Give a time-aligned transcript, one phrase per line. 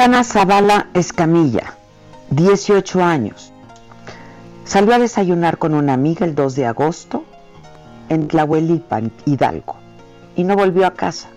[0.00, 1.74] Ana Zavala Escamilla,
[2.30, 3.52] 18 años.
[4.64, 7.24] Salió a desayunar con una amiga el 2 de agosto
[8.08, 9.74] en Tlahuelipan, Hidalgo,
[10.36, 11.30] y no volvió a casa.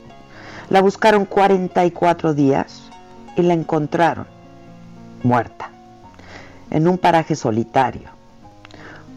[0.69, 2.83] La buscaron 44 días
[3.35, 4.27] y la encontraron
[5.23, 5.71] muerta
[6.69, 8.09] en un paraje solitario.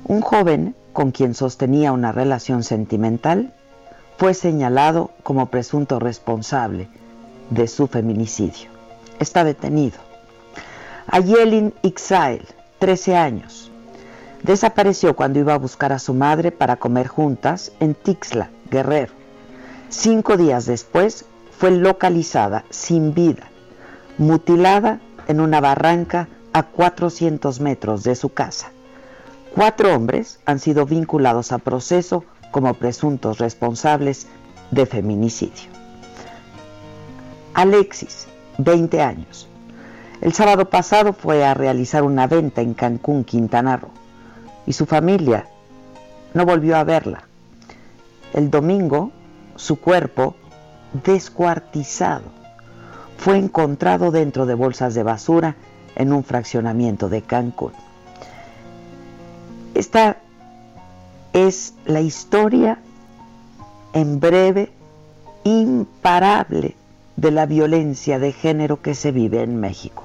[0.07, 3.53] Un joven con quien sostenía una relación sentimental
[4.17, 6.89] fue señalado como presunto responsable
[7.51, 8.74] de su feminicidio
[9.19, 9.99] está detenido.
[11.07, 12.47] Ayelin Ixael,
[12.79, 13.71] 13 años,
[14.43, 19.13] desapareció cuando iba a buscar a su madre para comer juntas en Tixla, Guerrero.
[19.89, 21.25] Cinco días después
[21.59, 23.49] fue localizada sin vida,
[24.19, 28.71] mutilada en una barranca a 400 metros de su casa.
[29.55, 34.27] Cuatro hombres han sido vinculados a proceso como presuntos responsables
[34.71, 35.71] de feminicidio.
[37.55, 38.27] Alexis,
[38.59, 39.49] 20 años.
[40.21, 43.91] El sábado pasado fue a realizar una venta en Cancún, Quintana Roo,
[44.67, 45.47] y su familia
[46.33, 47.25] no volvió a verla.
[48.33, 49.13] El domingo,
[49.57, 50.35] su cuerpo,
[51.05, 52.25] descuartizado,
[53.19, 55.57] fue encontrado dentro de bolsas de basura
[55.95, 57.73] en un fraccionamiento de Cancún.
[59.75, 60.19] Esta
[61.33, 62.79] es la historia
[63.93, 64.73] en breve,
[65.45, 66.77] imparable,
[67.17, 70.05] de la violencia de género que se vive en México.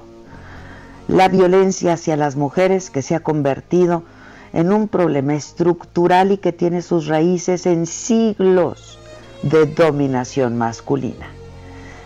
[1.08, 4.04] La violencia hacia las mujeres que se ha convertido
[4.52, 8.98] en un problema estructural y que tiene sus raíces en siglos
[9.42, 11.26] de dominación masculina.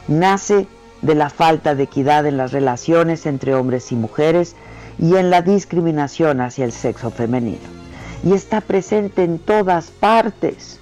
[0.09, 0.66] Nace
[1.03, 4.56] de la falta de equidad en las relaciones entre hombres y mujeres
[4.98, 7.84] y en la discriminación hacia el sexo femenino.
[8.25, 10.78] Y está presente en todas partes,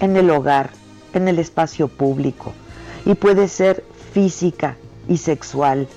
[0.00, 0.70] en el hogar,
[1.14, 2.52] en el espacio público,
[3.06, 4.76] y puede ser física
[5.08, 5.88] y sexual,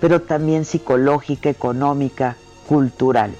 [0.00, 2.36] pero también psicológica, económica,
[2.68, 3.32] cultural.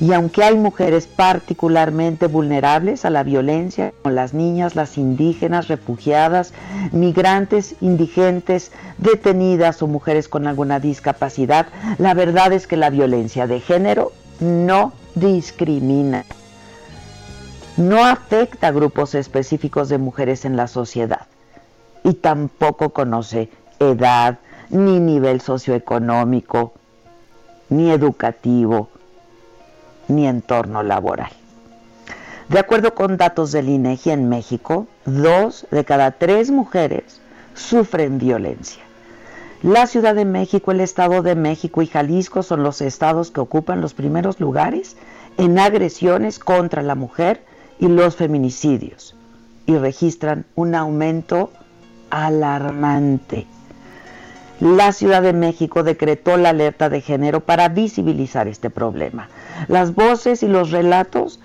[0.00, 6.52] Y aunque hay mujeres particularmente vulnerables a la violencia, como las niñas, las indígenas, refugiadas,
[6.92, 11.66] migrantes, indigentes, detenidas o mujeres con alguna discapacidad,
[11.98, 16.24] la verdad es que la violencia de género no discrimina.
[17.76, 21.26] No afecta a grupos específicos de mujeres en la sociedad
[22.08, 24.38] y tampoco conoce edad,
[24.70, 26.72] ni nivel socioeconómico,
[27.68, 28.88] ni educativo,
[30.08, 31.30] ni entorno laboral.
[32.48, 37.20] De acuerdo con datos del INEGI en México, dos de cada tres mujeres
[37.54, 38.82] sufren violencia.
[39.62, 43.82] La Ciudad de México, el Estado de México y Jalisco son los estados que ocupan
[43.82, 44.96] los primeros lugares
[45.36, 47.44] en agresiones contra la mujer
[47.78, 49.14] y los feminicidios
[49.66, 51.50] y registran un aumento
[52.10, 53.46] alarmante.
[54.60, 59.28] La Ciudad de México decretó la alerta de género para visibilizar este problema.
[59.68, 61.38] Las voces y los relatos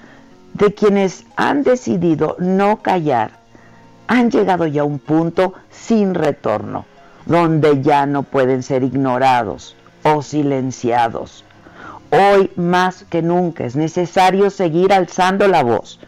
[0.54, 3.32] de quienes han decidido no callar
[4.08, 6.86] han llegado ya a un punto sin retorno,
[7.26, 11.46] donde ya no pueden ser ignorados o silenciados.
[12.12, 16.00] Hoy más que nunca es necesario seguir alzando la voz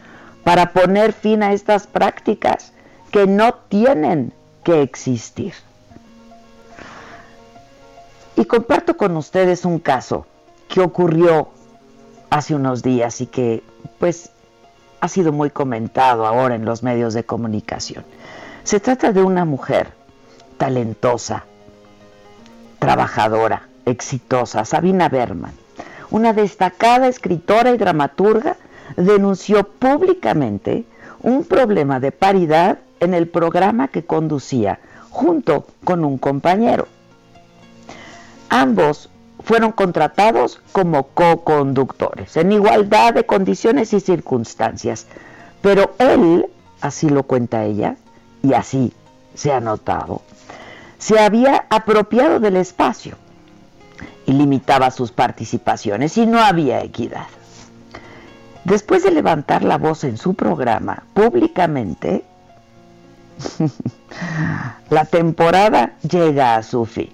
[0.43, 2.73] para poner fin a estas prácticas
[3.11, 4.33] que no tienen
[4.65, 5.53] que existir.
[8.35, 10.25] Y comparto con ustedes un caso
[10.67, 11.49] que ocurrió
[12.31, 13.63] hace unos días y que
[13.99, 14.31] pues
[14.99, 18.03] ha sido muy comentado ahora en los medios de comunicación.
[18.63, 19.93] Se trata de una mujer
[20.57, 21.45] talentosa,
[22.79, 25.53] trabajadora, exitosa, Sabina Berman,
[26.09, 28.57] una destacada escritora y dramaturga,
[28.97, 30.85] denunció públicamente
[31.21, 36.87] un problema de paridad en el programa que conducía junto con un compañero.
[38.49, 39.09] Ambos
[39.43, 45.07] fueron contratados como co-conductores, en igualdad de condiciones y circunstancias.
[45.61, 46.47] Pero él,
[46.81, 47.95] así lo cuenta ella,
[48.43, 48.93] y así
[49.33, 50.21] se ha notado,
[50.97, 53.15] se había apropiado del espacio
[54.25, 57.27] y limitaba sus participaciones y no había equidad.
[58.63, 62.23] Después de levantar la voz en su programa públicamente,
[64.89, 67.09] la temporada llega a su fin.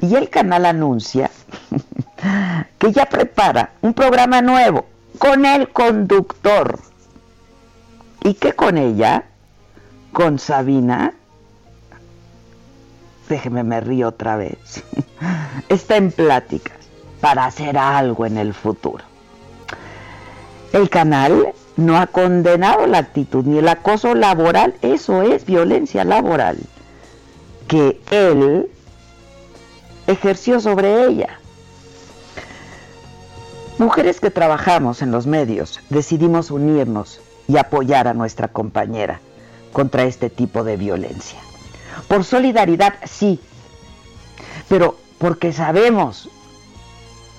[0.00, 1.30] Y el canal anuncia
[2.78, 4.86] que ya prepara un programa nuevo
[5.18, 6.78] con el conductor.
[8.22, 9.24] ¿Y qué con ella?
[10.12, 11.14] Con Sabina.
[13.28, 14.82] Déjeme me río otra vez.
[15.68, 16.76] Está en pláticas
[17.20, 19.04] para hacer algo en el futuro.
[20.72, 26.58] El canal no ha condenado la actitud ni el acoso laboral, eso es violencia laboral,
[27.68, 28.70] que él
[30.06, 31.38] ejerció sobre ella.
[33.78, 39.20] Mujeres que trabajamos en los medios decidimos unirnos y apoyar a nuestra compañera
[39.72, 41.38] contra este tipo de violencia.
[42.06, 43.40] Por solidaridad, sí,
[44.68, 46.28] pero porque sabemos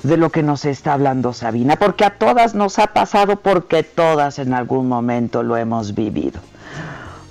[0.08, 4.40] de lo que nos está hablando Sabina, porque a todas nos ha pasado, porque todas
[4.40, 6.40] en algún momento lo hemos vivido.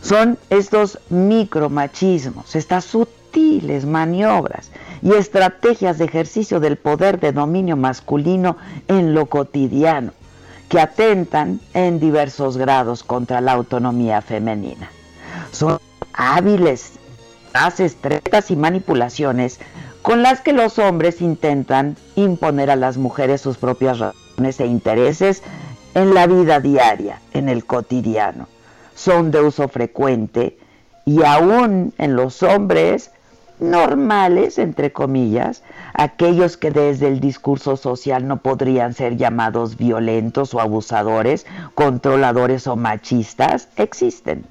[0.02, 4.70] Son estos micromachismos, estas sutiles maniobras
[5.02, 8.56] y estrategias de ejercicio del poder de dominio masculino
[8.88, 10.12] en lo cotidiano,
[10.68, 14.90] que atentan en diversos grados contra la autonomía femenina.
[15.52, 15.78] Son
[16.12, 16.92] hábiles,
[17.52, 19.60] frases, tretas y manipulaciones
[20.04, 25.42] con las que los hombres intentan imponer a las mujeres sus propias razones e intereses
[25.94, 28.46] en la vida diaria, en el cotidiano.
[28.94, 30.58] Son de uso frecuente
[31.06, 33.12] y aún en los hombres
[33.60, 35.62] normales, entre comillas,
[35.94, 42.76] aquellos que desde el discurso social no podrían ser llamados violentos o abusadores, controladores o
[42.76, 44.44] machistas, existen.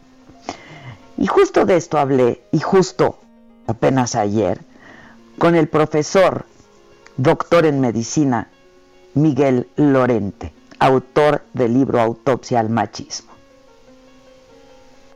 [1.15, 3.19] Y justo de esto hablé, y justo
[3.67, 4.59] apenas ayer,
[5.37, 6.45] con el profesor,
[7.17, 8.49] doctor en medicina,
[9.15, 13.33] Miguel Lorente, autor del libro Autopsia al Machismo.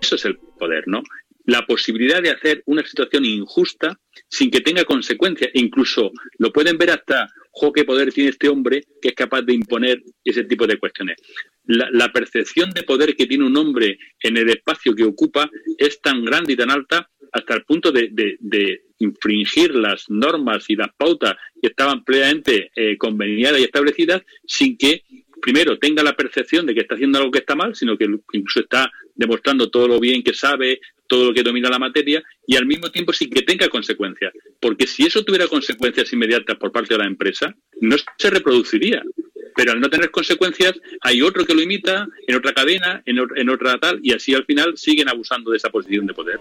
[0.01, 1.01] Eso es el poder, ¿no?
[1.45, 3.97] La posibilidad de hacer una situación injusta
[4.27, 5.49] sin que tenga consecuencias.
[5.53, 7.27] Incluso lo pueden ver hasta,
[7.73, 11.17] qué poder tiene este hombre que es capaz de imponer ese tipo de cuestiones.
[11.67, 16.23] La, percepción de poder que tiene un hombre en el espacio que ocupa es tan
[16.23, 21.67] grande y tan alta hasta el punto de, infringir las normas y las pautas que
[21.67, 25.03] estaban plenamente eh, conveniadas y establecidas sin que
[25.39, 28.61] primero tenga la percepción de que está haciendo algo que está mal, sino que incluso
[28.61, 32.65] está demostrando todo lo bien que sabe, todo lo que domina la materia y al
[32.65, 34.33] mismo tiempo sin que tenga consecuencias.
[34.59, 39.03] Porque si eso tuviera consecuencias inmediatas por parte de la empresa, no se reproduciría.
[39.57, 43.79] Pero al no tener consecuencias, hay otro que lo imita en otra cadena, en, otra
[43.79, 46.39] tal, y así al final siguen abusando de esa posición de poder.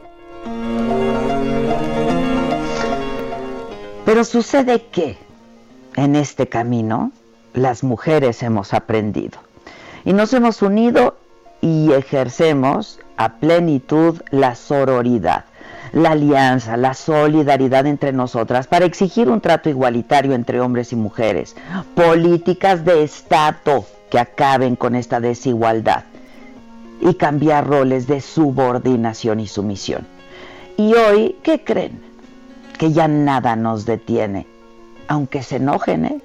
[4.05, 5.17] Pero sucede que
[5.97, 7.11] en este camino
[7.55, 9.39] las mujeres hemos aprendido
[10.05, 11.19] y nos hemos unido
[11.63, 15.47] y ejercemos a plenitud la sororidad,
[15.93, 21.57] la alianza, la solidaridad entre nosotras para exigir un trato igualitario entre hombres y mujeres,
[21.95, 26.05] políticas de Estado que acaben con esta desigualdad
[27.01, 30.07] y cambiar roles de subordinación y sumisión.
[30.77, 32.01] Y hoy, ¿qué creen?
[32.79, 34.47] Que ya nada nos detiene,
[35.09, 36.21] aunque se enojen, ¿eh?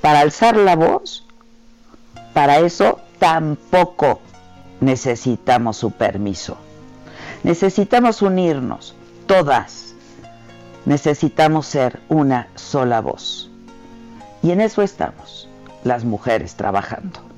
[0.00, 1.26] Para alzar la voz,
[2.32, 4.20] para eso tampoco
[4.80, 6.58] necesitamos su permiso.
[7.44, 8.94] Necesitamos unirnos,
[9.26, 9.94] todas.
[10.86, 13.50] Necesitamos ser una sola voz.
[14.42, 15.48] Y en eso estamos,
[15.84, 17.33] las mujeres trabajando.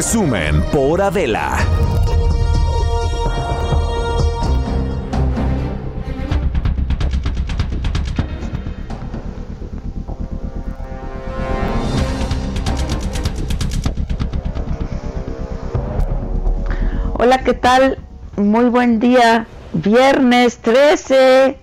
[0.00, 1.58] resumen por Adela.
[17.18, 17.98] Hola, ¿qué tal?
[18.38, 19.46] Muy buen día.
[19.74, 21.58] Viernes 13.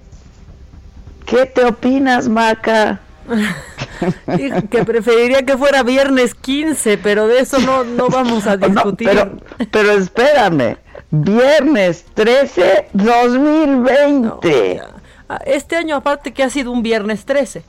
[1.25, 2.99] ¿Qué te opinas, Maca?
[4.69, 9.09] que preferiría que fuera viernes 15, pero de eso no, no vamos a discutir.
[9.09, 9.31] pero,
[9.69, 10.77] pero, espérame,
[11.11, 14.81] viernes 13, 2020.
[15.27, 17.65] Ah, este año aparte que ha sido un viernes 13.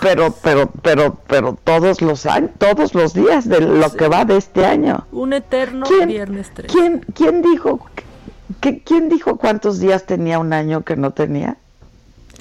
[0.00, 4.36] Pero, pero, pero, pero todos los años, todos los días de lo que va de
[4.36, 5.08] este año.
[5.10, 6.72] Un eterno viernes 13.
[6.72, 7.80] ¿Quién, quién dijo,
[8.60, 11.56] quién dijo cuántos días tenía un año que no tenía?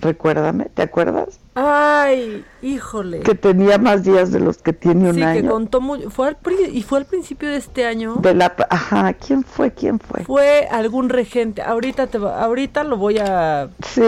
[0.01, 1.39] Recuérdame, ¿te acuerdas?
[1.59, 3.21] Ay, híjole.
[3.21, 5.41] Que tenía más días de los que tiene un sí, año.
[5.41, 6.37] que contó muy, fue al,
[6.71, 8.17] y fue al principio de este año.
[8.17, 9.71] De la, ajá, ¿quién fue?
[9.71, 10.23] ¿Quién fue?
[10.23, 11.63] Fue algún regente.
[11.63, 14.03] Ahorita te ahorita lo voy a Sí,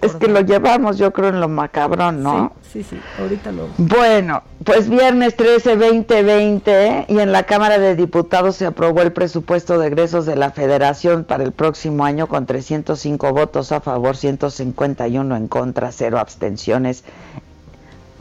[0.00, 2.52] es que lo llevamos yo creo en lo macabrón, ¿no?
[2.62, 7.96] Sí, sí, sí, ahorita lo Bueno, pues viernes 13 2020 y en la Cámara de
[7.96, 12.46] Diputados se aprobó el presupuesto de egresos de la Federación para el próximo año con
[12.46, 16.91] 305 votos a favor, 151 en contra, cero abstenciones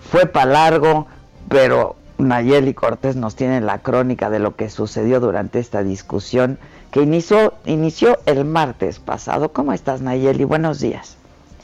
[0.09, 1.07] fue para largo,
[1.49, 6.59] pero Nayeli Cortés nos tiene la crónica de lo que sucedió durante esta discusión
[6.91, 9.53] que inició, inició el martes pasado.
[9.53, 10.43] ¿Cómo estás, Nayeli?
[10.43, 11.17] Buenos días.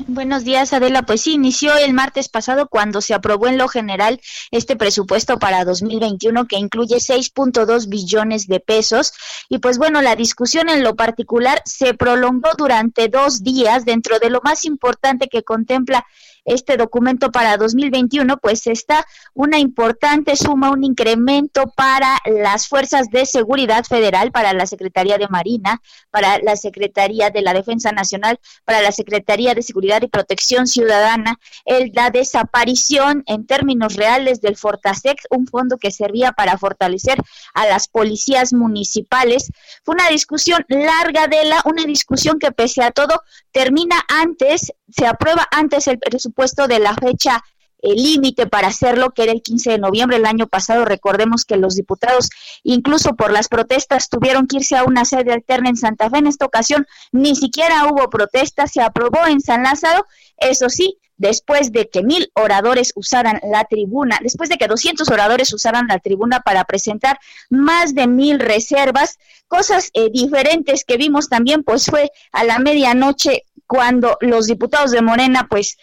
[0.05, 1.01] Buenos días, Adela.
[1.01, 4.21] Pues sí, inició el martes pasado cuando se aprobó en lo general
[4.51, 9.13] este presupuesto para 2021 que incluye 6.2 billones de pesos.
[9.49, 14.29] Y pues bueno, la discusión en lo particular se prolongó durante dos días dentro de
[14.29, 16.05] lo más importante que contempla
[16.47, 23.25] este documento para 2021, pues está una importante suma, un incremento para las fuerzas de
[23.25, 28.81] seguridad federal, para la Secretaría de Marina, para la Secretaría de la Defensa Nacional, para
[28.81, 35.19] la Secretaría de Seguridad y Protección Ciudadana, el, la desaparición en términos reales del Fortasec,
[35.29, 37.17] un fondo que servía para fortalecer
[37.53, 39.51] a las policías municipales.
[39.83, 45.05] Fue una discusión larga de la, una discusión que pese a todo termina antes, se
[45.05, 47.43] aprueba antes el presupuesto puesto de la fecha
[47.79, 50.85] eh, límite para hacerlo, que era el 15 de noviembre del año pasado.
[50.85, 52.29] Recordemos que los diputados,
[52.63, 56.19] incluso por las protestas, tuvieron que irse a una sede alterna en Santa Fe.
[56.19, 60.05] En esta ocasión ni siquiera hubo protestas, se aprobó en San Lázaro.
[60.37, 65.53] Eso sí, después de que mil oradores usaran la tribuna, después de que 200 oradores
[65.53, 69.17] usaran la tribuna para presentar más de mil reservas,
[69.47, 75.01] cosas eh, diferentes que vimos también, pues fue a la medianoche cuando los diputados de
[75.01, 75.77] Morena pues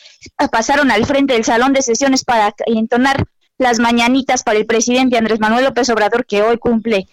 [0.51, 3.25] pasaron al frente del salón de sesiones para entonar
[3.59, 7.07] las mañanitas para el presidente Andrés Manuel López Obrador que hoy cumple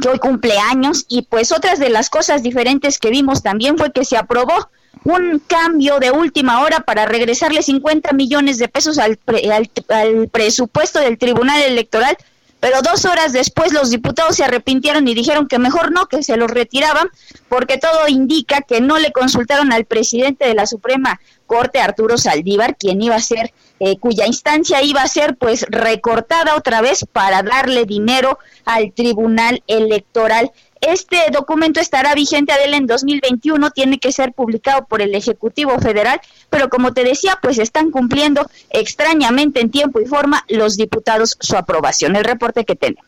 [0.00, 3.92] que hoy cumple años y pues otras de las cosas diferentes que vimos también fue
[3.92, 4.68] que se aprobó
[5.04, 10.98] un cambio de última hora para regresarle 50 millones de pesos al, al, al presupuesto
[11.00, 12.16] del Tribunal Electoral
[12.64, 16.38] pero dos horas después los diputados se arrepintieron y dijeron que mejor no, que se
[16.38, 17.10] los retiraban,
[17.50, 22.78] porque todo indica que no le consultaron al presidente de la Suprema Corte, Arturo Saldívar,
[22.78, 27.42] quien iba a ser, eh, cuya instancia iba a ser pues recortada otra vez para
[27.42, 30.50] darle dinero al Tribunal Electoral
[30.88, 36.20] este documento estará vigente Adela en 2021, tiene que ser publicado por el Ejecutivo Federal,
[36.50, 41.56] pero como te decía, pues están cumpliendo extrañamente en tiempo y forma los diputados su
[41.56, 42.16] aprobación.
[42.16, 43.04] El reporte que tenemos.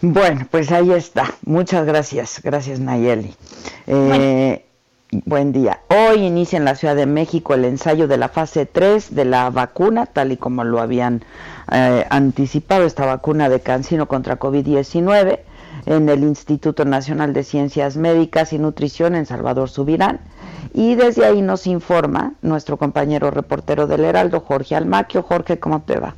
[0.00, 1.34] Bueno, pues ahí está.
[1.46, 2.40] Muchas gracias.
[2.42, 3.34] Gracias, Nayeli.
[3.86, 4.64] Eh,
[5.24, 5.80] buen día.
[5.88, 9.48] Hoy inicia en la Ciudad de México el ensayo de la fase 3 de la
[9.48, 11.24] vacuna, tal y como lo habían
[11.72, 15.40] eh, anticipado, esta vacuna de Cancino contra COVID-19
[15.86, 20.20] en el Instituto Nacional de Ciencias Médicas y Nutrición en Salvador Subirán.
[20.72, 25.22] Y desde ahí nos informa nuestro compañero reportero del Heraldo, Jorge Almaquio.
[25.22, 26.14] Jorge, ¿cómo te va?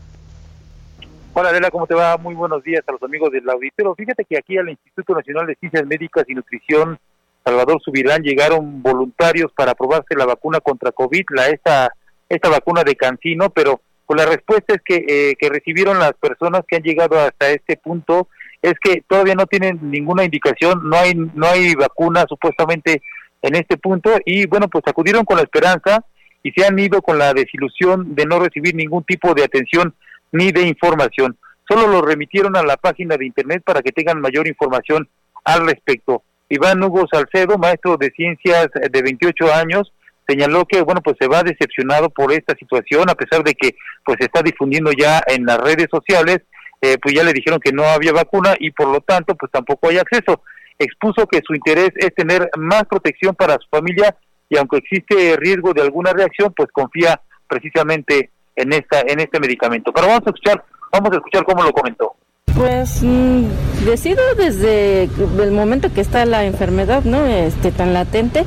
[1.34, 2.16] Hola Adela, ¿cómo te va?
[2.16, 3.94] Muy buenos días a los amigos del auditorio.
[3.94, 6.98] Fíjate que aquí al Instituto Nacional de Ciencias Médicas y Nutrición
[7.44, 11.92] Salvador Subirán llegaron voluntarios para probarse la vacuna contra COVID, la esta,
[12.28, 16.62] esta vacuna de Cancino, pero con la respuesta es que, eh, que recibieron las personas
[16.66, 18.28] que han llegado hasta este punto
[18.62, 23.02] es que todavía no tienen ninguna indicación, no hay no hay vacuna supuestamente
[23.42, 26.04] en este punto y bueno, pues acudieron con la esperanza
[26.42, 29.94] y se han ido con la desilusión de no recibir ningún tipo de atención
[30.32, 31.36] ni de información.
[31.68, 35.08] Solo lo remitieron a la página de internet para que tengan mayor información
[35.44, 36.22] al respecto.
[36.48, 39.92] Iván Hugo Salcedo, maestro de ciencias de 28 años,
[40.28, 44.16] señaló que bueno pues se va decepcionado por esta situación a pesar de que pues
[44.18, 46.40] se está difundiendo ya en las redes sociales
[46.80, 49.88] eh, pues ya le dijeron que no había vacuna y por lo tanto pues tampoco
[49.88, 50.42] hay acceso.
[50.78, 54.14] Expuso que su interés es tener más protección para su familia
[54.48, 59.92] y aunque existe riesgo de alguna reacción, pues confía precisamente en esta en este medicamento.
[59.92, 62.14] Pero vamos a escuchar, vamos a escuchar cómo lo comentó.
[62.56, 63.44] Pues mm,
[63.84, 67.26] decido desde el momento que está la enfermedad, ¿no?
[67.26, 68.44] Este tan latente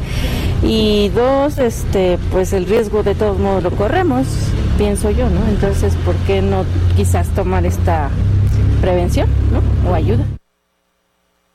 [0.63, 4.25] y dos, este, pues el riesgo de todos modos lo corremos,
[4.77, 5.47] pienso yo, ¿no?
[5.47, 8.09] Entonces, ¿por qué no quizás tomar esta
[8.81, 9.89] prevención, ¿no?
[9.89, 10.25] O ayuda.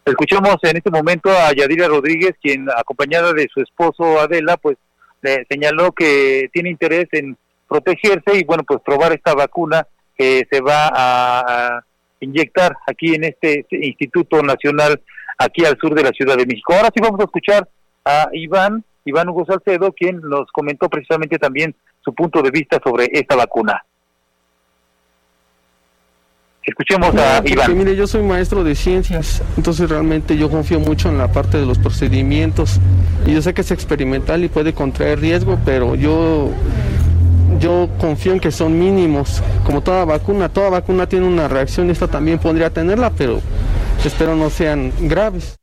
[0.04, 4.76] Escuchamos en este momento a Yadira Rodríguez, quien acompañada de su esposo Adela, pues
[5.22, 7.36] le señaló que tiene interés en
[7.68, 11.80] protegerse y bueno, pues probar esta vacuna que se va a,
[12.20, 15.00] inyectar aquí en este Instituto Nacional
[15.38, 16.74] aquí al sur de la Ciudad de México.
[16.74, 17.68] Ahora sí vamos a escuchar
[18.04, 23.08] a Iván, Iván Hugo Salcedo, quien nos comentó precisamente también su punto de vista sobre
[23.12, 23.84] esta vacuna.
[26.66, 27.76] Escuchemos a Iván.
[27.76, 31.66] Mire, yo soy maestro de ciencias, entonces realmente yo confío mucho en la parte de
[31.66, 32.80] los procedimientos.
[33.26, 36.50] Y yo sé que es experimental y puede contraer riesgo, pero yo,
[37.64, 39.42] yo confío en que son mínimos.
[39.64, 43.40] Como toda vacuna, toda vacuna tiene una reacción, esta también podría tenerla, pero
[44.04, 45.58] espero no sean graves.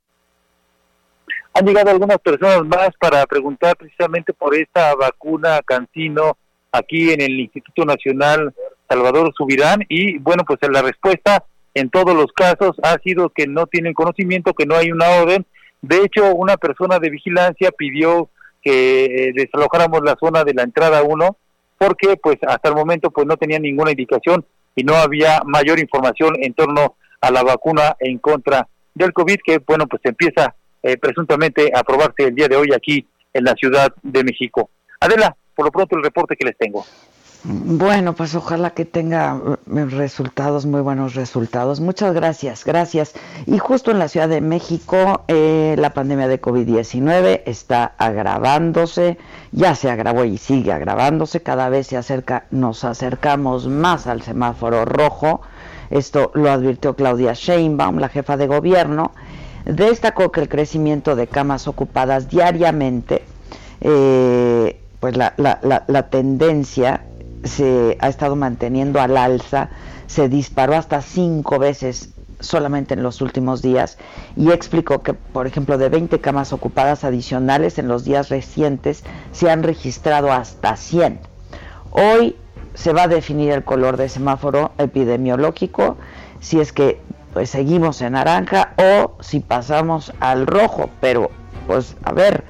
[1.54, 6.38] Han llegado algunas personas más para preguntar precisamente por esta vacuna Cancino
[6.72, 8.52] aquí en el Instituto Nacional
[8.90, 11.44] Salvador Subirán y bueno, pues la respuesta
[11.76, 15.46] en todos los casos ha sido que no tienen conocimiento, que no hay una orden.
[15.84, 18.30] De hecho, una persona de vigilancia pidió
[18.64, 21.38] que eh, desalojáramos la zona de la entrada 1
[21.82, 24.46] porque pues hasta el momento pues no tenía ninguna indicación
[24.76, 29.58] y no había mayor información en torno a la vacuna en contra del COVID que
[29.66, 33.92] bueno pues empieza eh, presuntamente a probarse el día de hoy aquí en la Ciudad
[34.04, 34.70] de México.
[35.00, 36.86] Adela, por lo pronto el reporte que les tengo.
[37.44, 39.42] Bueno, pues ojalá que tenga
[39.76, 41.80] eh, resultados, muy buenos resultados.
[41.80, 43.14] Muchas gracias, gracias.
[43.48, 49.18] Y justo en la Ciudad de México, eh, la pandemia de COVID-19 está agravándose,
[49.52, 54.86] ya se agravó y sigue agravándose, cada vez se acerca, nos acercamos más al semáforo
[54.86, 55.42] rojo.
[55.90, 59.14] Esto lo advirtió Claudia Sheinbaum, la jefa de gobierno.
[59.66, 63.24] Destacó que el crecimiento de camas ocupadas diariamente,
[63.82, 67.02] eh, pues la, la, la tendencia
[67.44, 69.70] se ha estado manteniendo al alza,
[70.08, 73.98] se disparó hasta cinco veces solamente en los últimos días
[74.36, 79.50] y explicó que, por ejemplo, de 20 camas ocupadas adicionales en los días recientes se
[79.50, 81.20] han registrado hasta 100.
[81.92, 82.36] Hoy
[82.74, 85.98] se va a definir el color de semáforo epidemiológico
[86.40, 87.00] si es que
[87.34, 91.30] pues seguimos en naranja o si pasamos al rojo, pero
[91.68, 92.44] pues a ver,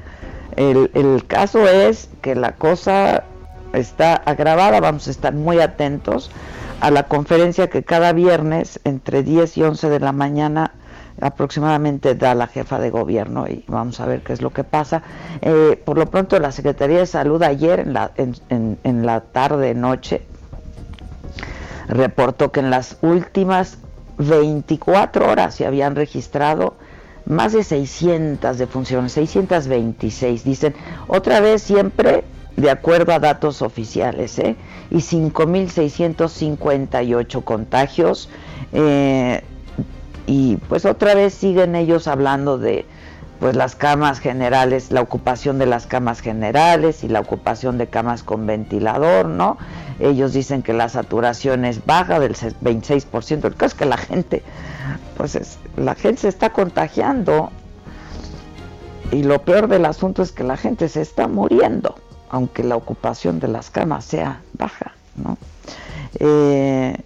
[0.55, 3.25] el, el caso es que la cosa
[3.73, 6.31] está agravada, vamos a estar muy atentos
[6.79, 10.71] a la conferencia que cada viernes entre 10 y 11 de la mañana
[11.19, 15.03] aproximadamente da la jefa de gobierno y vamos a ver qué es lo que pasa.
[15.41, 19.75] Eh, por lo pronto la Secretaría de Salud ayer en la, en, en la tarde,
[19.75, 20.23] noche,
[21.87, 23.77] reportó que en las últimas
[24.17, 26.75] 24 horas se habían registrado
[27.25, 30.73] más de 600 defunciones, 626, dicen,
[31.07, 32.23] otra vez siempre
[32.57, 34.57] de acuerdo a datos oficiales, ¿eh?
[34.89, 38.27] y 5.658 contagios.
[38.73, 39.41] Eh,
[40.27, 42.85] y pues otra vez siguen ellos hablando de
[43.39, 48.21] pues las camas generales, la ocupación de las camas generales y la ocupación de camas
[48.21, 49.57] con ventilador, ¿no?
[49.99, 53.45] Ellos dicen que la saturación es baja del 26%.
[53.45, 54.43] El caso es que la gente,
[55.17, 57.49] pues es, la gente se está contagiando
[59.11, 61.95] y lo peor del asunto es que la gente se está muriendo
[62.31, 65.37] aunque la ocupación de las camas sea baja, ¿no?
[66.19, 66.97] Eh,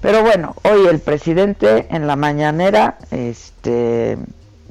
[0.00, 4.16] pero bueno, hoy el presidente en la mañanera, este,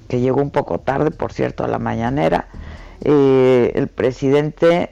[0.07, 2.47] que llegó un poco tarde, por cierto, a la mañanera,
[3.03, 4.91] eh, el presidente,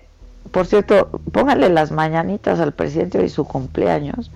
[0.52, 4.32] por cierto, póngale las mañanitas al presidente hoy su cumpleaños,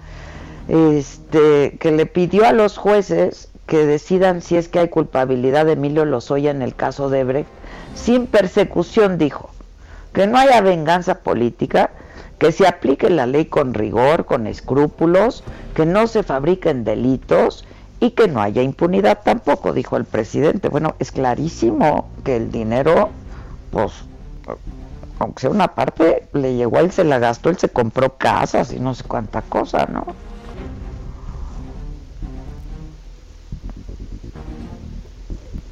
[0.69, 5.73] este, que le pidió a los jueces que decidan si es que hay culpabilidad de
[5.73, 7.49] Emilio Lozoya en el caso de Brecht,
[7.95, 9.49] sin persecución, dijo
[10.17, 11.91] que no haya venganza política,
[12.39, 15.43] que se aplique la ley con rigor, con escrúpulos,
[15.75, 17.65] que no se fabriquen delitos
[17.99, 20.69] y que no haya impunidad tampoco, dijo el presidente.
[20.69, 23.12] Bueno, es clarísimo que el dinero,
[23.69, 23.91] pues,
[25.19, 28.73] aunque sea una parte, le llegó a él, se la gastó, él se compró casas
[28.73, 30.03] y no sé cuánta cosa, ¿no?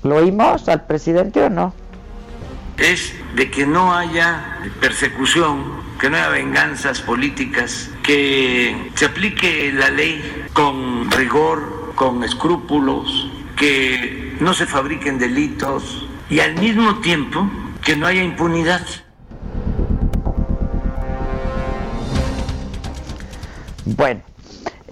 [0.04, 1.74] ¿Lo oímos al presidente o no?
[2.78, 5.64] Es de que no haya persecución,
[6.00, 14.36] que no haya venganzas políticas, que se aplique la ley con rigor, con escrúpulos, que
[14.40, 17.50] no se fabriquen delitos y al mismo tiempo
[17.84, 18.86] que no haya impunidad.
[23.86, 24.22] Bueno,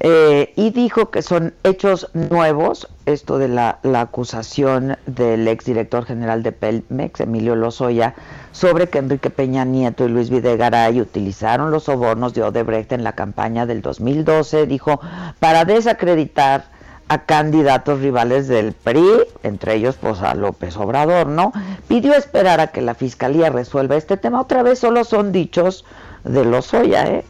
[0.06, 6.52] Eh, y dijo que son hechos nuevos, esto de la, acusación del exdirector general de
[6.52, 8.16] Pelmex, Emilio Lozoya,
[8.52, 13.13] sobre que Enrique Peña Nieto y Luis Videgaray utilizaron los sobornos de Odebrecht en la
[13.13, 15.00] campaña del 2012, dijo,
[15.39, 16.66] para desacreditar
[17.10, 19.08] a candidatos rivales del PRI,
[19.44, 21.52] entre ellos pues a López Obrador, ¿no?
[21.88, 24.39] Pidió esperar a que la fiscalía resuelva este tema.
[24.39, 25.84] Otra vez solo son dichos
[26.24, 27.26] de Lozoya, ¿eh?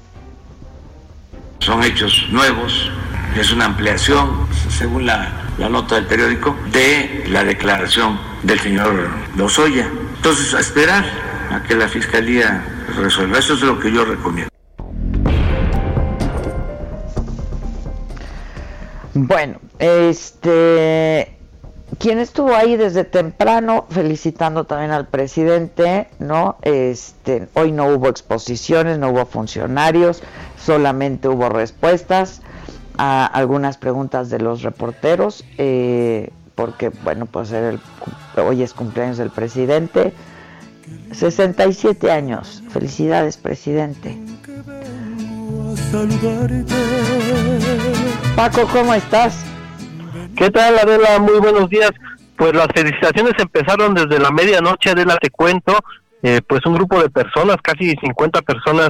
[1.64, 2.92] son hechos nuevos,
[3.42, 9.90] es una ampliación, según la, nota del periódico, de la declaración del señor Lozoya.
[10.16, 11.04] Entonces, a esperar
[11.52, 12.64] a que la Fiscalía
[12.96, 13.40] resuelva.
[13.40, 14.50] Eso es lo que yo recomiendo.
[19.16, 21.38] Bueno, este
[22.00, 26.58] quien estuvo ahí desde temprano felicitando también al presidente, ¿no?
[26.64, 30.24] Este, hoy no hubo exposiciones, no hubo funcionarios,
[30.58, 32.42] solamente hubo respuestas
[32.98, 37.80] a algunas preguntas de los reporteros, eh, porque, bueno, pues el,
[38.38, 40.14] hoy es cumpleaños del presidente.
[41.12, 42.64] 67 años.
[42.70, 44.18] Felicidades, presidente.
[48.36, 49.46] Paco, ¿cómo estás?
[50.36, 51.20] ¿Qué tal, Adela?
[51.20, 51.92] Muy buenos días.
[52.36, 55.78] Pues las felicitaciones empezaron desde la medianoche, Adela, te cuento.
[56.24, 58.90] Eh, pues un grupo de personas, casi 50 personas,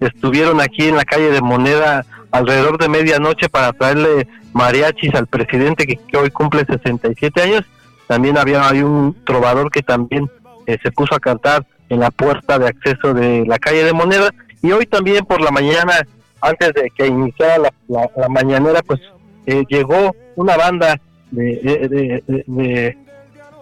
[0.00, 5.86] estuvieron aquí en la calle de Moneda alrededor de medianoche para traerle mariachis al presidente
[5.86, 7.62] que, hoy cumple 67 años.
[8.08, 10.28] También había hay un trovador que también
[10.66, 14.30] eh, se puso a cantar en la puerta de acceso de la calle de Moneda.
[14.62, 15.92] Y hoy también por la mañana,
[16.40, 19.00] antes de que iniciara la, mañanera, pues
[19.46, 20.98] eh, llegó una banda
[21.30, 22.98] de, de,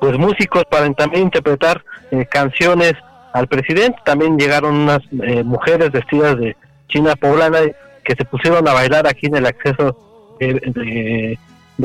[0.01, 2.95] pues músicos para también interpretar eh, canciones
[3.33, 3.99] al presidente.
[4.05, 6.57] También llegaron unas eh, mujeres vestidas de
[6.89, 7.61] china poblana
[8.11, 9.97] que se pusieron a bailar aquí en el acceso
[10.41, 11.39] de,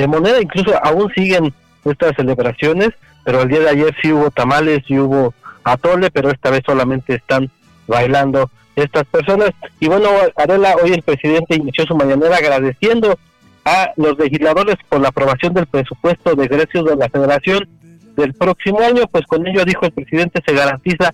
[0.07, 0.41] moneda.
[0.41, 2.89] Incluso aún siguen estas celebraciones,
[3.23, 7.13] pero el día de ayer sí hubo tamales y hubo atole, pero esta vez solamente
[7.13, 7.51] están
[7.85, 9.51] bailando estas personas.
[9.79, 13.19] Y bueno, Arela, hoy el presidente inició su mañanera agradeciendo
[13.63, 17.69] a los legisladores por la aprobación del presupuesto de egresos de la Federación
[18.17, 21.13] del próximo año, pues con ello dijo el presidente se garantiza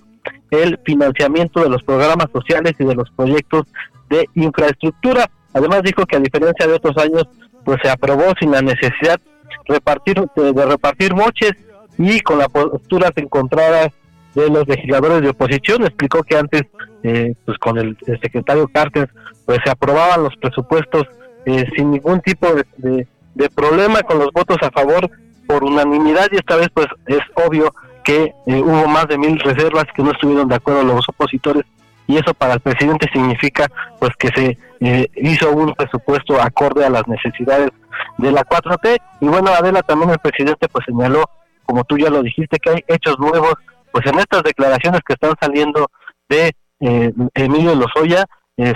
[0.50, 3.66] el financiamiento de los programas sociales y de los proyectos
[4.12, 5.30] de infraestructura.
[5.54, 7.24] Además dijo que a diferencia de otros años,
[7.64, 9.20] pues se aprobó sin la necesidad
[9.66, 11.52] repartir de, repartir moches
[11.98, 13.88] y con las posturas encontradas
[14.34, 15.82] de los legisladores de oposición.
[15.84, 16.62] Explicó que antes,
[17.02, 19.10] eh, pues con el, secretario Carter,
[19.44, 21.04] pues se aprobaban los presupuestos
[21.44, 25.10] eh, sin ningún tipo de, de, problema, con los votos a favor
[25.46, 29.84] por unanimidad y esta vez pues es obvio que eh, hubo más de mil reservas
[29.94, 31.64] que no estuvieron de acuerdo los opositores
[32.12, 33.66] y eso para el presidente significa
[33.98, 37.70] pues que se eh, hizo un presupuesto acorde a las necesidades
[38.18, 41.24] de la 4T y bueno Adela también el presidente pues señaló
[41.64, 43.54] como tú ya lo dijiste que hay hechos nuevos
[43.92, 45.90] pues en estas declaraciones que están saliendo
[46.28, 48.26] de eh, Emilio Lozoya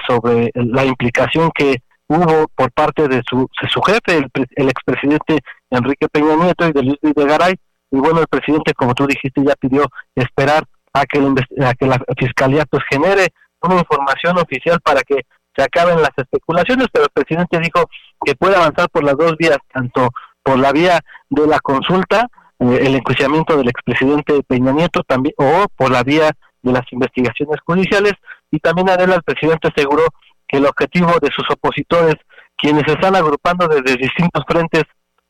[0.08, 1.76] sobre la implicación que
[2.08, 5.38] hubo por parte de su, su jefe, el, el expresidente
[5.70, 7.54] Enrique Peña Nieto y de Luis Videgaray,
[7.90, 10.64] y bueno, el presidente, como tú dijiste, ya pidió esperar
[11.00, 11.18] a que,
[11.64, 13.28] a que la fiscalía pues genere
[13.62, 17.88] una información oficial para que se acaben las especulaciones, pero el presidente dijo
[18.24, 20.10] que puede avanzar por las dos vías, tanto
[20.42, 22.28] por la vía de la consulta,
[22.58, 26.30] eh, el enjuiciamiento del expresidente Peña Nieto, también, o por la vía
[26.62, 28.12] de las investigaciones judiciales,
[28.50, 30.04] y también Adela, el presidente aseguró
[30.46, 32.14] que el objetivo de sus opositores,
[32.56, 34.84] quienes se están agrupando desde distintos frentes,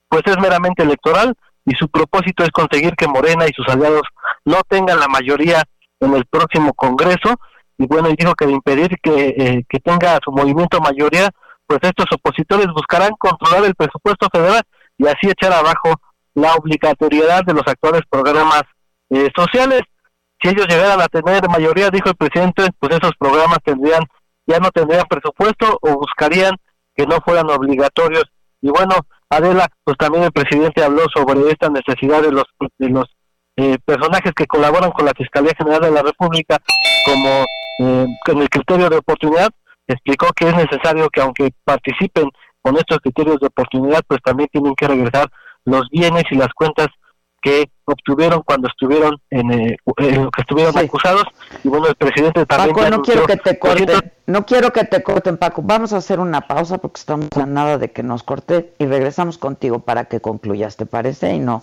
[0.09, 1.35] pues es meramente electoral
[1.67, 4.03] y su propósito es conseguir que Morena y sus aliados
[4.45, 5.63] no tengan la mayoría
[6.01, 7.35] en el próximo Congreso
[7.79, 11.29] y bueno, y dijo que de impedir que, eh, que tenga su movimiento mayoría,
[11.67, 14.63] pues estos opositores buscarán controlar el presupuesto federal
[14.97, 15.95] y así echar abajo
[16.35, 18.63] la obligatoriedad de los actuales programas
[19.11, 19.83] eh, sociales.
[20.41, 24.05] Si ellos llegaran a tener mayoría, dijo el presidente, pues esos programas tendrían
[24.47, 26.55] ya no tendrían presupuesto o buscarían
[26.95, 28.25] que no fueran obligatorios.
[28.63, 28.95] Y bueno,
[29.31, 32.45] Adela, pues también el presidente habló sobre esta necesidad de los,
[32.79, 33.05] de los
[33.57, 36.59] eh, personajes que colaboran con la Fiscalía General de la República
[37.05, 37.45] como
[37.79, 39.51] eh, con el criterio de oportunidad,
[39.87, 42.29] explicó que es necesario que aunque participen
[42.63, 45.29] con estos criterios de oportunidad, pues también tienen que regresar
[45.65, 46.89] los bienes y las cuentas
[47.41, 51.25] que obtuvieron cuando estuvieron en, eh, lo que estuvieron acusados.
[51.63, 55.03] Y bueno el presidente también Paco no quiero que te corten no quiero que te
[55.03, 55.63] corten Paco.
[55.63, 59.39] Vamos a hacer una pausa porque estamos a nada de que nos corte y regresamos
[59.39, 61.63] contigo para que concluyas te parece y no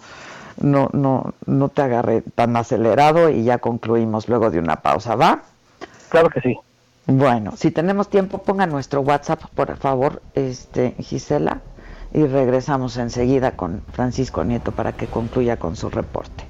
[0.62, 5.44] no no no te agarre tan acelerado y ya concluimos luego de una pausa va
[6.10, 6.58] claro que sí.
[7.06, 11.60] Bueno, si tenemos tiempo, ponga nuestro WhatsApp, por favor, este, Gisela,
[12.14, 16.46] y regresamos enseguida con Francisco Nieto para que concluya con su reporte.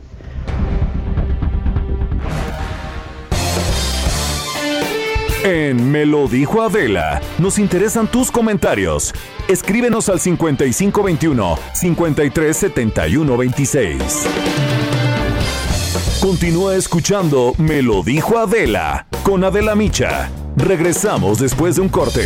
[5.43, 9.13] En Me lo dijo Adela, nos interesan tus comentarios.
[9.49, 14.26] Escríbenos al 5521 537126.
[16.21, 20.32] Continúa escuchando Me lo dijo Adela con Adela Micha.
[20.56, 22.26] Regresamos después de un corte.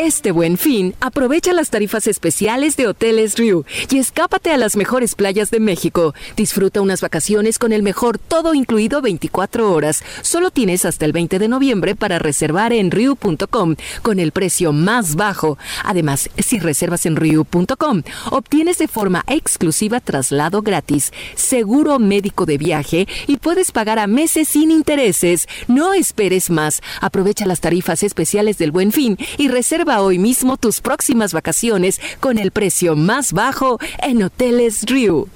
[0.00, 5.16] Este buen fin, aprovecha las tarifas especiales de Hoteles Riu y escápate a las mejores
[5.16, 6.14] playas de México.
[6.36, 10.04] Disfruta unas vacaciones con el mejor todo incluido 24 horas.
[10.22, 15.16] Solo tienes hasta el 20 de noviembre para reservar en riu.com con el precio más
[15.16, 15.58] bajo.
[15.82, 23.08] Además, si reservas en riu.com, obtienes de forma exclusiva traslado gratis, seguro médico de viaje
[23.26, 25.48] y puedes pagar a meses sin intereses.
[25.66, 26.82] No esperes más.
[27.00, 32.38] Aprovecha las tarifas especiales del buen fin y reserva hoy mismo tus próximas vacaciones con
[32.38, 35.28] el precio más bajo en Hoteles Riu.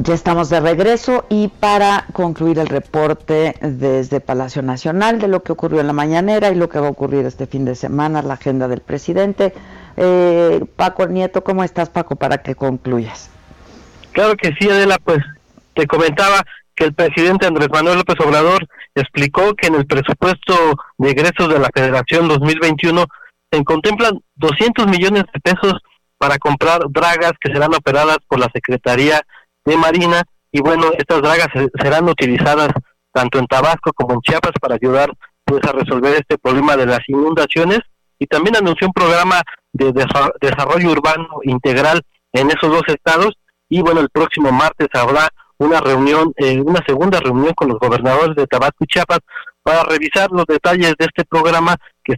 [0.00, 5.52] Ya estamos de regreso y para concluir el reporte desde Palacio Nacional de lo que
[5.52, 8.34] ocurrió en la mañanera y lo que va a ocurrir este fin de semana, la
[8.34, 9.52] agenda del presidente.
[9.96, 13.30] Eh, Paco Nieto, ¿cómo estás Paco para que concluyas?
[14.12, 15.18] Claro que sí, Adela, pues
[15.74, 16.44] te comentaba
[16.78, 18.64] que el presidente Andrés Manuel López Obrador
[18.94, 20.54] explicó que en el presupuesto
[20.96, 23.04] de egresos de la Federación 2021
[23.50, 25.74] se contemplan 200 millones de pesos
[26.18, 29.20] para comprar dragas que serán operadas por la Secretaría
[29.64, 30.22] de Marina.
[30.52, 31.48] Y bueno, estas dragas
[31.82, 32.68] serán utilizadas
[33.12, 35.10] tanto en Tabasco como en Chiapas para ayudar
[35.44, 37.80] pues a resolver este problema de las inundaciones.
[38.20, 39.92] Y también anunció un programa de
[40.40, 43.34] desarrollo urbano integral en esos dos estados.
[43.68, 48.36] Y bueno, el próximo martes habrá una reunión, eh, una segunda reunión con los gobernadores
[48.36, 49.20] de Tabasco y Chiapas
[49.62, 52.14] para revisar los detalles de este programa que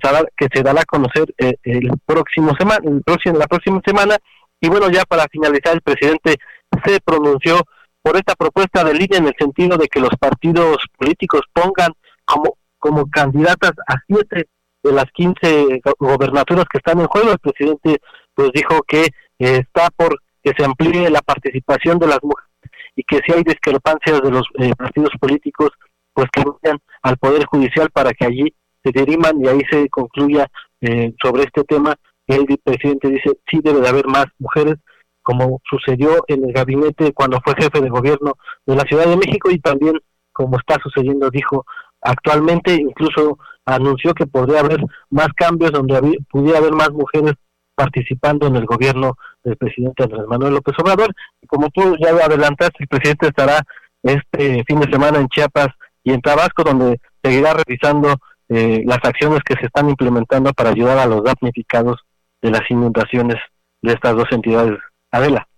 [0.53, 4.16] se dará, a conocer eh, el próximo semana, el próximo, la próxima semana.
[4.61, 6.37] Y bueno, ya para finalizar, el presidente
[6.85, 7.61] se pronunció
[8.03, 11.92] por esta propuesta de línea en el sentido de que los partidos políticos pongan
[12.24, 14.48] como, como candidatas a siete
[14.83, 17.33] de las quince gobernaturas que están en juego.
[17.33, 18.00] El presidente
[18.35, 19.07] pues dijo que
[19.38, 22.49] eh, está por que se amplíe la participación de las mujeres
[22.96, 25.70] y que si hay discrepancias de los eh, partidos políticos,
[26.12, 30.48] pues que vayan al Poder Judicial para que allí se diriman y ahí se concluya
[30.81, 31.94] eh, sobre este tema.
[32.26, 34.76] El presidente dice, sí debe de haber más mujeres,
[35.22, 38.35] como sucedió en el gabinete cuando fue jefe de gobierno
[38.66, 39.98] de la Ciudad de México y también
[40.33, 41.66] como está sucediendo, dijo,
[42.00, 47.35] actualmente incluso anunció que podría haber más cambios donde pudiera haber más mujeres
[47.81, 51.14] participando en el gobierno del presidente Andrés Manuel López Obrador.
[51.40, 53.62] Y como tú ya adelantaste, el presidente estará
[54.03, 55.69] este fin de semana en Chiapas
[56.05, 58.16] y en Tabasco, donde seguirá revisando
[58.51, 62.01] eh, las acciones que se están implementando para ayudar a los damnificados
[62.43, 63.37] de las inundaciones
[63.81, 64.79] de estas dos entidades.
[65.11, 65.49] Adela.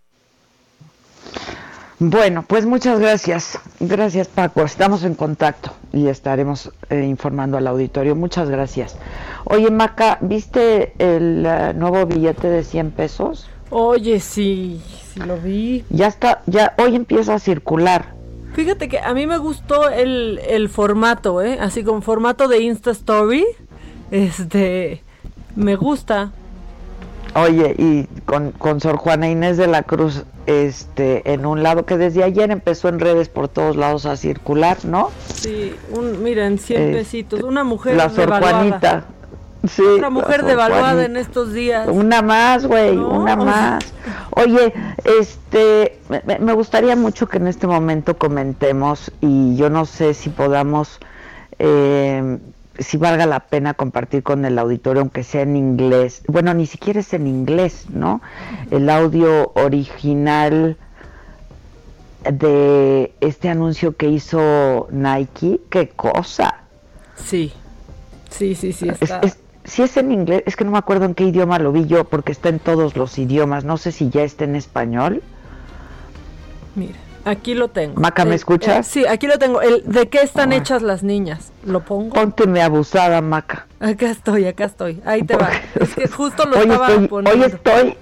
[2.04, 3.60] Bueno, pues muchas gracias.
[3.78, 4.62] Gracias Paco.
[4.62, 8.16] Estamos en contacto y estaremos eh, informando al auditorio.
[8.16, 8.96] Muchas gracias.
[9.44, 13.48] Oye Maca, ¿viste el uh, nuevo billete de 100 pesos?
[13.70, 14.82] Oye, sí,
[15.14, 15.84] sí lo vi.
[15.90, 18.06] Ya está, ya hoy empieza a circular.
[18.54, 21.58] Fíjate que a mí me gustó el, el formato, ¿eh?
[21.60, 23.44] Así como formato de Insta Story.
[24.10, 25.04] Este,
[25.54, 26.32] me gusta.
[27.34, 31.96] Oye, y con, con Sor Juana Inés de la Cruz, este, en un lado que
[31.96, 35.10] desde ayer empezó en redes por todos lados a circular, ¿no?
[35.34, 39.04] Sí, un, miren, 100 este, pesitos, una mujer La Sor Juanita.
[39.66, 41.88] Sí, Otra mujer devaluada en estos días.
[41.88, 43.84] Una más, güey, una más.
[44.30, 50.14] Oye, este, me, me, gustaría mucho que en este momento comentemos y yo no sé
[50.14, 50.98] si podamos
[51.60, 52.38] eh,
[52.78, 56.22] si valga la pena compartir con el auditorio, aunque sea en inglés.
[56.28, 58.20] Bueno, ni siquiera es en inglés, ¿no?
[58.70, 60.76] El audio original
[62.30, 66.62] de este anuncio que hizo Nike, qué cosa.
[67.16, 67.52] Sí,
[68.30, 68.88] sí, sí, sí.
[68.88, 69.18] Está.
[69.20, 71.72] Es, es, si es en inglés, es que no me acuerdo en qué idioma lo
[71.72, 73.64] vi yo, porque está en todos los idiomas.
[73.64, 75.22] No sé si ya está en español.
[76.74, 76.98] Mira.
[77.24, 78.00] Aquí lo tengo.
[78.00, 78.86] Maca, ¿me eh, escuchas?
[78.86, 79.60] Eh, sí, aquí lo tengo.
[79.60, 81.52] El, ¿De qué están hechas las niñas?
[81.64, 82.14] ¿Lo pongo?
[82.14, 83.66] Pónteme abusada, Maca.
[83.80, 85.00] Acá estoy, acá estoy.
[85.04, 85.50] Ahí te va.
[85.78, 87.44] Es que justo lo hoy estaba estoy, poniendo.
[87.44, 87.96] Hoy estoy,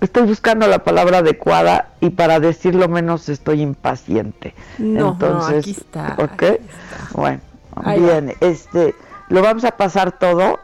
[0.00, 4.54] estoy buscando la palabra adecuada y para decirlo menos estoy impaciente.
[4.78, 6.14] No, Entonces, no, aquí está.
[6.18, 6.42] ¿ok?
[6.42, 7.20] aquí está.
[7.20, 7.40] Bueno,
[7.76, 8.94] Ahí bien, este,
[9.28, 10.60] ¿lo vamos a pasar todo?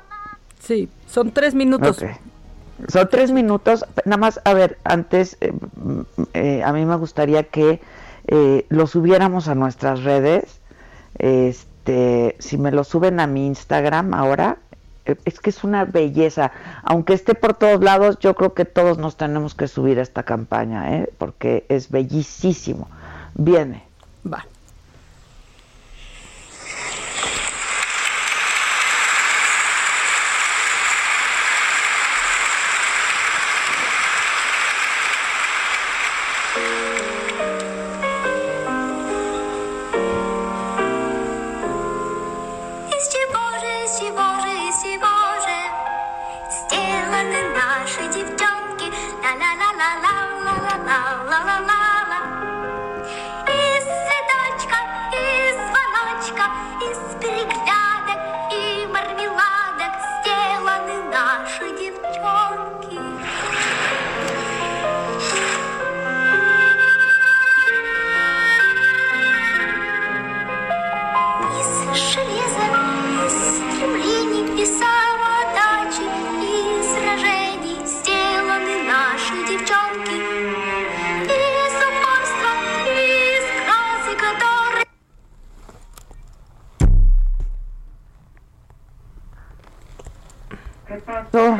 [0.61, 1.99] Sí, son tres minutos.
[2.88, 3.85] Son tres minutos.
[4.05, 5.53] Nada más, a ver, antes, eh,
[6.35, 7.81] eh, a mí me gustaría que
[8.27, 10.61] eh, lo subiéramos a nuestras redes.
[11.19, 14.59] Este, si me lo suben a mi Instagram ahora,
[15.05, 16.53] es que es una belleza.
[16.83, 20.23] Aunque esté por todos lados, yo creo que todos nos tenemos que subir a esta
[20.23, 22.88] campaña, porque es bellísimo.
[23.35, 23.83] Viene.
[24.31, 24.45] Va.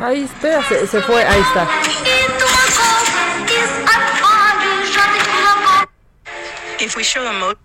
[0.01, 1.67] Ahí está, se, se fue, ahí está.
[6.79, 7.55] If we show a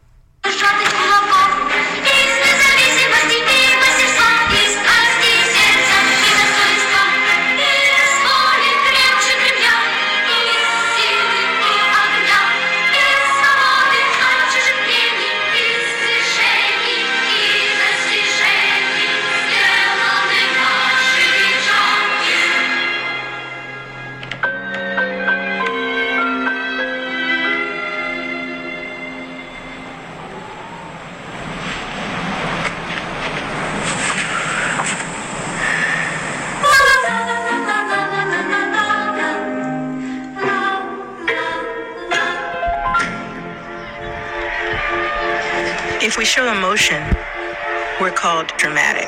[48.27, 49.07] called dramatic.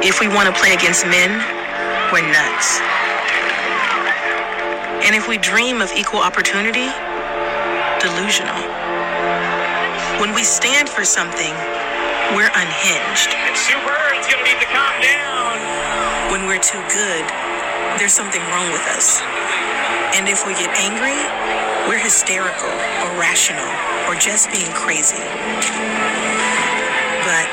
[0.00, 1.28] If we want to play against men,
[2.08, 2.80] we're nuts.
[5.04, 6.88] And if we dream of equal opportunity,
[8.00, 8.56] delusional.
[10.16, 11.52] When we stand for something,
[12.32, 13.28] we're unhinged.
[13.52, 16.32] Super, it's gonna need to calm down.
[16.32, 17.24] When we're too good,
[18.00, 19.20] there's something wrong with us.
[20.14, 21.18] And if we get angry,
[21.90, 22.70] we're hysterical
[23.02, 23.66] or rational
[24.06, 25.18] or just being crazy.
[27.26, 27.46] But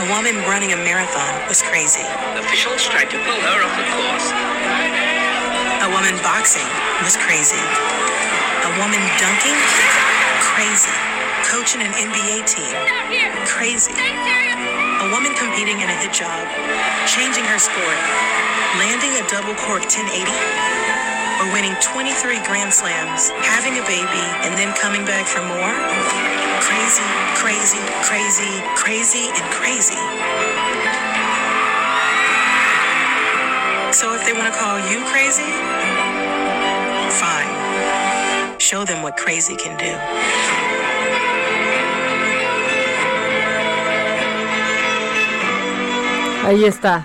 [0.00, 2.08] a woman running a marathon was crazy.
[2.40, 4.28] Officials tried to pull her off the course.
[5.84, 6.64] A woman boxing
[7.04, 7.60] was crazy.
[7.60, 9.58] A woman dunking?
[10.40, 10.96] Crazy.
[11.44, 12.72] Coaching an NBA team?
[13.44, 13.92] Crazy.
[13.92, 16.48] A woman competing in a hit job,
[17.04, 18.00] changing her sport,
[18.80, 20.97] landing a double cork 1080,
[21.40, 25.74] or winning 23 Grand Slams, having a baby, and then coming back for more?
[26.60, 27.06] Crazy,
[27.38, 29.98] crazy, crazy, crazy, and crazy.
[33.92, 35.50] So if they want to call you crazy,
[37.18, 38.58] fine.
[38.58, 39.94] Show them what crazy can do.
[46.44, 47.04] Ahí está.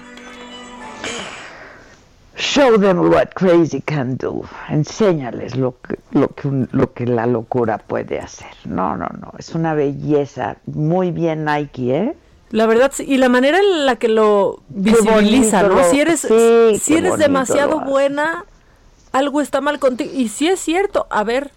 [2.53, 4.43] Show them what crazy can do.
[4.69, 8.51] Enséñales lo que, lo que, un- lo que la locura puede hacer.
[8.65, 9.33] No, no, no.
[9.39, 10.57] Es una belleza.
[10.67, 12.15] Muy bien Nike, ¿eh?
[12.51, 15.69] La verdad, sí, y la manera en la que lo visibiliza, ¿no?
[15.69, 18.45] lo- si eres, sí, si eres demasiado buena,
[19.11, 20.11] algo está mal contigo.
[20.13, 21.49] Y sí es cierto, a ver,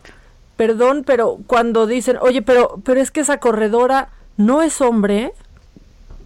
[0.57, 4.09] perdón, pero cuando dicen, oye, pero, pero es que esa corredora
[4.39, 5.35] no es hombre,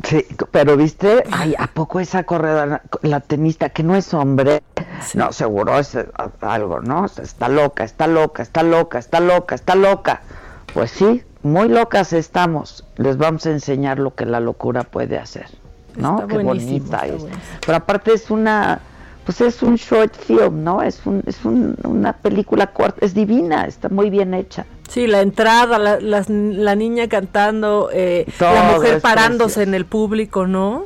[0.05, 4.63] Sí, pero viste, ay, ¿a poco esa corredora, la tenista que no es hombre?
[5.15, 6.07] No, seguro es eh,
[6.41, 7.05] algo, ¿no?
[7.05, 10.23] Está loca, está loca, está loca, está loca, está loca.
[10.73, 12.85] Pues sí, muy locas estamos.
[12.97, 15.49] Les vamos a enseñar lo que la locura puede hacer,
[15.97, 16.21] ¿no?
[16.21, 17.21] Está Qué bonita está es.
[17.21, 17.43] buenísimo.
[17.67, 18.81] Pero aparte es una,
[19.25, 20.83] pues es un short film, ¿no?
[20.83, 24.67] Es un, es un- una película corta, es divina, está muy bien hecha.
[24.89, 30.47] Sí, la entrada, la, las- la niña cantando, eh, la mujer parándose en el público,
[30.47, 30.85] ¿no?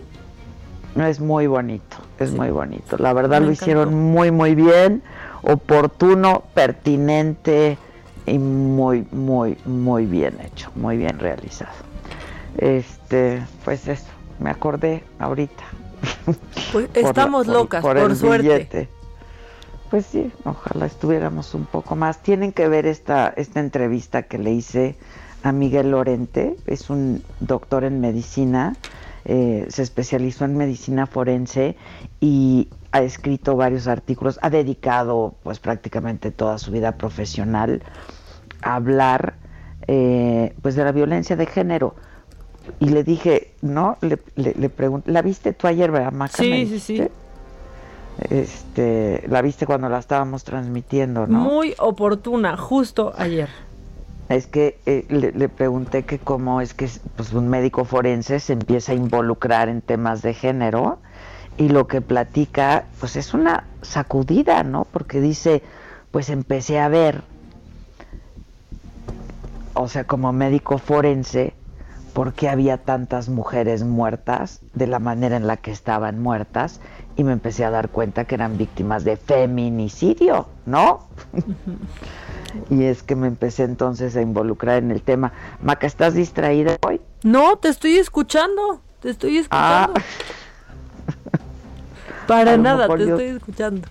[0.97, 2.97] Es muy bonito, es muy bonito.
[2.99, 3.65] La verdad Me lo encantó.
[3.65, 5.03] hicieron muy, muy bien,
[5.43, 7.79] oportuno, pertinente
[8.27, 11.73] y muy, muy, muy bien hecho, muy bien realizado.
[12.59, 14.07] Este, pues eso,
[14.39, 15.63] me acordé ahorita.
[16.73, 18.43] Pues Por estamos por- locas, por, el suerte.
[18.43, 18.89] billete.
[19.91, 22.23] Pues sí, ojalá estuviéramos un poco más.
[22.23, 24.97] Tienen que ver esta, esta entrevista que le hice
[25.43, 28.75] a Miguel Lorente, es un doctor en medicina,
[29.27, 31.77] eh, se especializó en medicina forense
[32.21, 37.83] y ha escrito varios artículos, ha dedicado pues prácticamente toda su vida profesional
[38.63, 39.35] a hablar
[39.87, 41.95] eh, pues de la violencia de género.
[42.81, 43.97] Y le dije, ¿no?
[44.01, 46.37] Le, le, le pregunté, ¿la viste tú ayer, verdad, Maca?
[46.39, 47.09] Sí, sí, sí.
[48.31, 51.39] Este, la viste cuando la estábamos transmitiendo, ¿no?
[51.39, 53.49] Muy oportuna, justo ayer.
[54.29, 58.55] Es que eh, le, le pregunté que cómo es que pues, un médico forense se
[58.55, 60.99] empieza a involucrar en temas de género
[61.59, 64.87] y lo que platica pues es una sacudida, ¿no?
[64.91, 65.63] Porque dice,
[66.11, 67.23] pues empecé a ver,
[69.75, 71.53] o sea, como médico forense,
[72.15, 76.81] por qué había tantas mujeres muertas de la manera en la que estaban muertas
[77.17, 81.01] y me empecé a dar cuenta que eran víctimas de feminicidio, ¿no?
[82.71, 85.33] y es que me empecé entonces a involucrar en el tema.
[85.61, 87.01] Maca, ¿estás distraída hoy?
[87.25, 88.81] No, te estoy escuchando.
[89.01, 89.91] Te estoy Ah.
[89.91, 90.01] escuchando.
[92.27, 93.89] Para A lo nada, te yo- estoy escuchando.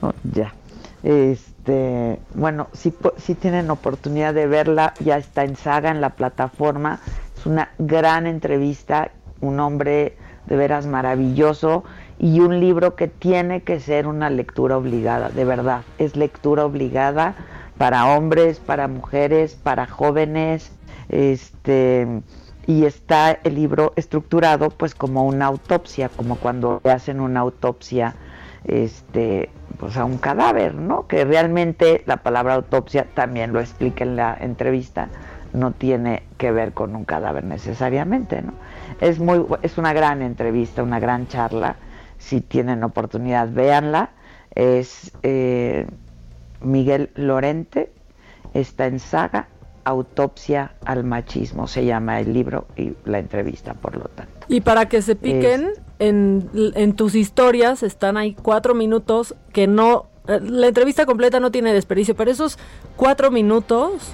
[0.00, 0.54] Oh, ya.
[1.02, 7.00] Este, bueno, si, si tienen oportunidad de verla, ya está en saga en la plataforma.
[7.40, 10.14] Es una gran entrevista, un hombre
[10.44, 11.84] de veras maravilloso
[12.18, 15.80] y un libro que tiene que ser una lectura obligada, de verdad.
[15.96, 17.34] Es lectura obligada
[17.78, 20.70] para hombres, para mujeres, para jóvenes,
[21.08, 22.06] este
[22.66, 28.16] y está el libro estructurado pues como una autopsia, como cuando hacen una autopsia
[28.64, 31.06] este pues a un cadáver, ¿no?
[31.06, 35.08] Que realmente la palabra autopsia también lo explica en la entrevista,
[35.52, 38.52] no tiene que ver con un cadáver necesariamente, ¿no?
[39.00, 41.76] Es muy es una gran entrevista, una gran charla.
[42.18, 44.10] Si tienen oportunidad, véanla.
[44.54, 45.86] Es eh,
[46.60, 47.92] Miguel Lorente,
[48.52, 49.48] está en saga
[49.84, 54.32] Autopsia al machismo, se llama el libro y la entrevista, por lo tanto.
[54.48, 60.06] Y para que se piquen, en, en tus historias están ahí cuatro minutos que no...
[60.28, 62.58] eh, La entrevista completa no tiene desperdicio, pero esos
[62.96, 64.12] cuatro minutos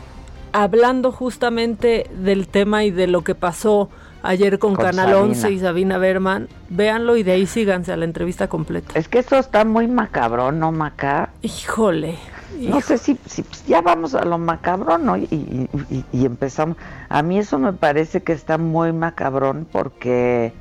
[0.53, 3.88] hablando justamente del tema y de lo que pasó
[4.22, 5.20] ayer con, Con Canal Sabina.
[5.20, 8.99] 11 y Sabina Berman, véanlo y de ahí síganse a la entrevista completa.
[8.99, 11.30] Es que eso está muy macabrón, ¿no, Maca?
[11.42, 12.18] Híjole.
[12.59, 15.16] No sé si, si pues, ya vamos a lo macabrón, ¿no?
[15.16, 16.76] Y, y- y- y empezamos.
[17.09, 20.53] A mí eso me parece que está muy macabrón porque,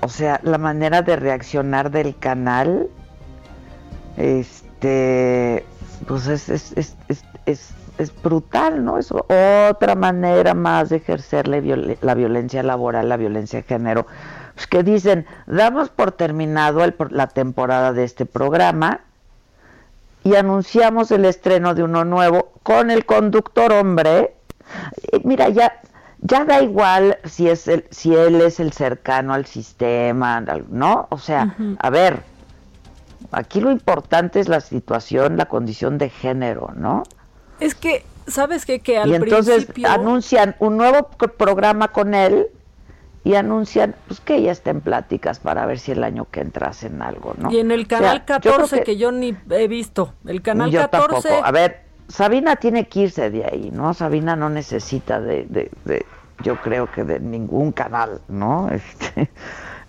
[0.00, 2.88] o sea, la manera de reaccionar del canal,
[4.16, 5.64] este,
[6.06, 6.96] pues es, es, es,
[7.46, 7.70] es,
[8.02, 8.98] es- brutal, ¿no?
[8.98, 14.06] Es otra manera más de ejercer la, viol- la violencia laboral, la violencia de género.
[14.54, 19.00] Pues que dicen, damos por terminado el- la temporada de este programa
[20.24, 24.34] y anunciamos el estreno de uno nuevo con el conductor hombre.
[25.12, 25.72] Eh, Mira, ya
[26.24, 30.40] ya da igual si es el, si él es el cercano al sistema,
[30.70, 31.08] ¿no?
[31.10, 32.22] O sea, a ver,
[33.32, 37.02] aquí lo importante es la situación, la condición de género, ¿no?
[37.62, 38.80] Es que, ¿sabes qué?
[38.80, 39.88] Que al y entonces principio...
[39.90, 41.08] anuncian un nuevo
[41.38, 42.46] programa con él
[43.24, 46.68] y anuncian pues que ya está en pláticas para ver si el año que entra
[46.68, 47.52] hacen algo, ¿no?
[47.52, 48.96] Y en el O sea, canal yo creo 14 que...
[48.96, 51.44] yo ni he visto, el canal yo 14 tampoco.
[51.46, 53.94] A ver, Sabina tiene que irse de ahí, ¿no?
[53.94, 56.04] Sabina no necesita de, de, de-
[56.42, 58.68] yo creo que de ningún canal, ¿no?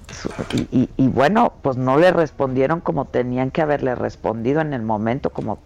[0.06, 4.84] Este, y- y bueno, pues no le respondieron como tenían que haberle respondido en el
[4.84, 5.58] momento, como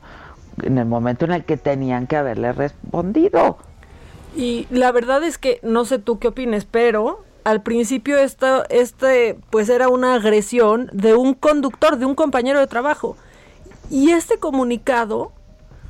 [0.64, 3.58] en el momento en el que tenían que haberle respondido.
[4.36, 9.40] Y la verdad es que no sé tú qué opines, pero al principio esta, este
[9.50, 13.16] pues era una agresión de un conductor, de un compañero de trabajo.
[13.90, 15.32] Y este comunicado,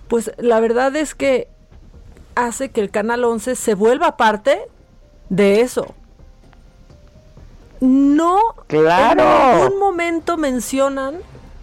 [0.08, 1.48] pues la verdad es que
[2.36, 4.60] hace que el Canal 11 se vuelva parte
[5.30, 5.94] de eso.
[7.80, 9.24] No Claro.
[9.24, 11.16] en ningún momento mencionan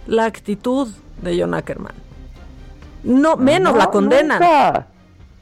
[0.07, 0.89] la actitud
[1.23, 2.04] de John Ackerman.
[3.05, 4.41] No, menos No, la condenan.
[4.41, 4.87] nunca.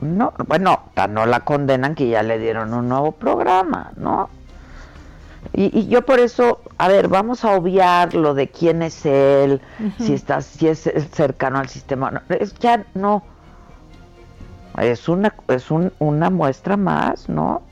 [0.01, 4.29] No, bueno, no la condenan que ya le dieron un nuevo programa, ¿no?
[5.53, 9.61] Y, y yo por eso, a ver, vamos a obviar lo de quién es él,
[9.99, 13.23] si está, si es cercano al sistema, no, es ya no.
[14.79, 17.63] Es una, es un- una muestra más, ¿no?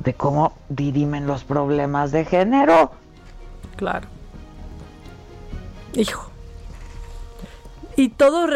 [0.00, 2.92] De cómo dirimen los problemas de género.
[3.76, 4.08] Claro.
[5.94, 6.29] Hijo.
[8.00, 8.46] Y todo.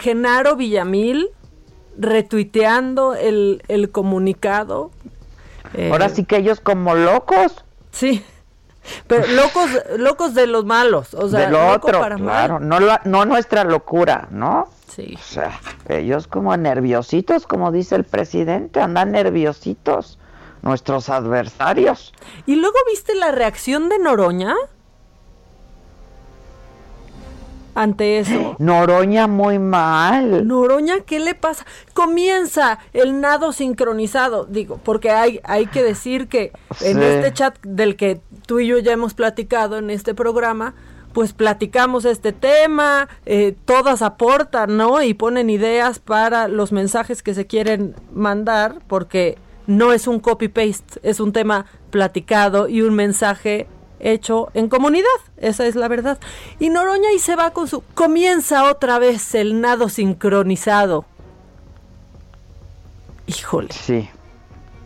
[0.00, 1.28] Genaro Villamil
[1.98, 4.90] retuiteando el, el comunicado.
[5.74, 7.64] Eh, Ahora sí que ellos como locos.
[7.92, 8.24] Sí.
[9.08, 9.68] Pero locos,
[9.98, 11.12] locos de los malos.
[11.14, 12.26] O sea, de lo otro, para mal.
[12.26, 14.68] claro, no, la- no nuestra locura, ¿no?
[14.88, 15.14] Sí.
[15.16, 20.18] O sea, ellos como nerviositos, como dice el presidente, andan nerviositos,
[20.62, 22.14] nuestros adversarios.
[22.46, 24.54] ¿Y luego viste la reacción de Noroña?
[27.76, 28.56] Ante eso.
[28.58, 30.48] Noroña muy mal.
[30.48, 31.66] Noroña, ¿qué le pasa?
[31.92, 37.96] Comienza el nado sincronizado, digo, porque hay, hay que decir que en este chat del
[37.96, 40.74] que tú y yo ya hemos platicado en este programa,
[41.12, 45.02] pues platicamos este tema, eh, todas aportan, ¿no?
[45.02, 51.00] Y ponen ideas para los mensajes que se quieren mandar, porque no es un copy-paste,
[51.02, 53.66] es un tema platicado y un mensaje
[54.00, 56.18] hecho en comunidad, esa es la verdad.
[56.58, 57.82] Y Noroña ahí se va con su...
[57.94, 61.04] Comienza otra vez el nado sincronizado.
[63.26, 63.68] Híjole.
[63.72, 64.08] Sí,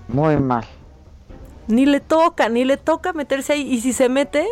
[0.08, 0.64] muy mal.
[1.66, 3.62] Ni le toca, ni le toca meterse ahí.
[3.62, 4.46] Y si se mete,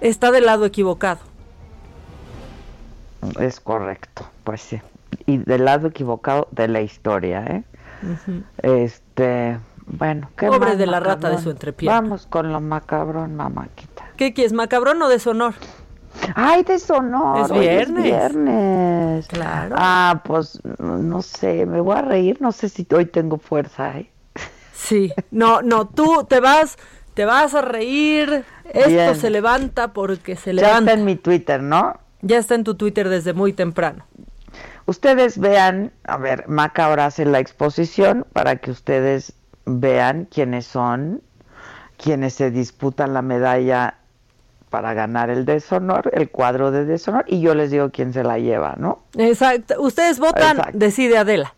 [0.00, 1.20] está del lado equivocado.
[3.40, 4.80] Es correcto, pues sí.
[5.26, 7.62] Y del lado equivocado de la historia, ¿eh?
[8.62, 12.00] Este, bueno, ¿qué Pobre más de la rata de su entrepierna.
[12.00, 14.04] Vamos con lo macabrón, mamáquita.
[14.16, 15.54] ¿Qué quieres, macabrón o deshonor?
[16.34, 17.44] Ay, de sonor.
[17.44, 18.02] Es hoy viernes.
[18.04, 19.28] viernes.
[19.28, 19.76] Claro.
[19.78, 24.10] Ah, pues no sé, me voy a reír, no sé si hoy tengo fuerza, ¿eh?
[24.72, 25.12] Sí.
[25.30, 26.76] No, no, tú te vas,
[27.14, 28.44] te vas a reír.
[28.72, 29.14] Esto Bien.
[29.16, 30.78] se levanta porque se Ya levanta.
[30.78, 31.98] está en mi Twitter, ¿no?
[32.22, 34.04] Ya está en tu Twitter desde muy temprano.
[34.86, 39.32] Ustedes vean, a ver, Maca ahora hace la exposición para que ustedes
[39.66, 41.22] vean quiénes son,
[41.96, 43.94] quienes se disputan la medalla
[44.70, 48.38] para ganar el deshonor, el cuadro de deshonor, y yo les digo quién se la
[48.38, 49.00] lleva, ¿no?
[49.16, 49.80] Exacto.
[49.80, 50.78] Ustedes votan, Exacto.
[50.78, 51.54] decide Adela.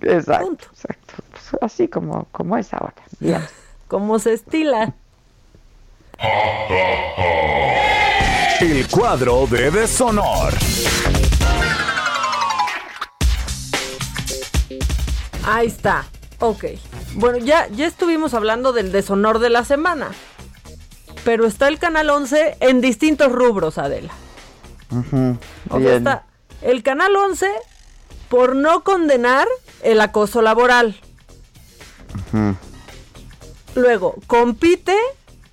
[0.00, 1.14] Exacto, exacto.
[1.30, 2.94] Pues así como, como es ahora.
[3.20, 3.42] Bien.
[3.88, 4.92] Como se estila.
[8.60, 10.52] El cuadro de deshonor.
[15.46, 16.04] Ahí está.
[16.40, 16.64] Ok.
[17.14, 20.10] Bueno, ya, ya estuvimos hablando del deshonor de la semana.
[21.24, 24.12] Pero está el Canal 11 en distintos rubros, Adela.
[24.90, 25.36] Ujú,
[25.68, 25.92] O sea, bien.
[25.94, 26.24] está
[26.62, 27.50] el Canal 11
[28.28, 29.46] por no condenar
[29.82, 30.98] el acoso laboral.
[33.74, 34.96] Luego, compite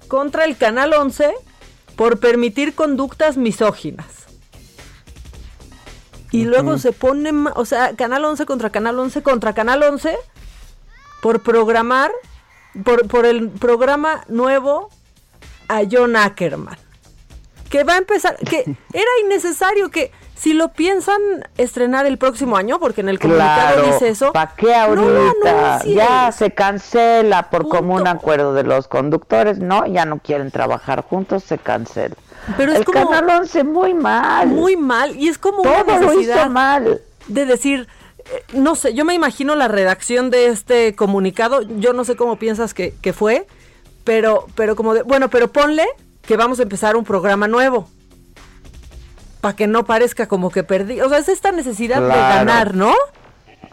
[0.08, 1.34] contra el Canal 11
[1.95, 4.08] por permitir conductas misóginas.
[6.32, 10.18] Y luego se pone, o sea, Canal 11 contra Canal 11 contra Canal 11
[11.26, 12.11] por programar,
[12.84, 14.89] por, por el programa nuevo
[15.67, 16.78] a John Ackerman.
[17.67, 18.59] Que va a empezar, que
[18.93, 21.19] era innecesario que si lo piensan
[21.57, 24.34] estrenar el próximo año, porque en el comunicado Claro, dice eso.
[24.34, 25.84] ¿Para qué ahorita?
[25.86, 31.43] ya se cancela por común acuerdo de los conductores, no, ya no quieren trabajar juntos,
[31.43, 32.13] se cancela.
[32.55, 34.45] Pero es el como- Canal 11 muy mal.
[34.49, 35.15] Muy mal.
[35.15, 37.01] Y es como una Todo lo necesidad hizo mal.
[37.28, 37.88] de decir,
[38.53, 42.73] no sé, yo me imagino la redacción de este comunicado, yo no sé cómo piensas
[42.73, 43.47] que, que fue,
[44.03, 45.86] pero, pero como de, bueno, pero ponle
[46.21, 47.88] que vamos a empezar un programa nuevo.
[49.41, 51.01] Para que no parezca como que perdí.
[51.01, 52.93] O sea, es esta necesidad de ganar, ¿no?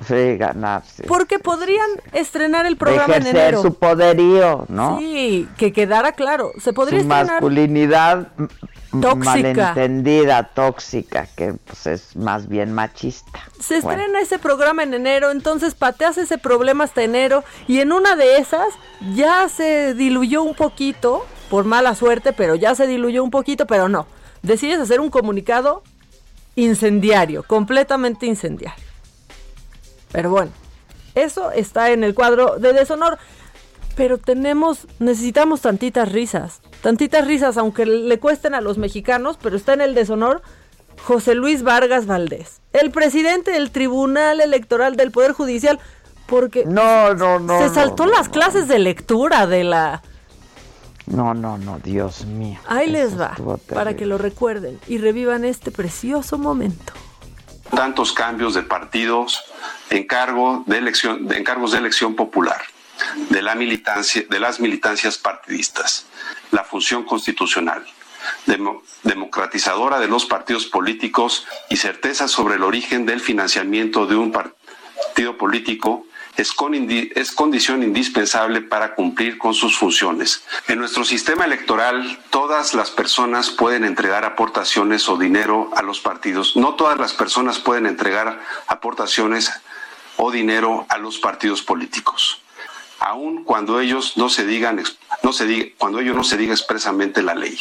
[0.07, 1.03] Sí, ganar, sí.
[1.07, 3.63] Porque podrían estrenar el De programa en enero.
[3.63, 4.99] su poderío, ¿no?
[4.99, 6.53] Sí, que quedara claro.
[6.59, 7.27] Se podría su estrenar.
[7.27, 8.29] masculinidad
[9.01, 9.25] Tóxica.
[9.25, 13.41] malentendida, tóxica, que pues es más bien machista.
[13.59, 13.91] Se Bueno.
[14.03, 18.37] estrena ese programa en enero, entonces pateas ese problema hasta enero y en una de
[18.37, 18.69] esas
[19.15, 23.89] ya se diluyó un poquito, por mala suerte, pero ya se diluyó un poquito, pero
[23.89, 24.07] no.
[24.43, 25.83] Decides hacer un comunicado
[26.57, 28.85] incendiario, completamente incendiario.
[30.13, 30.51] Pero bueno,
[31.15, 33.19] eso está en el cuadro de deshonor.
[33.95, 39.73] Pero tenemos, necesitamos tantitas risas, tantitas risas, aunque le cuesten a los mexicanos, pero está
[39.73, 40.43] en el deshonor
[41.05, 45.81] José Luis Vargas Valdés, el presidente del Tribunal Electoral del Poder Judicial,
[46.27, 47.59] porque No, no, no.
[47.59, 50.03] se saltó no, las clases de lectura de la...
[51.07, 52.59] No, no, no, Dios mío.
[52.67, 53.35] Ahí les va,
[53.75, 56.93] para que lo recuerden y revivan este precioso momento.
[57.75, 59.43] tantos cambios de partidos
[59.91, 62.61] en, cargo de elección, de encargos de elección popular,
[63.31, 66.07] de, la militancia, de las militancias partidistas,
[66.51, 67.85] la función constitucional,
[68.47, 74.33] demo- democratizadora de los partidos políticos y certeza sobre el origen del financiamiento de un
[74.33, 80.45] partido político es, con es condición indispensable para cumplir con sus funciones.
[80.69, 86.57] En nuestro sistema electoral, todas las personas pueden entregar aportaciones o dinero a los partidos.
[86.57, 89.53] No todas las personas pueden entregar aportaciones
[90.17, 92.42] o dinero a los partidos políticos
[93.05, 94.83] aun cuando ellos no se digan
[95.23, 97.59] no se diga, cuando ello no se diga expresamente la ley.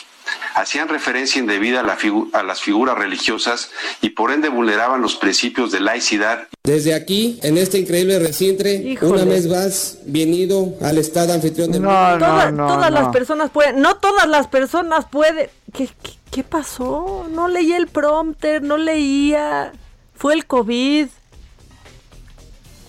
[0.56, 3.70] Hacían referencia indebida a, la figu- a las figuras religiosas
[4.02, 8.64] y por ende vulneraban los principios de laicidad Desde aquí, en este increíble recinto,
[9.06, 12.18] una vez más, bienvenido al estado anfitrión del mundo.
[12.20, 15.50] Toda- todas las personas pueden, no todas las personas pueden.
[15.74, 17.28] ¿Qué, qué, qué pasó?
[17.32, 19.72] No leí el prompter, no leía.
[20.16, 21.08] Fue el COVID.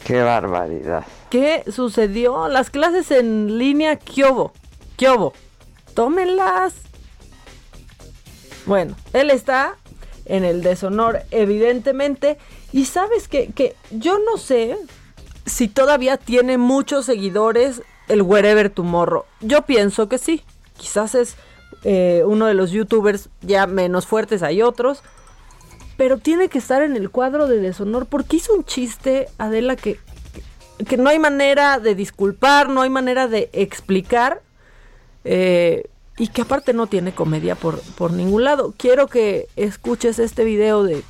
[0.04, 1.04] Qué barbaridad.
[1.32, 2.46] ¿Qué sucedió?
[2.48, 4.52] Las clases en línea, ¿qué hubo?
[4.98, 5.08] ¿Qué?
[5.94, 6.74] Tómenlas.
[8.66, 9.76] Bueno, él está
[10.26, 12.36] en el deshonor, evidentemente.
[12.70, 14.76] Y sabes que, que yo no sé
[15.46, 19.24] si todavía tiene muchos seguidores el Wherever Tomorrow.
[19.40, 20.44] Yo pienso que sí.
[20.76, 21.36] Quizás es
[21.82, 25.02] eh, uno de los youtubers ya menos fuertes, hay otros.
[25.96, 29.98] Pero tiene que estar en el cuadro de deshonor porque hizo un chiste, Adela, que,
[30.84, 34.42] que no hay manera de disculpar, no hay manera de explicar.
[35.24, 35.84] eh,
[36.18, 38.74] y que aparte no tiene comedia por, por ningún lado.
[38.76, 41.02] Quiero que escuches este video de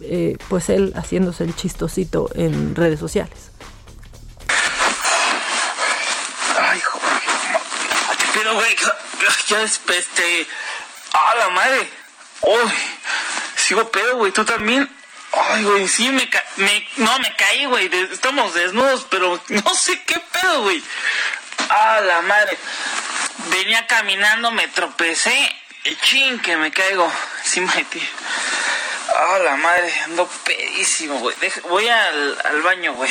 [0.00, 3.50] eh, pues él haciéndose el chistosito en redes sociales.
[6.58, 7.22] Ay, joder.
[8.18, 8.76] ¿Qué pedo, güey?
[9.48, 10.46] Ya es, este.
[11.12, 11.88] ¡Ah, la madre!
[13.56, 14.32] Sigo pedo, güey.
[14.32, 14.88] ¿Tú también?
[15.36, 16.42] Ay, güey, sí, me, ca
[16.96, 17.88] No, me caí, güey.
[17.88, 20.82] de- Estamos desnudos, pero no sé qué pedo, güey.
[21.68, 22.58] ¡Ah, la madre!
[23.50, 25.54] Venía caminando, me tropecé.
[25.84, 27.10] Y chin, que me caigo
[27.44, 28.08] encima de ti.
[29.16, 29.92] ¡Ah, la madre!
[30.04, 31.34] Ando pedísimo, güey.
[31.68, 33.10] Voy al, al baño, güey.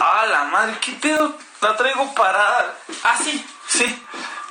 [0.00, 0.76] ¡Ah, la madre!
[0.80, 1.38] ¿Qué pedo?
[1.60, 2.76] La traigo parada.
[3.02, 4.02] Ah, sí, sí.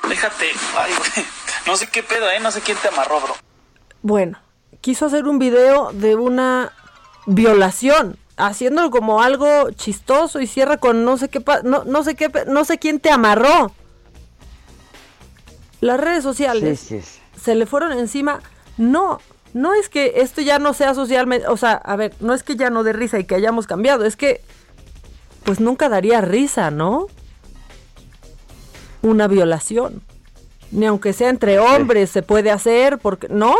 [0.04, 0.52] Déjate.
[0.78, 1.26] Ay, güey.
[1.66, 2.38] No sé qué pedo, ¿eh?
[2.40, 3.36] No sé quién te amarró, bro.
[4.02, 4.40] Bueno,
[4.80, 6.72] quiso hacer un video de una
[7.26, 12.30] violación, haciéndolo como algo chistoso y cierra con no sé qué, no, no sé qué,
[12.46, 13.72] no sé quién te amarró.
[15.80, 17.20] Las redes sociales Sí, sí, sí.
[17.42, 18.40] se le fueron encima.
[18.76, 19.20] No,
[19.54, 22.56] no es que esto ya no sea socialmente, o sea, a ver, no es que
[22.56, 24.40] ya no dé risa y que hayamos cambiado, es que
[25.44, 27.06] pues nunca daría risa, ¿no?
[29.02, 30.02] Una violación.
[30.70, 33.54] Ni aunque sea entre hombres se puede hacer, porque ¿no?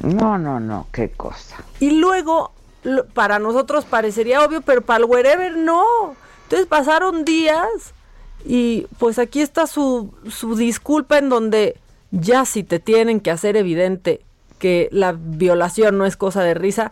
[0.00, 1.56] No, no, no, qué cosa.
[1.78, 6.16] Y luego, lo- para nosotros parecería obvio, pero para el wherever no.
[6.44, 7.68] Entonces pasaron días
[8.44, 11.76] y pues aquí está su, su disculpa en donde
[12.10, 14.22] ya si te tienen que hacer evidente
[14.58, 16.90] que la violación no es cosa de risa,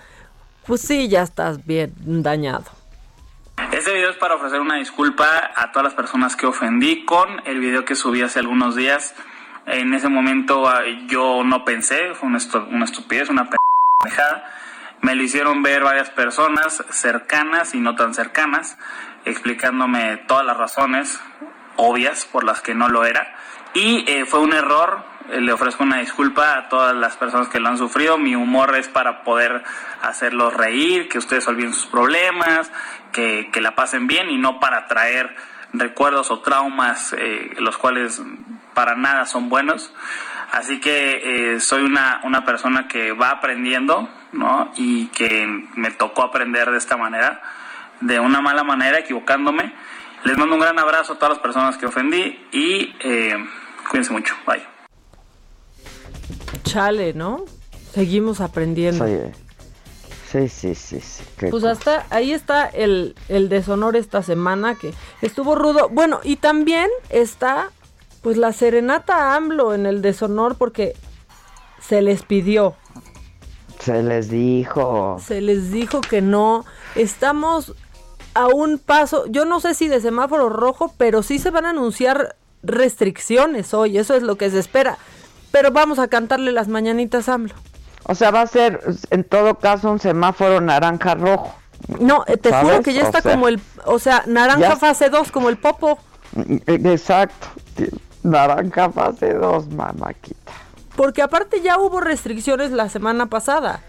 [0.66, 1.92] pues sí, ya estás bien
[2.22, 2.64] dañado.
[3.72, 7.58] Este video es para ofrecer una disculpa a todas las personas que ofendí con el
[7.58, 9.14] video que subí hace algunos días.
[9.70, 13.48] En ese momento ah, yo no pensé, fue una, estu- una estupidez, una
[14.00, 14.44] pendejada.
[15.00, 18.78] Me lo hicieron ver varias personas cercanas y no tan cercanas,
[19.24, 21.20] explicándome todas las razones
[21.76, 23.36] obvias por las que no lo era.
[23.74, 27.60] Y eh, fue un error, eh, le ofrezco una disculpa a todas las personas que
[27.60, 28.18] lo han sufrido.
[28.18, 29.62] Mi humor es para poder
[30.02, 32.72] hacerlos reír, que ustedes olviden sus problemas,
[33.12, 35.36] que, que la pasen bien y no para traer
[35.72, 38.22] recuerdos o traumas, eh, los cuales
[38.78, 39.90] para nada son buenos.
[40.52, 44.70] Así que eh, soy una, una persona que va aprendiendo, ¿no?
[44.76, 47.42] Y que me tocó aprender de esta manera,
[48.00, 49.74] de una mala manera, equivocándome.
[50.22, 53.34] Les mando un gran abrazo a todas las personas que ofendí y eh,
[53.90, 54.36] cuídense mucho.
[54.46, 54.62] Bye.
[56.62, 57.46] Chale, ¿no?
[57.92, 59.04] Seguimos aprendiendo.
[59.06, 61.00] Sí, sí, sí, sí.
[61.00, 61.72] sí, qué Pues cosa.
[61.72, 65.88] hasta ahí está el, el deshonor esta semana que estuvo rudo.
[65.88, 67.70] Bueno, y también está
[68.22, 70.94] pues la serenata AMLO en el deshonor porque
[71.80, 72.74] se les pidió,
[73.80, 75.18] Se les dijo.
[75.24, 76.64] se les dijo que no.
[76.94, 77.74] Estamos
[78.34, 81.70] a un paso, yo no sé si de semáforo rojo, pero sí se van a
[81.70, 84.98] anunciar restricciones hoy, eso es lo que se espera.
[85.50, 87.54] Pero vamos a cantarle las mañanitas a AMLO.
[88.04, 91.54] O sea, va a ser en todo caso un semáforo naranja rojo.
[92.00, 92.84] No, eh, te juro ¿Sabes?
[92.84, 95.56] que ya O está sea, como el, o sea, naranja ya- fase 2, como el
[95.58, 95.98] popo.
[96.66, 97.46] Exacto.
[98.30, 100.52] Naranja fase 2, mamáquita.
[100.96, 103.80] Porque aparte ya hubo restricciones la semana pasada.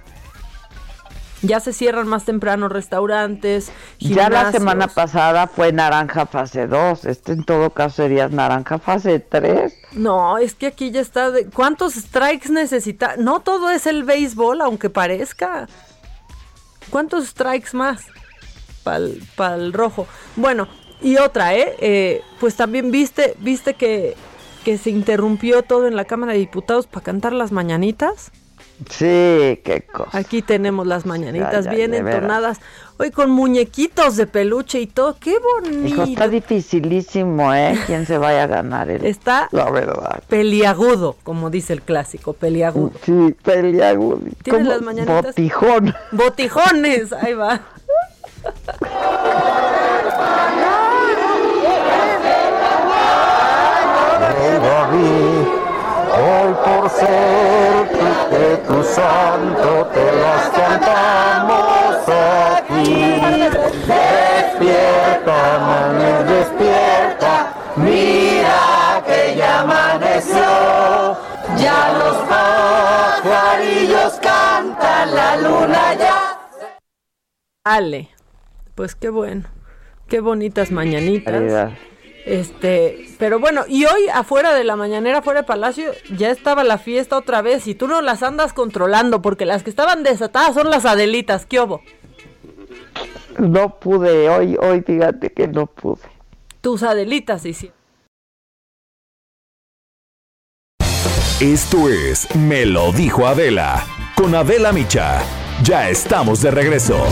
[1.42, 3.72] Ya se cierran más temprano restaurantes.
[4.00, 7.06] Ya la semana pasada fue naranja fase 2.
[7.06, 9.74] Este en todo caso sería naranja fase 3.
[9.94, 11.32] No, es que aquí ya está.
[11.32, 11.46] De...
[11.50, 13.16] ¿Cuántos strikes necesita?
[13.18, 15.68] No todo es el béisbol, aunque parezca.
[16.90, 18.06] ¿Cuántos strikes más?
[19.36, 20.08] para el rojo.
[20.36, 20.68] Bueno,
[21.02, 21.76] y otra, ¿eh?
[21.80, 22.22] ¿eh?
[22.40, 24.16] Pues también viste, viste que,
[24.70, 28.32] que se interrumpió todo en la Cámara de Diputados para cantar las mañanitas.
[28.88, 30.16] Sí, qué cosa.
[30.16, 32.60] Aquí tenemos las mañanitas bien entonadas.
[33.00, 35.18] Hoy con muñequitos de peluche y todo.
[35.20, 35.88] ¡Qué bonito!
[35.88, 37.80] Hijo, está dificilísimo, ¿eh?
[37.88, 38.92] ¿Quién se vaya a ganar?
[38.92, 40.22] El, está la verdad.
[40.28, 42.92] peliagudo, como dice el clásico, peliagudo.
[43.04, 44.22] Sí, peliagudo.
[44.44, 45.26] ¿Tienes las mañanitas?
[45.36, 45.96] Botijón.
[46.12, 47.62] Botijones, ahí va.
[59.00, 62.10] Santo te las cantamos
[62.60, 63.22] aquí.
[63.88, 67.32] Despierta, manes, despierta,
[67.78, 71.18] mira que ya amaneció.
[71.58, 76.20] Ya los pajarillos cantan, la luna ya.
[77.64, 78.10] Ale,
[78.76, 79.46] pues qué bueno,
[80.08, 81.72] qué bonitas mañanitas.
[82.30, 86.78] Este, pero bueno, y hoy afuera de la mañanera, fuera de Palacio, ya estaba la
[86.78, 90.70] fiesta otra vez y tú no las andas controlando porque las que estaban desatadas son
[90.70, 91.82] las Adelitas, ¿qué hubo?
[93.40, 96.02] No pude, hoy, hoy fíjate que no pude.
[96.62, 97.72] Tus Adelitas sí.
[101.40, 105.24] Esto es Me lo dijo Adela, con Adela Micha.
[105.64, 107.04] Ya estamos de regreso.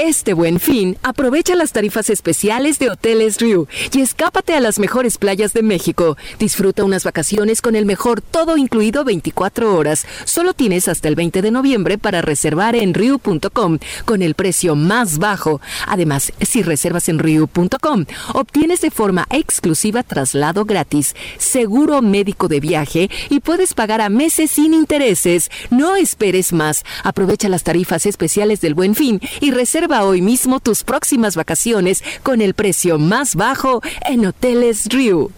[0.00, 5.18] Este buen fin, aprovecha las tarifas especiales de Hoteles Riu y escápate a las mejores
[5.18, 6.16] playas de México.
[6.38, 10.06] Disfruta unas vacaciones con el mejor todo incluido 24 horas.
[10.24, 15.18] Solo tienes hasta el 20 de noviembre para reservar en riu.com con el precio más
[15.18, 15.60] bajo.
[15.88, 23.10] Además, si reservas en riu.com, obtienes de forma exclusiva traslado gratis, seguro médico de viaje
[23.30, 25.50] y puedes pagar a meses sin intereses.
[25.70, 26.84] No esperes más.
[27.02, 32.40] Aprovecha las tarifas especiales del buen fin y reserva hoy mismo tus próximas vacaciones con
[32.40, 35.30] el precio más bajo en Hoteles Riu.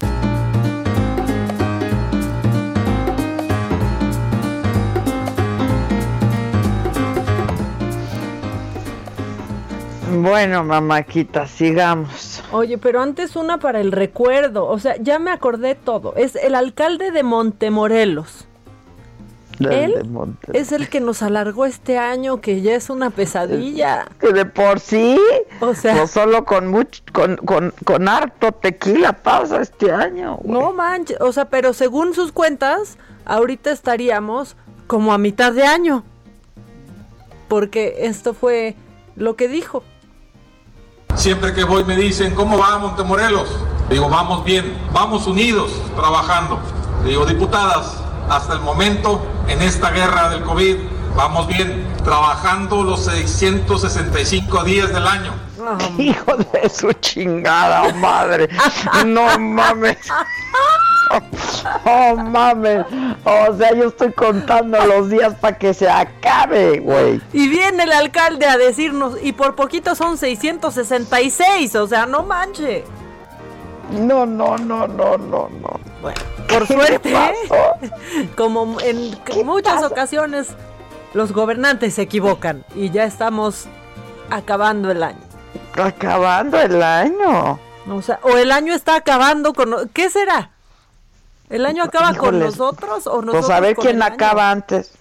[10.13, 12.43] Bueno, mamáquita, sigamos.
[12.51, 14.67] Oye, pero antes una para el recuerdo.
[14.67, 16.15] O sea, ya me acordé todo.
[16.17, 18.49] Es el alcalde de Montemorelos.
[19.69, 19.95] Él
[20.53, 24.07] es el que nos alargó este año, que ya es una pesadilla.
[24.19, 25.21] Que de por sí,
[25.61, 30.39] o sea, no solo con mucho, con, con, con harto tequila pasa este año.
[30.45, 32.97] No manches, o sea, pero según sus cuentas,
[33.27, 34.57] ahorita estaríamos
[34.87, 36.05] como a mitad de año.
[37.49, 38.77] Porque esto fue
[39.17, 39.83] lo que dijo.
[41.17, 43.49] Siempre que voy me dicen, ¿cómo va Montemorelos?
[43.91, 46.61] Digo, vamos bien, vamos unidos, trabajando.
[47.05, 48.01] Digo, diputadas,
[48.31, 50.77] hasta el momento en esta guerra del COVID.
[51.17, 55.35] Vamos bien, trabajando los 665 días del año.
[55.99, 58.49] Hijo de su chingada madre.
[59.05, 59.99] No mames.
[61.85, 62.87] Oh mames.
[63.25, 67.21] O sea, yo estoy contando los días para que se acabe, güey.
[67.33, 72.85] Y viene el alcalde a decirnos, y por poquito son 666, o sea, no manche.
[73.91, 75.81] No, no, no, no, no, no.
[76.01, 76.21] Bueno,
[76.53, 77.15] por suerte,
[78.37, 80.49] como en muchas ocasiones,
[81.15, 83.67] los gobernantes se equivocan y ya estamos
[84.31, 85.19] acabando el año.
[85.77, 87.59] Acabando el año.
[87.89, 89.89] O sea, o el año está acabando con...
[89.93, 90.51] ¿Qué será?
[91.49, 94.93] ¿El año acaba con nosotros o nosotros Pues a ver con quién acaba antes.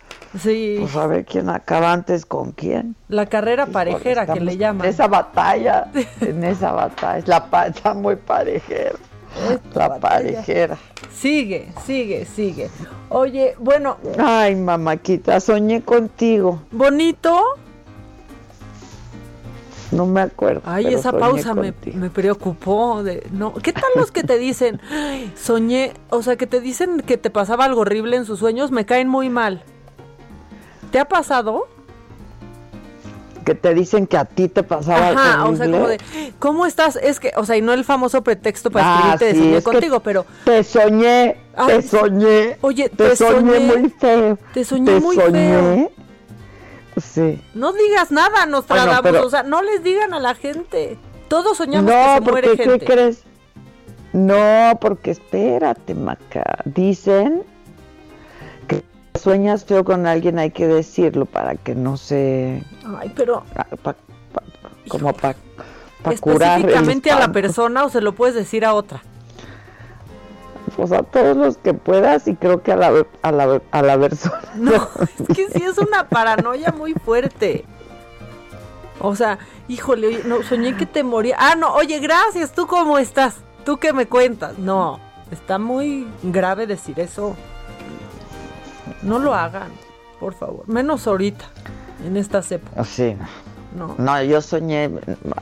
[0.41, 0.77] Sí.
[0.79, 2.95] Pues a ver quién acaba antes con quién.
[3.07, 4.81] La carrera parejera que le llaman.
[4.87, 5.87] En esa batalla,
[6.21, 8.95] en esa batalla, la está muy parejera.
[9.75, 10.77] La parejera.
[11.13, 12.69] Sigue, sigue, sigue.
[13.09, 16.61] Oye, bueno, Ay, mamáquita, soñé contigo.
[16.71, 17.39] bonito.
[19.91, 20.61] No me acuerdo.
[20.65, 23.01] Ay, esa pausa me, me preocupó.
[23.03, 27.01] De, no, ¿Qué tal los que te dicen, "Ay, soñé, o sea, que te dicen
[27.01, 28.69] que te pasaba algo horrible en sus sueños?
[28.71, 29.63] Me caen muy mal.
[30.91, 31.67] ¿Te ha pasado?
[33.49, 35.97] Que te dicen que a ti te pasaba Ajá, o sea, como de.
[36.37, 36.97] ¿cómo estás?
[37.01, 39.99] Es que, o sea, y no el famoso pretexto para Ah, escribirte de soñé contigo,
[40.01, 41.35] pero Te soñé,
[41.65, 42.57] te soñé.
[42.61, 44.37] Oye, te, te soñé, soñé, muy feo.
[44.53, 45.31] te soñé muy soñé.
[45.49, 45.91] feo.
[47.01, 47.41] Sí.
[47.55, 50.99] no digas nada, Nostradamus, Bueno, pero- o sea, no les digan a la gente.
[51.27, 52.85] Todos soñamos No, que se porque muere ¿qué gente.
[52.85, 53.23] crees?
[54.13, 56.43] No, porque espérate, Maca.
[56.65, 57.41] Dicen
[59.21, 62.63] sueñas feo con alguien hay que decirlo para que no se...
[62.99, 63.95] Ay, pero pa- pa-
[64.87, 65.35] como para
[66.19, 69.01] curar específicamente a la persona o se lo puedes decir a otra.
[70.75, 73.99] pues a todos los que puedas y creo que a la, a la, a la
[73.99, 74.41] persona.
[74.55, 74.87] No,
[75.19, 77.65] es que sí es una paranoia muy fuerte.
[79.01, 81.35] O sea, híjole, no, soñé que te moría.
[81.39, 83.35] Ah, no, oye, gracias, ¿tú cómo estás?
[83.65, 84.57] ¿Tú qué me cuentas?
[84.57, 84.99] No,
[85.31, 87.35] está muy grave decir eso.
[89.03, 89.71] No lo hagan,
[90.19, 90.67] por favor.
[90.67, 91.45] Menos ahorita,
[92.05, 92.87] en estas épocas.
[92.87, 93.15] Sí.
[93.75, 93.93] No.
[93.99, 94.89] No, yo soñé,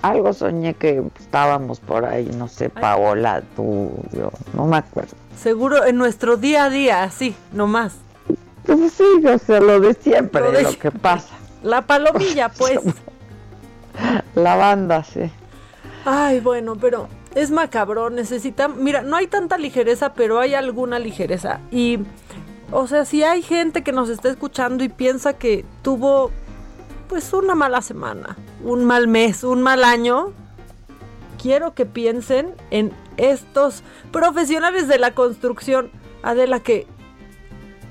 [0.02, 5.14] algo soñé que estábamos por ahí, no sé, Paola, tú, yo, no me acuerdo.
[5.38, 7.96] Seguro en nuestro día a día, así, nomás.
[8.66, 10.92] Pues sí, o sea, lo de siempre, Lo lo, de que siempre.
[10.92, 11.36] pasa.
[11.64, 12.80] La palomilla, pues.
[14.36, 15.32] La banda, sí.
[16.04, 21.62] Ay, bueno, pero es macabro, necesita, mira, no hay tanta ligereza, pero hay alguna ligereza.
[21.72, 22.00] Y,
[22.72, 26.32] o sea, si hay gente que nos está escuchando y piensa que tuvo,
[27.08, 30.34] pues, una mala semana, un mal mes, un mal año,
[31.42, 35.92] quiero que piensen en estos profesionales de la construcción,
[36.24, 36.88] Adela, que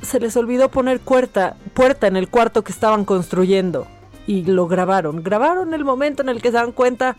[0.02, 3.86] se les olvidó poner puerta, puerta en el cuarto que estaban construyendo
[4.26, 5.22] y lo grabaron.
[5.22, 7.16] Grabaron el momento en el que se dan cuenta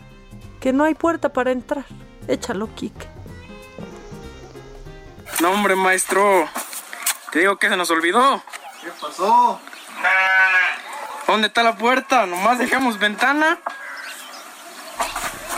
[0.60, 1.84] que no hay puerta para entrar.
[2.28, 3.06] Échalo, Kike.
[5.40, 6.48] No, hombre, maestro.
[7.30, 8.42] Te digo que se nos olvidó.
[8.82, 9.60] ¿Qué pasó?
[11.26, 12.24] ¿Dónde está la puerta?
[12.26, 13.58] Nomás dejamos ventana.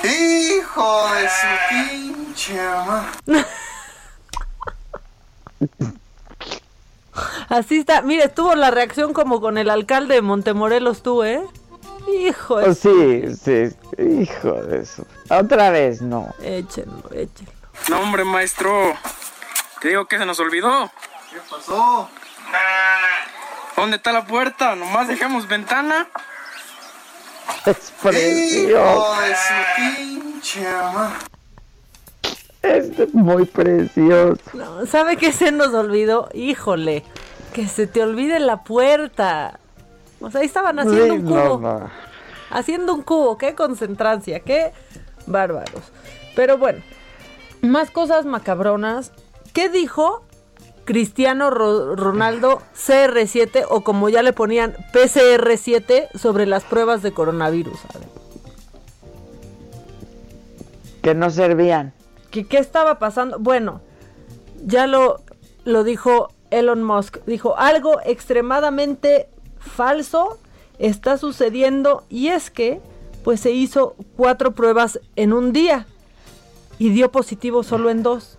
[0.03, 3.47] Hijo de su pinche madre.
[7.49, 8.03] Así está.
[8.03, 11.43] Mire, tuvo la reacción como con el alcalde de Montemorelos tú, ¿eh?
[12.09, 12.71] Hijo de...
[12.71, 15.07] Oh, sí, sí, hijo de eso.
[15.29, 16.35] Otra vez, no.
[16.43, 17.53] Échenlo, échenlo.
[17.89, 18.97] No, hombre, maestro.
[19.81, 20.91] Te digo que se nos olvidó.
[21.31, 22.09] ¿Qué pasó?
[23.76, 24.74] ¿Dónde está la puerta?
[24.74, 26.07] Nomás dejamos ventana.
[27.66, 29.14] Es Hijo precioso.
[29.22, 31.14] de su pinche madre.
[32.62, 34.41] Es muy precioso.
[34.53, 36.28] No, ¿Sabe qué se nos olvidó?
[36.35, 37.05] Híjole,
[37.55, 39.59] que se te olvide la puerta.
[40.20, 41.59] O sea, ahí estaban haciendo Sí, un cubo.
[41.61, 41.91] no.
[42.51, 44.72] Haciendo un cubo, qué concentrancia, qué
[45.26, 45.83] bárbaros.
[46.35, 46.83] Pero bueno,
[47.62, 49.12] más cosas macabronas.
[49.55, 50.24] ¿Qué dijo
[50.91, 57.78] Cristiano Ro- Ronaldo CR7 o como ya le ponían PCR7 sobre las pruebas de coronavirus?
[61.01, 61.93] Que no servían.
[62.32, 63.38] ¿Qué, qué estaba pasando?
[63.38, 63.82] Bueno,
[64.66, 65.20] ya lo,
[65.64, 67.18] lo dijo Elon Musk.
[67.24, 69.28] Dijo, algo extremadamente
[69.61, 70.38] falso
[70.80, 72.80] está sucediendo y es que
[73.22, 75.86] pues se hizo cuatro pruebas en un día
[76.80, 78.38] y dio positivo solo en dos.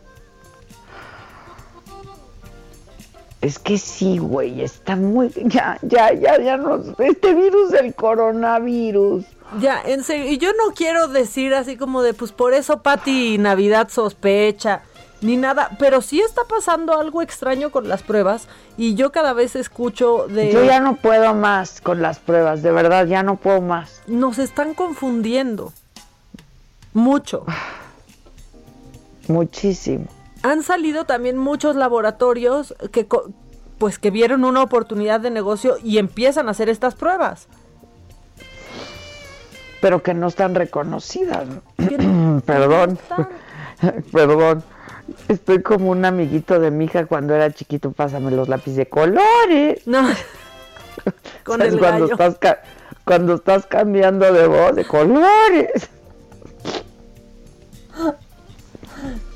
[3.42, 5.32] Es que sí, güey, está muy...
[5.46, 7.00] Ya, ya, ya, ya nos...
[7.00, 9.26] Este virus del coronavirus.
[9.60, 13.40] Ya, en serio, y yo no quiero decir así como de, pues por eso Pati
[13.40, 14.84] Navidad sospecha,
[15.22, 19.56] ni nada, pero sí está pasando algo extraño con las pruebas y yo cada vez
[19.56, 20.52] escucho de...
[20.52, 24.04] Yo ya no puedo más con las pruebas, de verdad, ya no puedo más.
[24.06, 25.74] Nos están confundiendo.
[26.94, 27.44] Mucho.
[29.28, 30.06] Muchísimo.
[30.44, 33.08] Han salido también muchos laboratorios que
[33.78, 37.48] pues que vieron una oportunidad de negocio y empiezan a hacer estas pruebas.
[39.82, 41.48] Pero que no están reconocidas.
[42.46, 43.00] Perdón.
[44.12, 44.64] Perdón.
[45.28, 49.86] Estoy como un amiguito de mi hija cuando era chiquito, pásame los lápices de colores.
[49.88, 50.02] No.
[51.44, 51.74] Con ¿Sabes?
[51.74, 52.24] el cuando gallo.
[52.24, 52.60] estás
[53.04, 55.90] cuando estás cambiando de voz de colores.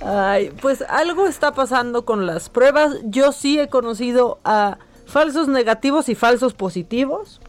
[0.02, 2.98] Ay, pues algo está pasando con las pruebas.
[3.06, 7.42] Yo sí he conocido a falsos negativos y falsos positivos.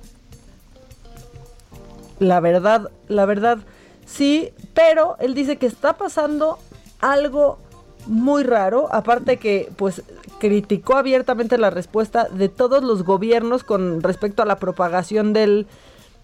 [2.18, 3.58] La verdad, la verdad,
[4.06, 6.58] sí, pero él dice que está pasando
[7.00, 7.58] algo
[8.06, 10.02] muy raro, aparte que pues
[10.38, 15.66] criticó abiertamente la respuesta de todos los gobiernos con respecto a la propagación del,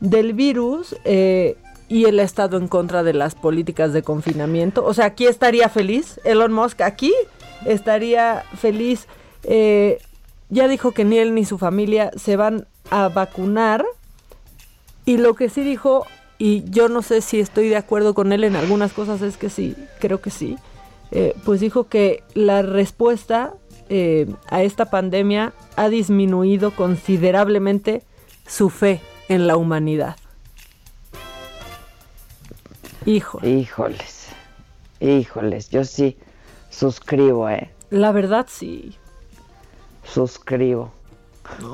[0.01, 1.57] del virus eh,
[1.93, 4.83] y él ha estado en contra de las políticas de confinamiento.
[4.83, 7.13] O sea, aquí estaría feliz Elon Musk, aquí
[7.67, 9.07] estaría feliz.
[9.45, 9.99] eh,
[10.49, 13.85] ya dijo que ni él ni su familia se van a vacunar.
[15.05, 16.07] Y lo que sí dijo,
[16.39, 19.51] y yo no sé si estoy de acuerdo con él en algunas cosas, es que
[19.51, 20.57] sí, creo que sí.
[21.11, 23.53] eh, pues dijo que la respuesta
[23.91, 28.03] eh, a esta pandemia ha disminuido considerablemente
[28.47, 30.17] su fe en la humanidad.
[33.07, 33.45] Hijo.
[33.45, 34.29] Híjoles.
[35.01, 36.17] Híjoles, yo sí
[36.71, 37.71] suscribo, eh.
[37.91, 38.97] La verdad sí.
[40.05, 40.93] Suscribo.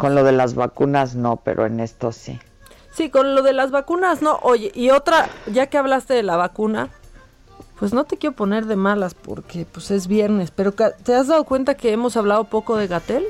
[0.00, 2.38] Con lo de las vacunas no, pero en esto sí.
[2.92, 4.38] Sí, con lo de las vacunas, no.
[4.42, 6.88] Oye, y otra, ya que hablaste de la vacuna,
[7.78, 11.44] pues no te quiero poner de malas porque pues es viernes, pero ¿te has dado
[11.44, 13.24] cuenta que hemos hablado poco de Gatel?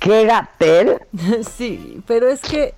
[0.00, 1.00] ¿Qué Gatel?
[1.56, 2.74] sí, pero es que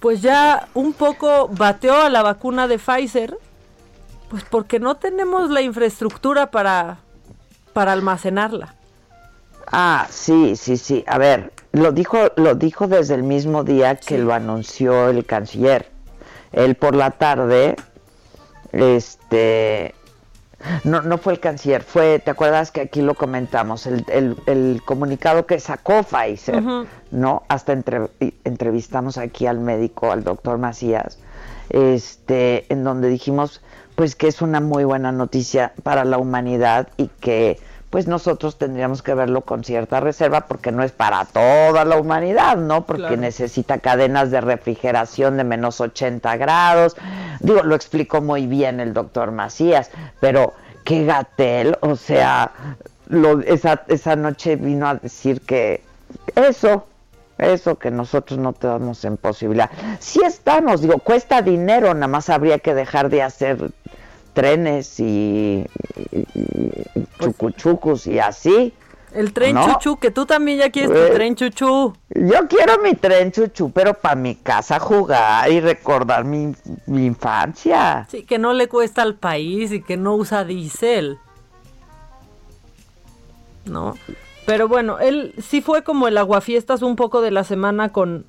[0.00, 3.38] pues ya un poco bateó a la vacuna de Pfizer,
[4.28, 6.98] pues porque no tenemos la infraestructura para,
[7.72, 8.74] para almacenarla.
[9.72, 11.04] Ah, sí, sí, sí.
[11.06, 15.90] A ver, lo dijo, lo dijo desde el mismo día que lo anunció el canciller.
[16.52, 17.76] Él por la tarde,
[18.72, 19.94] este,
[20.84, 23.86] no, no fue el canciller, fue, ¿te acuerdas que aquí lo comentamos?
[23.86, 26.62] El, el- el comunicado que sacó Pfizer.
[27.10, 27.42] ¿no?
[27.48, 28.08] Hasta entre-
[28.44, 31.18] entrevistamos aquí al médico, al doctor Macías,
[31.70, 33.60] este, en donde dijimos,
[33.94, 37.58] pues que es una muy buena noticia para la humanidad y que
[37.96, 42.58] pues nosotros tendríamos que verlo con cierta reserva porque no es para toda la humanidad,
[42.58, 42.84] ¿no?
[42.84, 43.16] Porque Claro.
[43.16, 46.94] necesita cadenas de refrigeración de menos 80 grados.
[47.40, 49.90] Digo, lo explicó muy bien el doctor Macías,
[50.20, 50.52] pero
[50.84, 52.50] qué gatel, o sea,
[53.08, 55.80] lo, esa, esa noche vino a decir que
[56.34, 56.84] eso,
[57.38, 59.70] eso que nosotros no tenemos en posibilidad.
[60.00, 63.70] Sí estamos, digo, cuesta dinero, nada más habría que dejar de hacer
[64.36, 65.64] trenes y,
[66.12, 66.26] y-
[66.94, 68.74] y chucuchucus y así.
[69.14, 69.66] El tren ¿no?
[69.72, 71.94] chuchu, que tú también ya quieres tu Eh, tren chuchu.
[72.10, 76.54] Yo quiero mi tren chuchu, pero para mi casa jugar y recordar mi,
[76.86, 78.06] mi infancia.
[78.10, 81.16] Sí, que no le cuesta al país y que no usa diésel.
[83.64, 83.94] ¿No?
[84.44, 88.26] Pero bueno, él sí fue como el aguafiestas un poco de la semana con,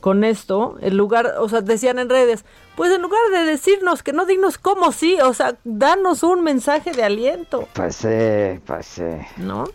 [0.00, 0.76] con esto.
[0.80, 2.44] En lugar, o sea, decían en redes,
[2.76, 6.92] pues en lugar de decirnos que no dignos como sí, o sea, danos un mensaje
[6.92, 7.68] de aliento.
[7.72, 9.00] Pues sí, pues.
[9.36, 9.68] ¿No?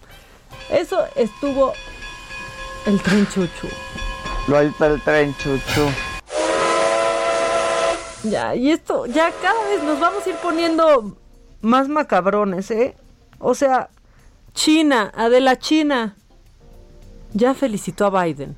[0.70, 1.74] Eso estuvo
[2.86, 3.68] el tren chuchu.
[4.48, 5.90] Lo hizo el tren chuchu.
[8.24, 11.18] Ya, y esto, ya cada vez nos vamos a ir poniendo
[11.62, 12.96] más macabrones, ¿eh?
[13.40, 13.90] O sea,
[14.54, 16.16] China, Adela China,
[17.34, 18.58] ya felicitó a Biden.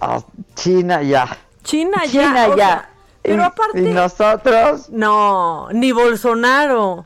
[0.00, 0.20] Ah,
[0.54, 1.36] China ya.
[1.62, 2.10] China ya.
[2.10, 2.54] China ya.
[2.56, 2.90] sea,
[3.22, 3.82] pero aparte.
[3.82, 4.90] ¿Y nosotros?
[4.90, 7.04] No, ni Bolsonaro.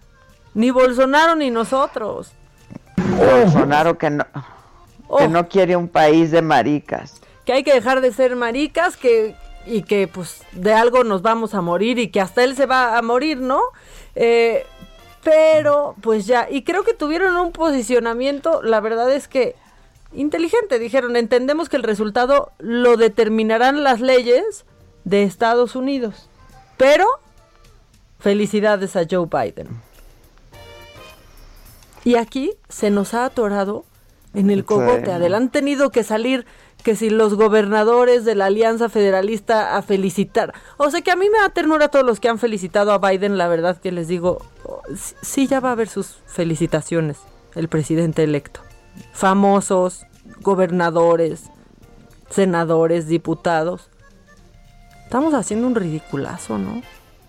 [0.55, 2.33] Ni Bolsonaro ni nosotros.
[2.97, 4.27] Bolsonaro que no,
[5.19, 7.21] que no quiere un país de maricas.
[7.45, 9.37] Que hay que dejar de ser maricas, que
[9.67, 12.97] y que pues de algo nos vamos a morir y que hasta él se va
[12.97, 13.61] a morir, ¿no?
[14.15, 14.67] Eh,
[15.23, 19.55] pero pues ya, y creo que tuvieron un posicionamiento, la verdad es que
[20.13, 24.65] inteligente, dijeron, entendemos que el resultado lo determinarán las leyes
[25.05, 26.29] de Estados Unidos,
[26.77, 27.07] pero
[28.19, 29.69] felicidades a Joe Biden.
[32.05, 33.85] Y aquí se nos ha atorado
[34.35, 35.13] en el cogote.
[35.13, 36.47] Han tenido que salir
[36.83, 40.55] que si los gobernadores de la Alianza Federalista a felicitar.
[40.79, 43.37] O sea que a mí me da ternura todos los que han felicitado a Biden,
[43.37, 44.83] la verdad que les digo, oh,
[45.21, 47.19] sí ya va a haber sus felicitaciones,
[47.55, 48.61] el presidente electo.
[49.13, 50.07] Famosos,
[50.41, 51.45] gobernadores,
[52.31, 53.89] senadores, diputados.
[55.05, 56.83] Estamos haciendo un ridiculazo, ¿no?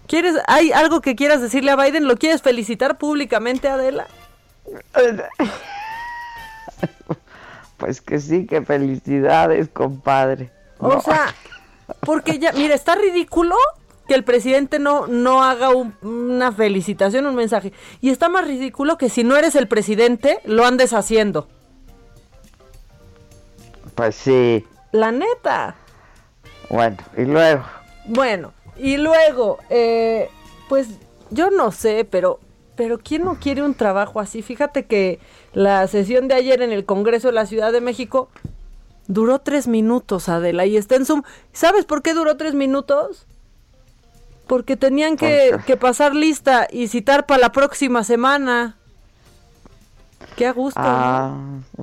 [0.08, 2.08] ¿Quieres, hay algo que quieras decirle a Biden?
[2.08, 4.08] ¿Lo quieres felicitar públicamente, Adela?
[7.78, 10.52] Pues que sí, que felicidades, compadre.
[10.78, 11.02] O No.
[11.02, 11.34] sea,
[12.02, 13.56] porque ya, mira, está ridículo
[14.12, 17.72] que el presidente no, no haga un- una felicitación, un mensaje.
[18.02, 21.48] Y está más ridículo que si no eres el presidente, lo andes haciendo.
[23.96, 24.66] Pues sí.
[24.92, 25.76] La neta.
[26.70, 27.64] Bueno, y luego.
[28.06, 30.30] Bueno, y luego, eh,
[30.68, 30.90] pues
[31.30, 32.42] yo no sé, pero,
[32.76, 34.42] pero ¿quién no quiere un trabajo así?
[34.42, 35.20] Fíjate que
[35.54, 38.28] la sesión de ayer en el Congreso de la Ciudad de México
[39.08, 41.24] duró tres minutos, Adela, y está en Zoom.
[41.54, 43.26] ¿Sabes por qué duró tres minutos?
[44.52, 48.76] Porque tenían que, que pasar lista y citar para la próxima semana.
[50.36, 50.82] Qué a gusto.
[50.82, 50.88] ¿no?
[50.90, 51.38] Ah,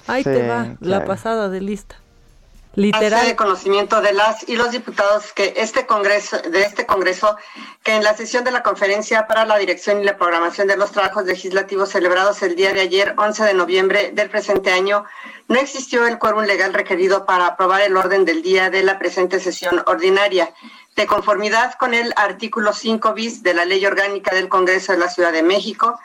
[0.07, 1.95] Ahí sí, te va la pasada de lista.
[1.95, 3.27] Hace Literal.
[3.27, 7.37] de conocimiento de las y los diputados que este congreso de este congreso
[7.83, 10.93] que en la sesión de la conferencia para la dirección y la programación de los
[10.93, 15.05] trabajos legislativos celebrados el día de ayer 11 de noviembre del presente año
[15.49, 19.41] no existió el quórum legal requerido para aprobar el orden del día de la presente
[19.41, 20.55] sesión ordinaria
[20.99, 25.09] de conformidad con el artículo 5 bis de la Ley Orgánica del Congreso de la
[25.09, 26.01] Ciudad de México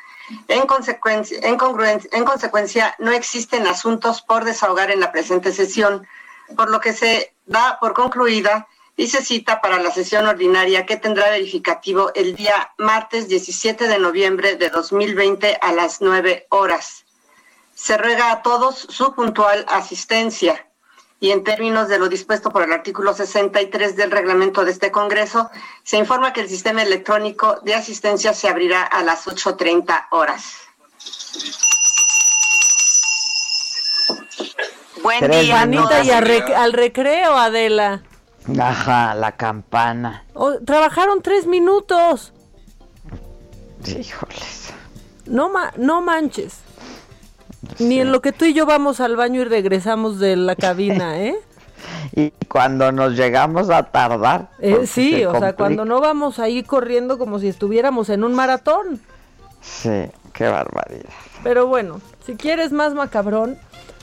[0.47, 6.07] en consecuencia, no existen asuntos por desahogar en la presente sesión,
[6.55, 10.97] por lo que se da por concluida y se cita para la sesión ordinaria que
[10.97, 17.05] tendrá verificativo el día martes 17 de noviembre de 2020 a las 9 horas.
[17.73, 20.67] Se ruega a todos su puntual asistencia
[21.24, 25.49] y en términos de lo dispuesto por el artículo 63 del reglamento de este Congreso,
[25.82, 30.43] se informa que el sistema electrónico de asistencia se abrirá a las 8.30 horas.
[35.01, 35.61] Buen día.
[35.61, 35.91] a minutos.
[35.91, 38.03] todas y rec- al recreo, Adela.
[38.59, 40.26] Ajá, la campana.
[40.34, 42.34] Oh, trabajaron tres minutos.
[43.86, 44.74] Híjoles.
[45.26, 46.57] No, ma- no manches.
[47.80, 51.22] Ni en lo que tú y yo vamos al baño y regresamos de la cabina,
[51.22, 51.36] ¿eh?
[52.16, 54.49] Y cuando nos llegamos a tardar.
[54.59, 58.34] Eh, sí, se o sea, cuando no vamos ahí corriendo como si estuviéramos en un
[58.34, 59.01] maratón.
[59.61, 61.09] Sí, qué barbaridad.
[61.43, 63.57] Pero bueno, si quieres más macabrón,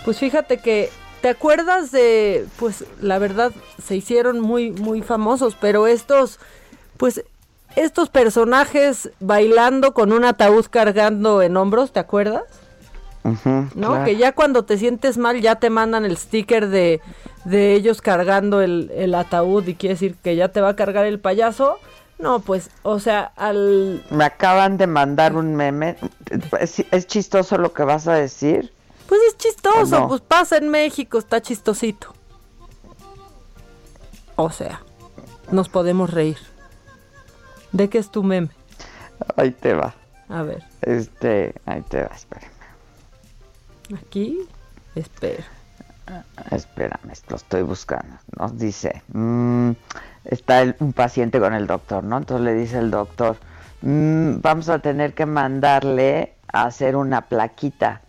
[0.05, 0.91] pues fíjate que
[1.21, 3.53] te acuerdas de, pues la verdad
[3.83, 6.39] se hicieron muy muy famosos, pero estos,
[6.97, 7.25] pues
[7.77, 12.45] estos personajes bailando con un ataúd cargando en hombros, ¿te acuerdas?
[13.23, 13.69] ¿No?
[13.75, 14.05] claro.
[14.05, 17.01] Que ya cuando te sientes mal ya te mandan el sticker de,
[17.45, 21.05] de ellos cargando el, el ataúd y quiere decir que ya te va a cargar
[21.07, 21.79] el payaso.
[22.19, 24.05] No, pues, o sea, al...
[24.11, 25.97] Me acaban de mandar un meme.
[26.61, 28.73] ¿Es, es chistoso lo que vas a decir?
[29.07, 32.15] Pues es chistoso, pues pasa en México, está chistosito.
[34.37, 34.83] O sea,
[35.51, 36.39] nos podemos reír.
[37.73, 38.51] ¿De qué es tu meme?
[39.37, 39.95] Ahí te va.
[40.29, 42.51] A ver, Este, ahí te va, espérame.
[43.97, 44.39] Aquí,
[44.95, 45.45] espera.
[46.51, 48.17] Espérame, lo estoy buscando.
[48.37, 49.71] Nos dice, mm,
[50.25, 52.17] está el- un paciente con el doctor, ¿no?
[52.19, 53.37] Entonces le dice el doctor,
[53.83, 58.01] "Mm, vamos a tener que mandarle a hacer una plaquita.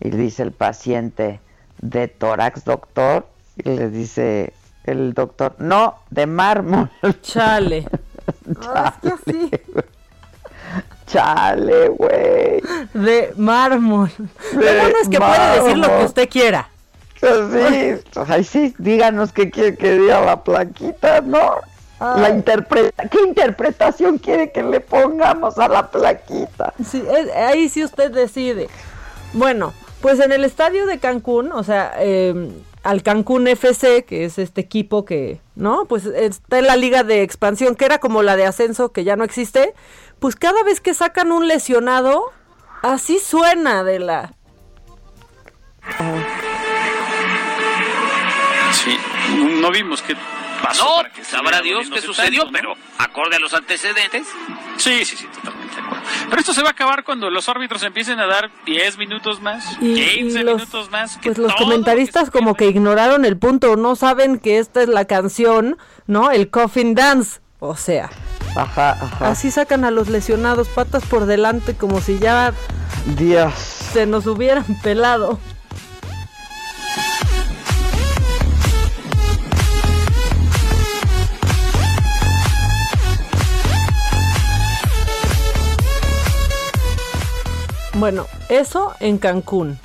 [0.00, 1.40] Y le dice el paciente,
[1.80, 3.26] ¿de tórax, doctor?
[3.56, 4.52] Y le dice
[4.84, 6.90] el doctor, no, de mármol.
[7.22, 7.88] Chale.
[8.60, 9.62] Chale,
[11.06, 12.60] Chale, güey.
[12.94, 14.10] De mármol.
[14.52, 16.68] Lo De bueno es que puede decir lo que usted quiera.
[17.20, 21.54] Pues sí, ay, sí, díganos qué quiere que diga la plaquita, ¿no?
[21.98, 26.74] La interpreta, ¿Qué interpretación quiere que le pongamos a la plaquita?
[26.86, 28.68] Sí, es- ahí sí usted decide.
[29.32, 32.50] Bueno, pues en el estadio de Cancún, o sea, eh,
[32.82, 35.86] al Cancún FC, que es este equipo que, ¿no?
[35.86, 39.16] Pues está en la liga de expansión, que era como la de ascenso, que ya
[39.16, 39.72] no existe.
[40.18, 42.32] Pues cada vez que sacan un lesionado,
[42.82, 44.32] así suena de la...
[48.72, 48.96] Sí,
[49.60, 50.16] no vimos qué
[50.62, 50.84] pasó.
[50.84, 52.74] No, para que sabrá Dios qué sucedió, tanto, ¿no?
[52.74, 54.26] pero acorde a los antecedentes.
[54.76, 56.04] Sí, sí, sí, totalmente de acuerdo.
[56.28, 59.76] Pero esto se va a acabar cuando los árbitros empiecen a dar 10 minutos más,
[59.80, 61.16] Y, 15 y los, minutos más.
[61.18, 65.04] que pues los comentaristas como que ignoraron el punto, no saben que esta es la
[65.04, 66.30] canción, ¿no?
[66.30, 68.10] El Coffin Dance, o sea...
[68.56, 69.28] Ajá, ajá.
[69.28, 72.54] Así sacan a los lesionados patas por delante como si ya
[73.18, 73.52] Dios.
[73.54, 75.38] se nos hubieran pelado.
[87.98, 89.78] Bueno, eso en Cancún.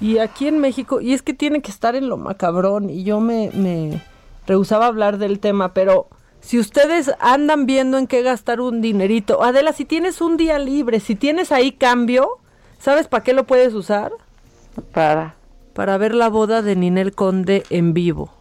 [0.00, 3.20] Y aquí en México, y es que tiene que estar en lo macabrón, y yo
[3.20, 4.02] me, me
[4.46, 6.08] rehusaba hablar del tema, pero
[6.48, 10.98] si ustedes andan viendo en qué gastar un dinerito, Adela, si tienes un día libre,
[10.98, 12.38] si tienes ahí cambio,
[12.78, 14.12] ¿sabes para qué lo puedes usar?
[14.94, 15.34] Para.
[15.74, 18.32] Para ver la boda de Ninel Conde en vivo.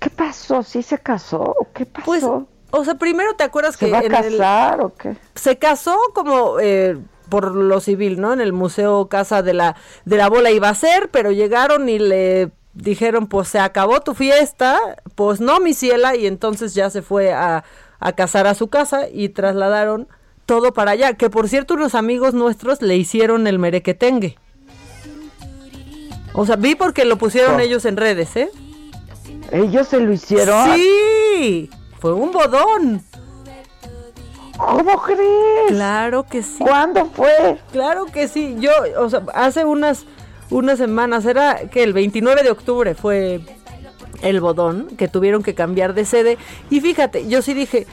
[0.00, 0.62] ¿Qué pasó?
[0.62, 1.56] ¿Sí se casó?
[1.58, 2.04] ¿O ¿Qué pasó?
[2.06, 2.22] Pues,
[2.70, 5.16] o sea, primero te acuerdas ¿Se que va a el- casar o qué?
[5.34, 6.96] se casó como eh,
[7.28, 8.32] por lo civil, ¿no?
[8.32, 9.74] En el Museo Casa de la,
[10.04, 14.14] de la Bola iba a ser, pero llegaron y le dijeron, pues se acabó tu
[14.14, 14.78] fiesta,
[15.14, 17.64] pues no, mi ciela, y entonces ya se fue a,
[17.98, 20.08] a casar a su casa y trasladaron
[20.46, 24.38] todo para allá, que por cierto unos amigos nuestros le hicieron el merequetengue.
[26.34, 27.60] O sea, vi porque lo pusieron Oh.
[27.60, 28.50] ellos en redes, ¿eh?
[29.50, 30.74] ¿Ellos se lo hicieron?
[30.74, 31.68] Sí,
[32.00, 33.02] fue un bodón.
[34.56, 35.68] ¿Cómo crees?
[35.68, 36.58] Claro que sí.
[36.58, 37.60] ¿Cuándo fue?
[37.72, 38.56] Claro que sí.
[38.58, 40.04] Yo, o sea, hace unas
[40.50, 43.40] unas semanas, era que el 29 de octubre fue
[44.22, 46.38] el bodón, que tuvieron que cambiar de sede.
[46.70, 47.86] Y fíjate, yo sí dije,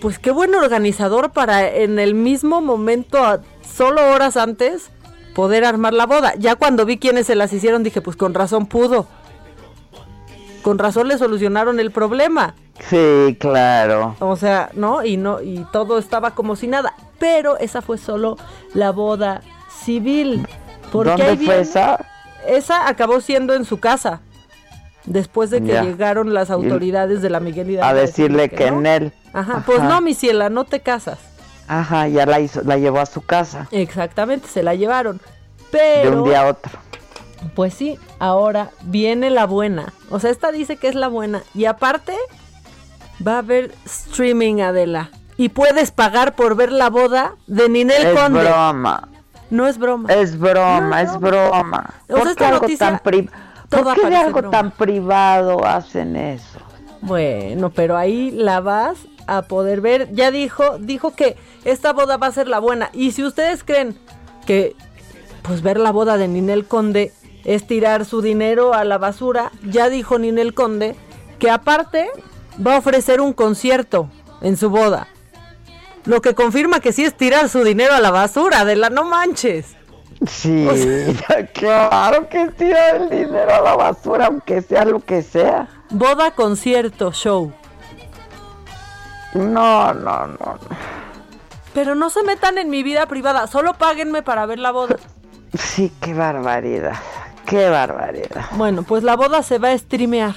[0.00, 4.90] pues qué buen organizador para en el mismo momento, a- solo horas antes,
[5.34, 6.34] poder armar la boda.
[6.38, 9.06] Ya cuando vi quiénes se las hicieron, dije, pues con razón pudo.
[10.62, 12.54] Con razón le solucionaron el problema.
[12.88, 14.16] Sí, claro.
[14.20, 15.04] O sea, ¿no?
[15.04, 18.36] Y no y todo estaba como si nada, pero esa fue solo
[18.74, 19.42] la boda
[19.84, 20.46] civil.
[20.90, 22.06] Porque ¿Dónde fue viene- esa?
[22.46, 24.20] Esa acabó siendo en su casa.
[25.04, 25.82] Después de que Ya.
[25.82, 28.78] llegaron las autoridades de la Miguel Hidalgo A decirle que no.
[28.78, 29.12] en él.
[29.32, 31.18] Ajá, pues no, mi ciela, no te casas.
[31.68, 33.68] Ajá, ya la hizo, la llevó a su casa.
[33.70, 35.18] Exactamente, se la llevaron.
[35.72, 36.72] De Pero un día a otro.
[37.54, 39.92] Pues sí, ahora viene la buena.
[40.10, 41.42] O sea, esta dice que es la buena.
[41.54, 42.14] Y aparte,
[43.26, 45.10] va a haber streaming, Adela.
[45.38, 48.42] Y puedes pagar por ver la boda de Ninel Es Conde.
[48.42, 49.08] broma.
[49.50, 50.12] No es broma.
[50.12, 51.94] Es broma, es broma.
[52.08, 53.30] O sea, ¿Por qué esta algo noticia tan pri-
[53.68, 54.50] toda ¿Por qué de algo broma.
[54.50, 56.58] tan privado hacen eso?
[57.02, 60.12] Bueno, pero ahí la vas a poder ver.
[60.12, 62.90] Ya dijo, dijo que esta boda va a ser la buena.
[62.92, 63.96] Y si ustedes creen
[64.46, 64.74] que
[65.42, 67.12] pues ver la boda de Ninel Conde
[67.44, 70.94] es tirar su dinero a la basura, ya dijo Ninel Conde
[71.38, 72.08] que aparte
[72.64, 74.10] va a ofrecer un concierto
[74.42, 75.08] en su boda.
[76.10, 79.04] Lo que confirma que sí es tirar su dinero a la basura, de la no
[79.04, 79.76] manches.
[80.26, 84.98] Sí, O sea- claro que es tirar el dinero a la basura, aunque sea lo
[84.98, 85.68] que sea.
[85.90, 87.52] Boda, concierto, show.
[89.34, 90.36] No, no, no.
[90.36, 90.58] no.
[91.72, 94.96] Pero no se metan en mi vida privada, solo páguenme para ver la boda.
[95.56, 96.94] Sí, qué barbaridad.
[97.44, 98.46] Qué barbaridad.
[98.52, 100.34] Bueno, pues la boda se va a streamear.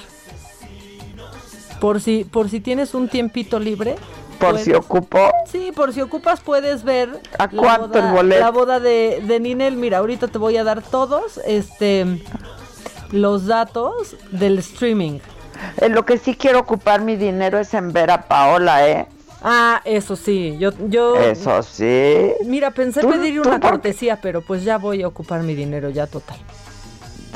[1.80, 3.94] Por si, por si tienes un tiempito libre.
[4.50, 5.30] Por si ocupo.
[5.50, 8.40] Sí, por si ocupas puedes ver ¿A la el boda, boleto?
[8.40, 9.76] la boda de, de Ninel.
[9.76, 12.22] Mira, ahorita te voy a dar todos este
[13.10, 15.20] los datos del streaming.
[15.78, 19.06] En lo que sí quiero ocupar mi dinero es en ver a Paola, ¿eh?
[19.42, 22.32] Ah, eso sí, yo, yo Eso sí.
[22.46, 26.38] mira, pensé pedir una cortesía, pero pues ya voy a ocupar mi dinero ya total.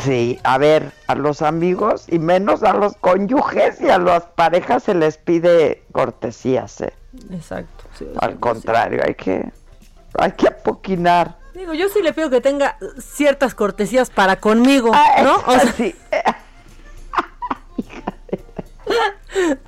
[0.02, 4.84] Sí, a ver, a los amigos y menos a los cónyuges y a las parejas
[4.84, 6.92] se les pide cortesías, ¿eh?
[7.32, 7.84] Exacto.
[7.98, 9.50] sí, Al contrario, hay que,
[10.18, 11.36] hay que apoquinar.
[11.54, 15.36] Digo, yo sí le pido que tenga ciertas cortesías para conmigo, Ah, ¿no?
[15.46, 15.94] O sea, sí.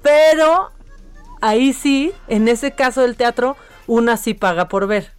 [0.03, 0.71] pero
[1.41, 3.57] ahí sí, en ese caso del teatro,
[3.87, 5.13] una sí paga por ver.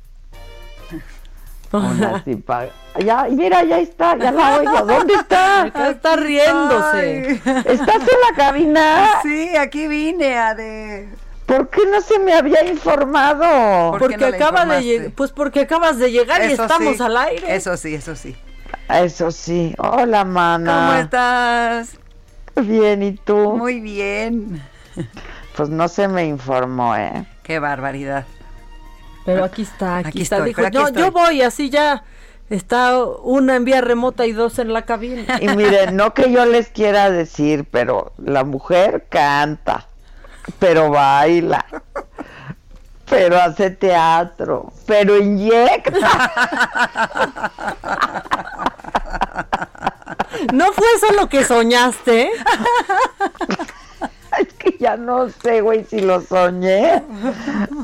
[1.71, 2.69] Una sí paga.
[2.99, 4.81] Ya, mira, ya está, ya la oigo.
[4.85, 5.63] ¿Dónde está?
[5.63, 7.31] Acá está riéndose.
[7.65, 9.07] ¿Estás en la cabina?
[9.23, 11.09] Sí, aquí vine a de...
[11.51, 13.91] ¿Por qué no se me había informado?
[13.91, 17.17] ¿Por qué Porque no acaba de pues porque acabas de llegar y estamos sí, al
[17.17, 17.53] aire.
[17.53, 18.37] Eso sí, eso sí.
[18.87, 19.75] Eso sí.
[19.77, 20.87] Hola, mana.
[20.87, 21.97] ¿Cómo estás?
[22.55, 23.57] Bien, ¿y tú?
[23.57, 24.63] Muy bien.
[25.57, 27.25] Pues no se me informó, ¿eh?
[27.43, 28.25] Qué barbaridad.
[29.25, 30.37] Pero aquí está, aquí, Aquí está.
[30.37, 31.03] estoy, Dijo, "No, estoy".
[31.03, 32.05] yo voy, así ya
[32.49, 35.37] está una en vía remota y dos en la cabina.
[35.41, 39.87] Y miren, no que yo les quiera decir, pero la mujer canta,
[40.59, 41.65] pero baila,
[43.09, 46.31] pero hace teatro, pero inyecta.
[50.53, 52.29] ¿No fue eso lo que soñaste?
[54.39, 57.03] Es que ya no sé, güey, si lo soñé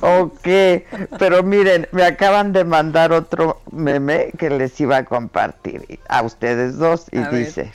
[0.01, 0.87] o qué.
[1.19, 6.77] Pero miren, me acaban de mandar otro meme que les iba a compartir a ustedes
[6.77, 7.45] dos y A ver.
[7.45, 7.71] dice: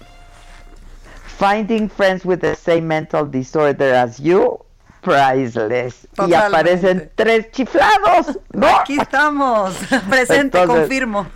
[1.38, 4.58] Finding friends with the same mental disorder as you,
[5.02, 6.08] priceless.
[6.26, 8.66] Y aparecen tres chiflados, ¿no?
[8.78, 9.74] Aquí estamos.
[10.10, 11.26] Presente, Entonces- confirmo.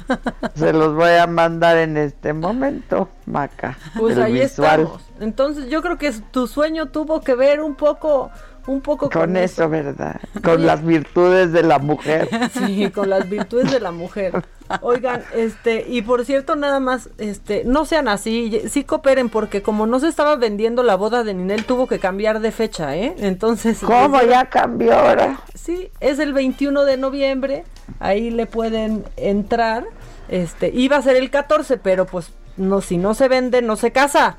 [0.54, 3.76] Se los voy a mandar en este momento, Maca.
[3.98, 4.80] Pues ahí visual.
[4.80, 5.02] estamos.
[5.20, 8.30] Entonces yo creo que tu sueño tuvo que ver un poco,
[8.66, 10.20] un poco con, Con eso, ¿verdad?
[10.42, 12.28] Con las virtudes de la mujer.
[12.56, 14.32] Sí, con las virtudes de la mujer.
[14.80, 19.86] Oigan, este, y por cierto, nada más, este, no sean así, sí cooperen, porque como
[19.86, 23.14] no se estaba vendiendo la boda de Ninel, tuvo que cambiar de fecha, ¿eh?
[23.18, 23.78] Entonces.
[23.80, 25.40] ¿Cómo ya cambió ahora?
[25.54, 27.64] Sí, es el 21 de noviembre,
[28.00, 29.84] ahí le pueden entrar,
[30.28, 33.92] este, iba a ser el 14, pero pues, no, si no se vende, no se
[33.92, 34.38] casa.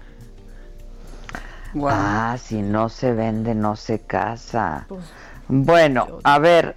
[1.83, 4.85] Ah, si no se vende, no se casa.
[4.87, 5.05] Pues,
[5.49, 6.75] Bueno, a ver,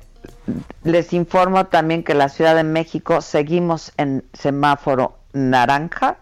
[0.85, 6.17] les informo también que la Ciudad de México seguimos en semáforo naranja,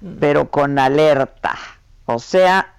[0.00, 0.16] Mm.
[0.20, 1.56] pero con alerta.
[2.06, 2.74] O sea,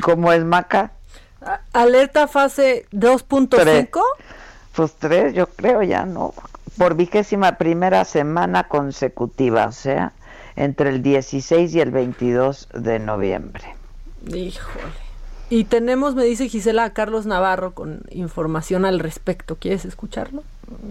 [0.00, 0.92] ¿cómo es Maca?
[1.40, 4.00] A- Alerta fase 2.5.
[4.74, 6.34] Pues tres, yo creo ya, ¿no?
[6.76, 10.12] Por vigésima primera semana consecutiva, o sea,
[10.56, 13.74] entre el 16 y el 22 de noviembre.
[14.26, 15.08] Híjole.
[15.50, 19.56] Y tenemos, me dice Gisela, a Carlos Navarro con información al respecto.
[19.56, 20.44] ¿Quieres escucharlo?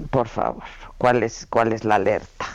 [0.10, 0.64] Por favor,
[0.98, 2.45] ¿cuál es, cuál es la alerta?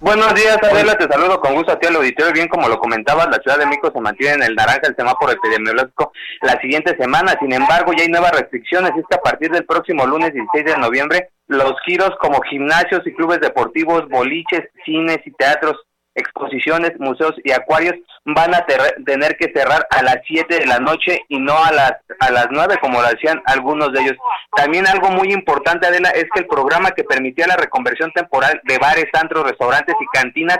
[0.00, 2.32] Buenos días, Adela, te saludo con gusto a ti al auditorio.
[2.32, 5.32] Bien, como lo comentabas, la Ciudad de México se mantiene en el naranja el semáforo
[5.32, 7.36] epidemiológico la siguiente semana.
[7.38, 8.92] Sin embargo, ya hay nuevas restricciones.
[8.96, 13.12] Es que a partir del próximo lunes 16 de noviembre, los giros como gimnasios y
[13.12, 15.76] clubes deportivos, boliches, cines y teatros
[16.20, 17.94] exposiciones, museos y acuarios
[18.24, 21.92] van a tener que cerrar a las 7 de la noche y no a las
[22.20, 24.16] a las 9 como lo hacían algunos de ellos.
[24.54, 28.78] También algo muy importante, Adela, es que el programa que permitía la reconversión temporal de
[28.78, 30.58] bares, antros, restaurantes y cantinas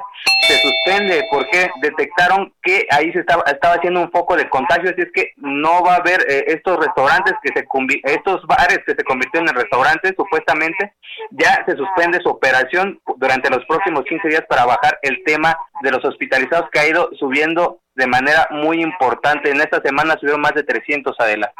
[0.48, 5.02] se suspende porque detectaron que ahí se estaba, estaba haciendo un foco de contagio, así
[5.02, 7.66] es que no va a haber eh, estos restaurantes que se
[8.04, 10.92] estos bares que se convirtieron en restaurantes supuestamente
[11.30, 15.49] ya se suspende su operación durante los próximos 15 días para bajar el tema
[15.82, 19.50] de los hospitalizados que ha ido subiendo de manera muy importante.
[19.50, 21.54] En esta semana subieron más de 300 adelante.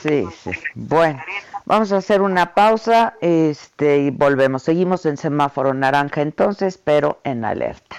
[0.00, 0.50] Sí, sí.
[0.74, 1.20] Bueno,
[1.64, 4.62] vamos a hacer una pausa este, y volvemos.
[4.62, 7.96] Seguimos en semáforo naranja entonces, pero en alerta.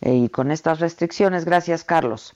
[0.00, 2.34] Y con estas restricciones, gracias Carlos.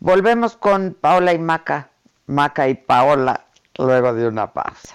[0.00, 1.88] Volvemos con Paola y Maca,
[2.26, 3.44] Maca y Paola,
[3.78, 4.94] luego de una pausa.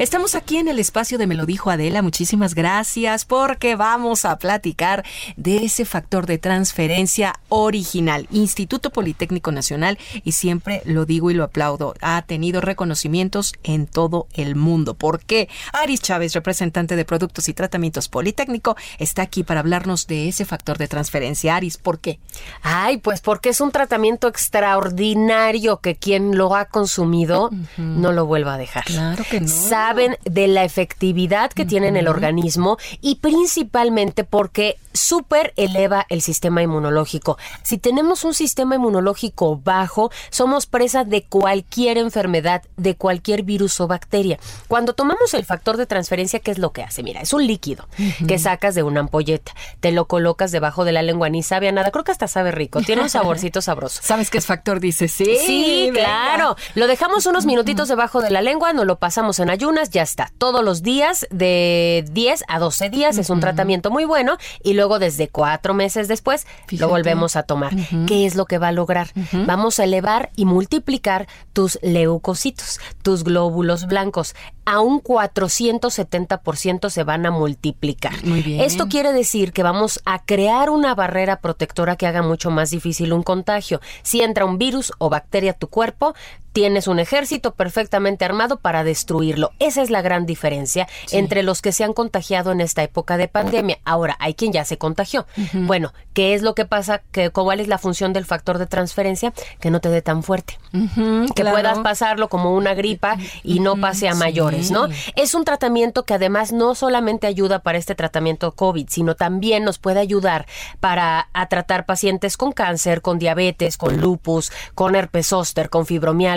[0.00, 2.00] Estamos aquí en el espacio de Me lo dijo Adela.
[2.00, 5.04] Muchísimas gracias porque vamos a platicar
[5.36, 8.26] de ese factor de transferencia original.
[8.30, 14.26] Instituto Politécnico Nacional, y siempre lo digo y lo aplaudo, ha tenido reconocimientos en todo
[14.32, 14.94] el mundo.
[14.94, 15.50] ¿Por qué?
[15.74, 20.78] Aris Chávez, representante de Productos y Tratamientos Politécnico, está aquí para hablarnos de ese factor
[20.78, 21.56] de transferencia.
[21.56, 22.20] Aris, ¿por qué?
[22.62, 28.54] Ay, pues porque es un tratamiento extraordinario que quien lo ha consumido no lo vuelva
[28.54, 28.84] a dejar.
[28.84, 29.46] Claro que no
[29.90, 36.20] saben de la efectividad que tiene en el organismo y principalmente porque súper eleva el
[36.22, 37.38] sistema inmunológico.
[37.62, 43.88] Si tenemos un sistema inmunológico bajo, somos presa de cualquier enfermedad, de cualquier virus o
[43.88, 44.38] bacteria.
[44.68, 47.02] Cuando tomamos el factor de transferencia, ¿qué es lo que hace?
[47.02, 47.88] Mira, es un líquido
[48.28, 51.72] que sacas de una ampolleta, te lo colocas debajo de la lengua, ni sabe a
[51.72, 54.00] nada, creo que hasta sabe rico, tiene un saborcito sabroso.
[54.04, 54.78] ¿Sabes qué es factor?
[54.78, 55.36] Dice, sí.
[55.44, 56.56] Sí, claro.
[56.74, 60.30] Lo dejamos unos minutitos debajo de la lengua, nos lo pasamos en ayunas, ya está.
[60.36, 64.98] Todos los días, de 10 a 12 días, es un tratamiento muy bueno y luego
[64.98, 67.72] desde cuatro meses después lo volvemos a tomar.
[68.06, 69.08] ¿Qué es lo que va a lograr?
[69.32, 74.34] Vamos a elevar y multiplicar tus leucocitos, tus glóbulos blancos.
[74.66, 78.24] A un 470% se van a multiplicar.
[78.24, 78.60] Muy bien.
[78.60, 83.12] Esto quiere decir que vamos a crear una barrera protectora que haga mucho más difícil
[83.12, 83.80] un contagio.
[84.02, 86.14] Si entra un virus o bacteria a tu cuerpo,
[86.52, 89.52] tienes un ejército perfectamente armado para destruirlo.
[89.58, 93.28] Esa es la gran diferencia entre los que se han contagiado en esta época de
[93.28, 93.78] pandemia.
[93.84, 95.26] Ahora, hay quien ya se contagió.
[95.52, 97.02] Bueno, ¿qué es lo que pasa?
[97.12, 99.32] ¿Qué, ¿Cuál es la función del factor de transferencia?
[99.60, 100.58] Que no te dé tan fuerte.
[100.72, 101.56] que claro.
[101.56, 104.88] puedas pasarlo como una gripa y no pase a mayores, ¿no?
[105.16, 109.78] Es un tratamiento que además no solamente ayuda para este tratamiento COVID, sino también nos
[109.78, 110.46] puede ayudar
[110.80, 115.86] para a tratar pacientes con cáncer, con diabetes, con lupus, con herpes zóster, con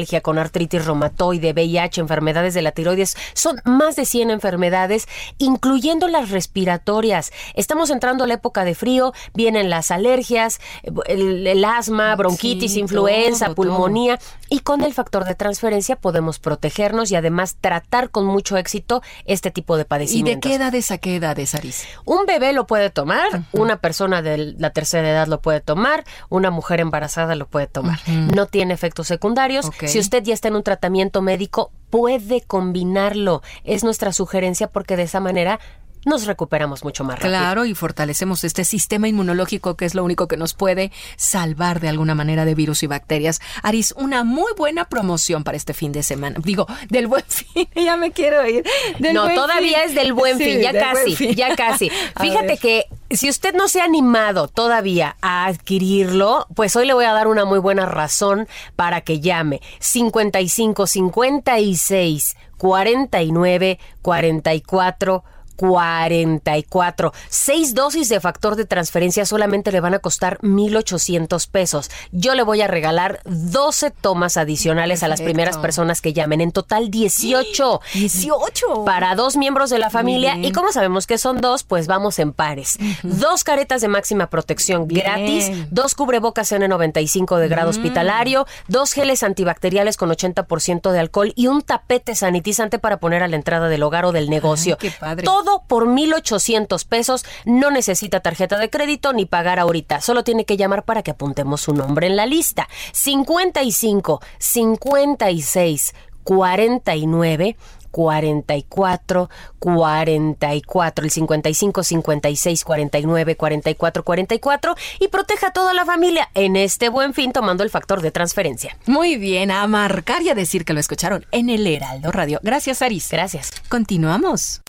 [0.04, 3.16] fibromialgia, con artritis reumatoide, VIH, enfermedades de la tiroides.
[3.34, 5.08] Son más de 100 enfermedades,
[5.38, 7.32] incluyendo las respiratorias.
[7.56, 10.60] Estamos entrando a la época de frío, vienen las alergias,
[11.06, 14.20] el, el asma, bronquitis, Sí, influenza, todo, pulmonía.
[14.54, 19.50] Y con el factor de transferencia podemos protegernos y además tratar con mucho éxito este
[19.50, 20.48] tipo de ¿Y padecimientos.
[20.48, 21.88] de qué edades a qué edades, Aris?
[22.06, 26.52] Un bebé lo puede tomar, una persona de la tercera edad lo puede tomar, una
[26.52, 27.98] mujer embarazada lo puede tomar.
[28.08, 29.72] No tiene efectos secundarios.
[29.88, 33.42] Si usted ya está en un tratamiento médico, puede combinarlo.
[33.64, 35.60] Es nuestra sugerencia porque de esa manera
[36.06, 37.30] nos recuperamos mucho más rápido.
[37.40, 41.90] Claro, y fortalecemos este sistema inmunológico que es lo único que nos puede salvar de
[41.90, 43.42] alguna manera de virus y bacterias.
[43.62, 46.38] Aris, una muy buena promoción para este fin de semana.
[46.44, 48.64] Digo, del buen fin, ya me quiero ir.
[49.00, 49.90] Del no, todavía Fin.
[49.90, 51.36] es del buen Sí, fin, ya casi, Fin.
[51.36, 51.90] ya casi.
[52.20, 52.60] Fíjate ver.
[52.60, 57.14] que si usted no se ha animado todavía a adquirirlo, pues hoy le voy a
[57.14, 65.24] dar una muy buena razón para que llame 55 56 49 44
[65.56, 67.14] 44.
[67.30, 71.90] Seis dosis de factor de transferencia solamente le van a costar 1,800 pesos.
[72.12, 76.42] Yo le voy a regalar 12 tomas adicionales a las primeras personas que llamen.
[76.42, 77.82] En total 18.
[77.94, 78.84] 18.
[78.86, 80.34] Para dos miembros de la familia.
[80.36, 80.46] bien.
[80.46, 82.78] Y como sabemos que son dos, pues vamos en pares.
[83.04, 85.06] Dos caretas de máxima protección Bien.
[85.06, 85.52] gratis.
[85.72, 87.70] Dos cubrebocas N95 de grado Mm.
[87.70, 88.46] hospitalario.
[88.68, 91.34] Dos geles antibacteriales con 80% de alcohol.
[91.36, 94.78] Y un tapete sanitizante para poner a la entrada del hogar o del negocio.
[94.78, 95.24] qué padre.
[95.24, 97.26] Todo por 1,800 pesos.
[97.46, 100.02] No necesita tarjeta de crédito ni pagar ahorita.
[100.02, 102.68] Solo tiene que llamar para que apuntemos su nombre en la lista.
[102.94, 105.94] 55 56
[106.24, 107.58] 49
[107.94, 109.30] 44
[109.60, 116.90] 44 el 55 56 49 44 44 y proteja a toda la familia en este
[116.90, 118.76] buen fin tomando el factor de transferencia.
[118.88, 122.40] Muy bien, a marcar y a decir que lo escucharon en el Heraldo Radio.
[122.42, 123.10] Gracias, Aris.
[123.12, 123.52] Gracias.
[123.70, 124.62] Continuamos.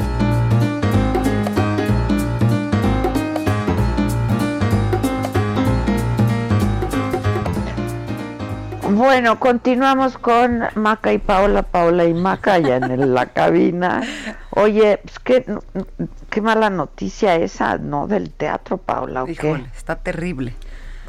[8.95, 14.03] Bueno, continuamos con Maca y Paola, Paola y Maca allá en el- la cabina.
[14.51, 15.45] Oye, pues qué,
[16.31, 18.07] qué mala noticia esa, ¿no?
[18.07, 19.65] Del teatro, Paola, ¿o qué?
[19.77, 20.55] Está terrible.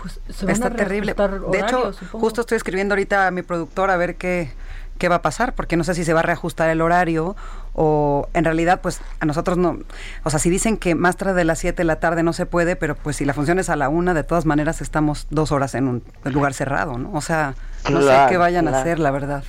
[0.02, 1.14] Pues se van está a terrible.
[1.52, 2.20] De hecho, supongo.
[2.26, 4.52] justo estoy escribiendo ahorita a mi productor a ver qué,
[4.98, 7.36] qué va a pasar, porque no sé si se va a reajustar el horario
[7.76, 9.78] o en realidad, pues a nosotros no.
[10.24, 12.46] O sea, si dicen que más tarde de las 7 de la tarde no se
[12.46, 15.52] puede, pero pues si la función es a la una, de todas maneras estamos dos
[15.52, 17.12] horas en un lugar cerrado, ¿no?
[17.14, 17.54] O sea,
[17.92, 19.44] no sé qué vayan a hacer, la verdad.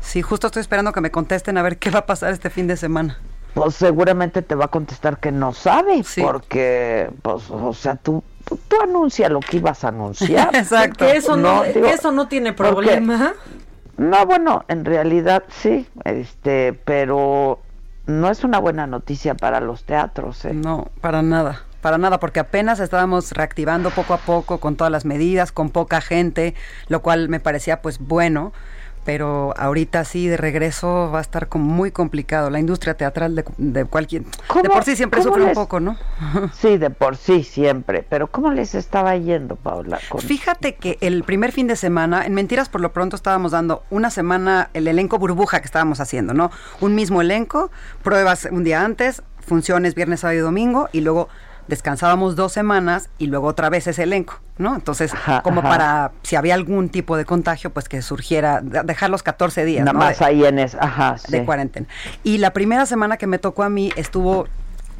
[0.00, 2.66] Sí, justo estoy esperando que me contesten a ver qué va a pasar este fin
[2.66, 3.18] de semana.
[3.54, 8.58] Pues seguramente te va a contestar que no sabe, porque, pues, o sea, tú, tú,
[8.68, 10.50] tú anuncia lo que ibas a anunciar.
[10.56, 11.06] Exacto.
[11.06, 13.32] Que eso no- que eso no tiene porque- problema.
[13.96, 17.60] No, bueno, en realidad sí, este, pero
[18.06, 20.52] no es una buena noticia para los teatros, ¿eh?
[20.52, 25.04] No, para nada, para nada, porque apenas estábamos reactivando poco a poco con todas las
[25.04, 26.54] medidas, con poca gente,
[26.88, 28.52] lo cual me parecía pues bueno,
[29.04, 32.50] pero ahorita sí de regreso va a estar como muy complicado.
[32.50, 35.96] La industria teatral de, de cualquier, de ¿Cómo- por sí siempre sufre un poco, ¿no?
[36.54, 39.98] Sí, de por sí siempre, pero ¿cómo les estaba yendo, Paula?
[40.08, 43.82] Con- Fíjate que el primer fin de semana, en Mentiras por lo pronto estábamos dando
[43.90, 46.50] una semana el elenco burbuja que estábamos haciendo, ¿no?
[46.80, 47.70] Un mismo elenco,
[48.02, 51.28] pruebas un día antes, funciones viernes, sábado y domingo, y luego
[51.68, 54.74] descansábamos dos semanas y luego otra vez ese elenco, ¿no?
[54.74, 55.12] Entonces,
[55.42, 55.68] como ajá.
[55.68, 59.84] para, si había algún tipo de contagio, pues que surgiera, de- dejar los 14 días,
[59.84, 59.98] Nada ¿no?
[60.00, 61.86] más De- ahí en es, ajá, de cuarentena.
[62.22, 64.46] Y la primera semana que me tocó a mí estuvo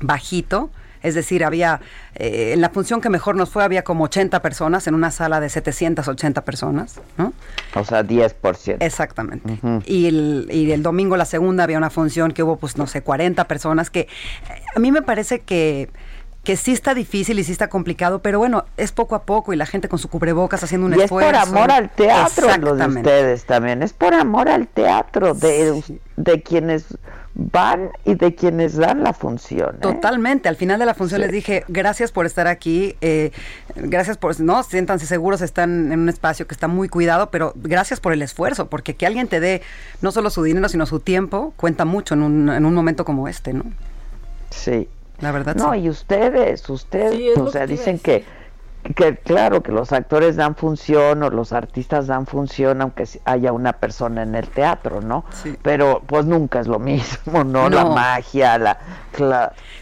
[0.00, 0.70] bajito,
[1.02, 1.80] es decir, había,
[2.14, 5.38] eh, en la función que mejor nos fue, había como 80 personas en una sala
[5.38, 7.34] de 780 personas, ¿no?
[7.74, 8.78] O sea, 10%.
[8.80, 9.58] Exactamente.
[9.84, 13.02] y, el, y el domingo, la segunda, había una función que hubo, pues, no sé,
[13.02, 14.08] 40 personas, que eh,
[14.74, 15.90] a mí me parece que
[16.44, 19.56] que sí está difícil y sí está complicado, pero bueno, es poco a poco y
[19.56, 21.30] la gente con su cubrebocas haciendo un y es esfuerzo.
[21.30, 25.82] por amor al teatro lo de ustedes también, es por amor al teatro de,
[26.16, 26.84] de quienes
[27.36, 29.74] van y de quienes dan la función.
[29.76, 29.78] ¿eh?
[29.80, 30.48] Totalmente.
[30.48, 31.24] Al final de la función Sí.
[31.26, 33.32] les dije, gracias por estar aquí, eh,
[33.74, 37.98] gracias por, no, siéntanse seguros, están en un espacio que está muy cuidado, pero gracias
[37.98, 39.62] por el esfuerzo, porque que alguien te dé
[40.00, 43.26] no solo su dinero, sino su tiempo, cuenta mucho en un, en un momento como
[43.26, 43.64] este, ¿no?
[44.50, 44.88] Sí.
[45.20, 45.80] La verdad, No, sí.
[45.80, 48.24] y ustedes, ustedes, Sí, es o sea, que dicen que,
[48.96, 53.72] que claro, que los actores dan función o los artistas dan función aunque haya una
[53.74, 55.24] persona en el teatro, ¿no?
[55.62, 57.70] Pero pues nunca es lo mismo, ¿no?
[57.70, 57.90] La No.
[57.94, 58.78] magia, la...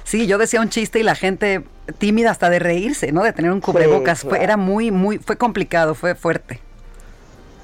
[0.05, 1.65] Sí, yo decía un chiste y la gente
[1.99, 3.23] tímida hasta de reírse, ¿no?
[3.25, 4.21] De tener un cubrebocas.
[4.21, 4.45] Fue, claro.
[4.45, 6.61] era muy, muy, fue complicado, fue fuerte.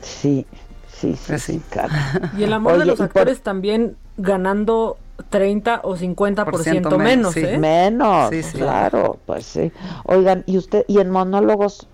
[0.03, 0.47] Sí,
[0.93, 2.33] sí, sí, sí, cara.
[2.37, 4.97] Y el amor de los por- actores también ganando
[5.31, 7.53] 30 o 50% Por menos, ciento menos, ¿eh?
[7.55, 7.59] sí.
[7.59, 9.73] Menos, claro, pues sí.
[10.05, 11.89] Oigan, ¿y usted, y en monólogos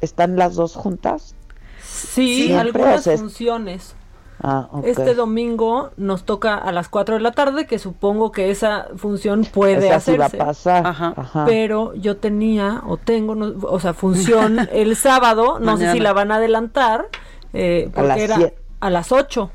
[0.00, 1.34] están las dos juntas?
[1.82, 3.94] Sí, Siempre, algunas o sea, es- funciones.
[4.42, 4.68] Ah.
[4.84, 9.46] Este domingo nos toca a las 4 de la tarde, que supongo que esa función
[9.50, 10.44] puede Esa sí va a hacerse.
[10.46, 10.86] pasar.
[10.86, 11.44] Ajá.
[11.46, 16.12] Pero yo tenía o tengo, no- o sea, función el sábado, no sé si la
[16.12, 17.06] van a adelantar,
[17.54, 18.58] eh, A porque las era siete.
[18.80, 19.50] a las 8.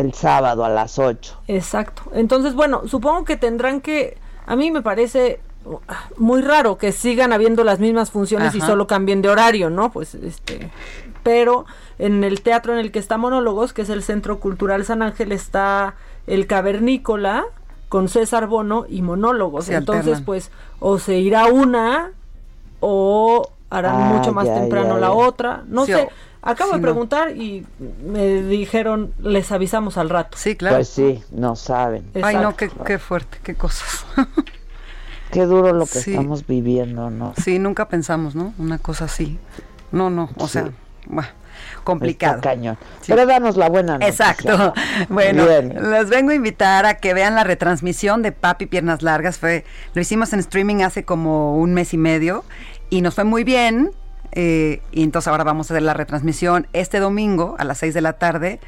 [0.00, 1.42] El sábado a las 8.
[1.48, 2.02] Exacto.
[2.14, 4.16] Entonces, bueno, supongo que tendrán que,
[4.46, 5.76] a mí me parece uh,
[6.16, 9.92] muy raro que sigan habiendo las mismas funciones y solo cambien de horario, ¿no?
[9.92, 10.70] Pues este,
[11.22, 11.66] pero
[11.98, 15.32] en el teatro en el que está Monólogos, que es el Centro Cultural San Ángel,
[15.32, 15.94] está
[16.26, 17.44] el Cavernícola
[17.88, 19.66] con César Bono y Monólogos.
[19.66, 20.24] Se Entonces, alternan.
[20.24, 22.12] pues, o se irá una
[22.80, 25.62] o harán Ah, mucho más ya, temprano ya, la otra.
[25.66, 26.08] No Sí, sé.
[26.42, 26.82] Acabo Sí, de no.
[26.82, 27.66] preguntar y
[28.04, 30.38] me dijeron, les avisamos al rato.
[30.38, 30.76] Sí, claro.
[30.76, 32.04] Pues sí, no saben.
[32.22, 34.06] Ay, no, qué, qué fuerte, qué cosas.
[35.30, 36.10] Qué duro lo que Sí.
[36.10, 37.34] estamos viviendo, ¿no?
[37.40, 38.52] Sí, nunca pensamos, ¿no?
[38.58, 39.38] Una cosa así.
[39.92, 40.70] No, no, o sea,
[41.06, 41.28] bueno,
[41.84, 42.34] complicado.
[42.38, 42.76] Está cañón.
[43.06, 44.08] Pero danos la buena noticia.
[44.32, 44.74] Exacto.
[45.08, 45.90] Bueno, Bien.
[45.92, 49.38] les vengo a invitar a que vean la retransmisión de Papi Piernas Largas.
[49.38, 49.64] Fue,
[49.94, 52.44] lo hicimos en streaming hace como un mes y medio
[52.88, 53.92] y nos fue muy bien.
[54.32, 58.00] Eh, y entonces ahora vamos a hacer la retransmisión este domingo a las 6 de
[58.00, 58.60] la tarde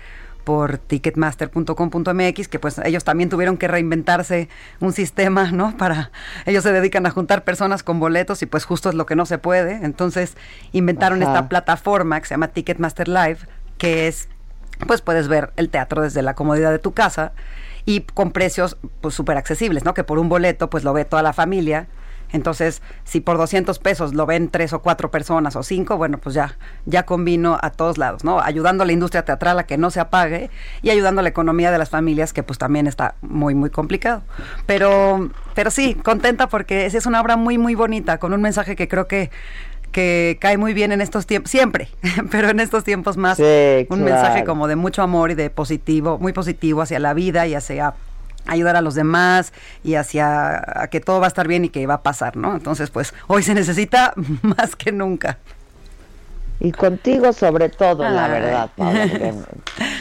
[0.45, 4.49] por ticketmaster.com.mx, que pues ellos también tuvieron que reinventarse
[4.81, 5.77] un sistema, ¿no?
[5.77, 6.11] Para,
[6.47, 9.27] ellos se dedican a juntar personas con boletos y pues justo es lo que no
[9.27, 9.85] se puede.
[9.85, 10.37] Entonces
[10.73, 11.33] inventaron Ajá.
[11.33, 13.39] esta plataforma que se llama Ticketmaster Live,
[13.79, 14.29] que es
[14.87, 17.33] pues puedes ver el teatro desde la comodidad de tu casa
[17.85, 19.95] y con precios pues súper accesibles, ¿no?
[19.95, 21.87] Que por un boleto pues lo ve toda la familia.
[22.33, 26.35] Entonces, si por 200 pesos lo ven tres o cuatro personas o cinco, bueno, pues
[26.35, 26.57] ya,
[26.87, 28.41] ya combino a todos lados, ¿no?
[28.41, 30.51] Ayudando a la industria teatral a que no se apague
[30.83, 34.23] y ayudando a la economía de las familias, que pues también está muy, muy complicado.
[34.67, 38.77] Pero, pero sí, contenta porque es, es una obra muy, muy bonita, con un mensaje
[38.77, 39.31] que creo que
[39.93, 41.91] que cae muy bien en estos tiempos, siempre,
[42.31, 43.43] pero en estos tiempos más, Sí,
[43.91, 44.05] un claro.
[44.05, 47.93] mensaje como de mucho amor y de positivo, muy positivo hacia la vida y hacia
[48.47, 49.53] ayudar a los demás
[49.85, 52.55] y hacia a que todo va a estar bien y que va a pasar, ¿no?
[52.55, 55.39] Entonces, pues hoy se necesita más que nunca.
[56.61, 58.71] Y contigo sobre todo, la verdad,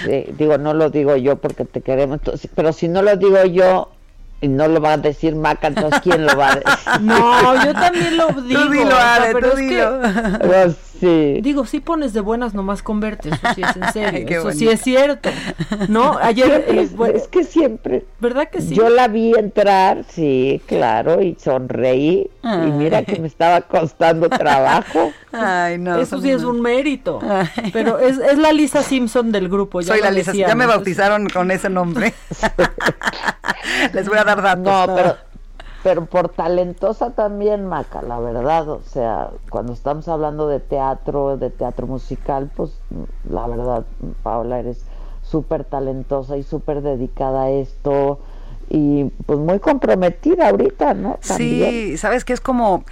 [0.06, 3.44] sí, digo, no lo digo yo porque te queremos, entonces, pero si no lo digo
[3.46, 3.92] yo
[4.42, 7.02] y no lo va a decir Maca, entonces ¿quién lo va a decir?
[7.02, 8.66] No, yo también lo digo.
[8.66, 10.02] dilo, o sea, Ale, pero tú es dilo.
[10.02, 11.40] que Pues sí.
[11.42, 14.60] Digo, si pones de buenas nomás converte, eso sí es en serio, qué eso sí
[14.66, 14.72] bonito.
[14.72, 15.30] es cierto.
[15.90, 16.18] ¿No?
[16.22, 18.06] Ayer, eh, es, bueno, es que siempre.
[18.20, 18.74] ¿verdad que sí?
[18.76, 22.30] Yo la vi entrar, sí, claro, y sonreí.
[22.44, 22.70] Ay.
[22.70, 25.12] Y mira que me estaba costando trabajo.
[25.34, 26.00] Ay, no.
[26.00, 27.20] eso sí es un mérito.
[27.74, 29.82] Pero es, es la Lisa Simpson del grupo.
[29.82, 30.68] Ya Soy la Lisa, ya me decíamos.
[30.68, 32.14] bautizaron con ese nombre.
[33.94, 34.64] Les voy a dar datos.
[34.88, 35.18] No, pero,
[35.84, 38.70] pero por talentosa también, Maca, la verdad.
[38.70, 42.80] O sea, cuando estamos hablando de teatro, de teatro musical, pues
[43.30, 43.86] la verdad,
[44.22, 44.86] Paola, eres
[45.24, 48.20] súper talentosa y súper dedicada a esto.
[48.74, 51.20] Y pues muy comprometida ahorita, ¿no?
[51.28, 51.70] También.
[51.70, 52.86] Sí, sabes que es como,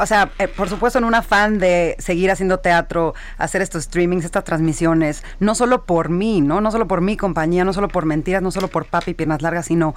[0.00, 4.24] o sea, eh, por supuesto en un afán de seguir haciendo teatro, hacer estos streamings,
[4.24, 6.60] estas transmisiones, no solo por mí, ¿no?
[6.60, 9.66] No solo por mi compañía, no solo por mentiras, no solo por papi piernas largas,
[9.66, 9.94] sino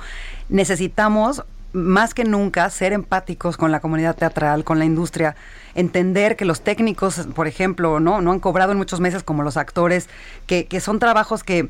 [0.50, 1.44] necesitamos
[1.76, 5.36] más que nunca ser empáticos con la comunidad teatral, con la industria,
[5.76, 9.58] entender que los técnicos, por ejemplo, no, no han cobrado en muchos meses como los
[9.58, 10.08] actores,
[10.48, 11.70] que, que son trabajos que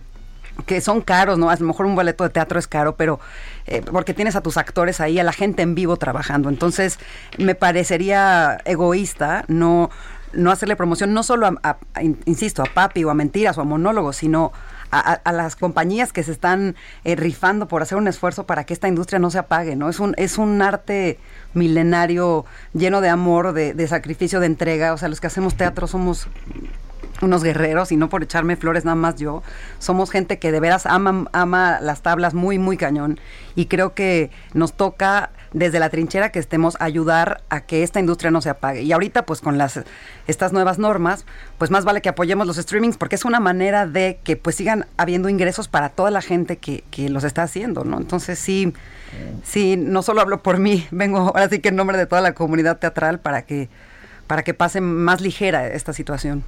[0.67, 1.49] que son caros, ¿no?
[1.49, 3.19] A lo mejor un boleto de teatro es caro, pero
[3.67, 6.47] eh, porque tienes a tus actores ahí, a la gente en vivo trabajando.
[6.47, 6.97] Entonces,
[7.37, 9.89] me parecería egoísta no,
[10.31, 13.57] no hacerle promoción, no solo a, a- a- in- insisto, a Papi o a Mentiras
[13.57, 14.53] o a Monólogos, sino
[14.99, 18.87] a, las compañías que se están eh, rifando por hacer un esfuerzo para que esta
[18.87, 19.89] industria no se apague, ¿no?
[19.89, 21.19] Es un, es un arte
[21.53, 24.93] milenario lleno de amor, de, de sacrificio, de entrega.
[24.93, 26.27] O sea, los que hacemos teatro somos
[27.21, 29.43] unos guerreros y no por echarme flores nada más yo.
[29.79, 33.19] Somos gente que de veras ama, ama las tablas muy, muy cañón.
[33.55, 38.29] Y creo que nos toca desde la trinchera que estemos ayudar a que esta industria
[38.29, 38.81] no se apague.
[38.81, 39.79] Y ahorita pues con las
[40.27, 41.25] estas nuevas normas,
[41.57, 44.85] pues más vale que apoyemos los streamings porque es una manera de que pues sigan
[44.97, 47.97] habiendo ingresos para toda la gente que, que los está haciendo, ¿no?
[47.97, 48.73] Entonces sí,
[49.43, 52.33] sí, no solo hablo por mí, vengo ahora sí que en nombre de toda la
[52.33, 53.69] comunidad teatral para que,
[54.27, 56.43] para que pase más ligera esta situación.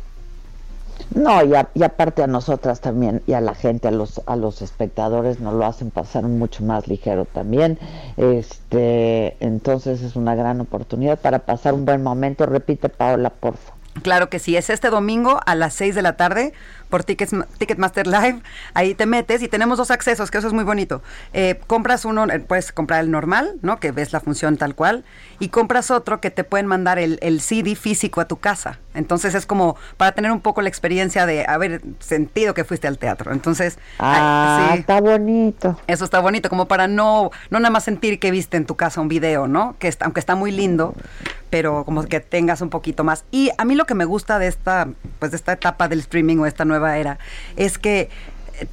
[1.15, 4.35] No, y, a- y aparte a nosotras también y a la gente, a los a
[4.35, 7.79] los espectadores nos lo hacen pasar mucho más ligero también.
[8.17, 12.45] Este, entonces es una gran oportunidad para pasar un buen momento.
[12.45, 13.76] Repite, Paola, porfa.
[14.03, 16.53] Claro que sí, es este domingo a las 6 de la tarde
[16.89, 18.41] por Tickets, Ticketmaster Live.
[18.73, 21.01] Ahí te metes y tenemos dos accesos, que eso es muy bonito.
[21.33, 23.77] Eh, compras uno, eh, puedes comprar el normal, ¿no?
[23.79, 25.03] Que ves la función tal cual.
[25.39, 28.79] Y compras otro que te pueden mandar el, el CD físico a tu casa.
[28.93, 32.97] Entonces es como para tener un poco la experiencia de haber sentido que fuiste al
[32.97, 33.31] teatro.
[33.33, 34.79] Entonces, Ah, sí.
[34.79, 35.77] está bonito.
[35.87, 39.01] Eso está bonito, como para no, no nada más sentir que viste en tu casa
[39.01, 39.75] un video, ¿no?
[39.77, 40.95] Que está, aunque está muy lindo,
[41.49, 43.25] pero como que tengas un poquito más.
[43.31, 44.87] Y a mí lo que me gusta de esta,
[45.19, 47.19] pues de esta etapa del streaming o esta nueva era,
[47.55, 48.09] es que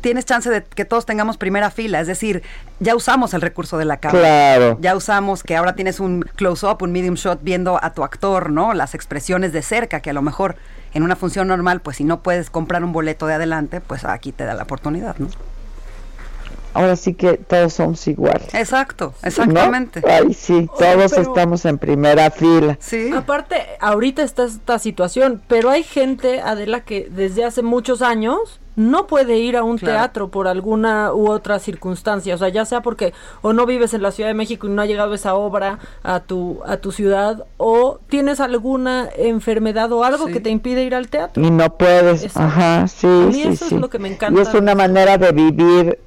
[0.01, 2.43] tienes chance de que todos tengamos primera fila, es decir,
[2.81, 4.21] ya usamos el recurso de la cámara.
[4.21, 4.79] Claro.
[4.81, 8.73] Ya usamos que ahora tienes un close-up, un medium shot viendo a tu actor, ¿no?
[8.73, 10.57] Las expresiones de cerca, que a lo mejor
[10.95, 14.33] en una función normal, pues si no puedes comprar un boleto de adelante, pues aquí
[14.33, 15.29] te da la oportunidad, ¿no?
[16.75, 18.53] Ahora sí que todos somos iguales.
[18.55, 20.03] Exacto, exactamente.
[20.07, 22.77] Ay, sí, todos estamos en primera fila.
[22.81, 23.11] Sí.
[23.15, 29.07] Aparte, ahorita está esta situación, pero hay gente, Adela, que desde hace muchos años no
[29.07, 29.95] puede ir a un Claro.
[29.99, 34.03] teatro por alguna u otra circunstancia, o sea, ya sea porque o no vives en
[34.03, 37.45] la Ciudad de México y no ha llegado esa obra a tu a tu ciudad
[37.57, 40.33] o tienes alguna enfermedad o algo Sí.
[40.33, 41.41] que te impide ir al teatro.
[41.45, 44.43] Y no puedes, ajá, sí, A mí sí, eso es lo que me encanta Y
[44.43, 46.01] es una manera de vivir,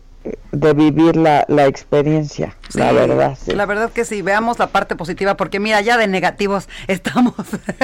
[0.52, 3.38] de vivir la, la experiencia, la verdad.
[3.42, 3.52] sí.
[3.52, 7.34] La verdad que sí, veamos la parte positiva, porque mira, ya de negativos estamos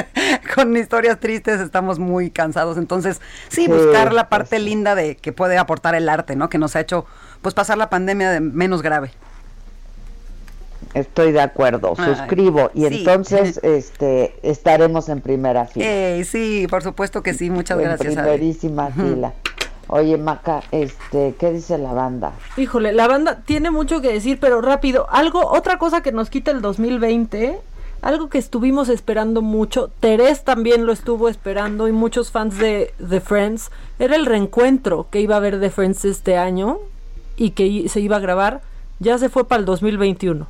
[0.56, 2.78] con historias tristes, estamos muy cansados.
[2.78, 6.50] Entonces, sí, Sí, buscar la pues parte linda de que puede aportar el arte, ¿no?
[6.50, 7.06] Que nos ha hecho
[7.42, 9.12] pues pasar la pandemia de menos grave.
[10.94, 12.70] Estoy de acuerdo, Ay, suscribo.
[12.74, 12.98] Y sí.
[13.00, 15.86] entonces este estaremos en primera fila.
[15.86, 18.14] Ey, sí, por supuesto que sí, muchas en gracias.
[18.14, 19.34] Primerísima fila.
[19.96, 22.32] Oye, Maca, este, ¿qué dice la banda?
[22.58, 25.06] Híjole, la banda tiene mucho que decir, pero rápido.
[25.12, 27.60] Algo, otra cosa que nos quita el 2020,
[28.02, 33.22] algo que estuvimos esperando mucho, Terés también lo estuvo esperando y muchos fans de, de
[33.22, 36.80] Friends, era el reencuentro que iba a haber de Friends este año
[37.38, 38.62] y que se iba a grabar.
[38.98, 40.48] Ya se fue para el 2021.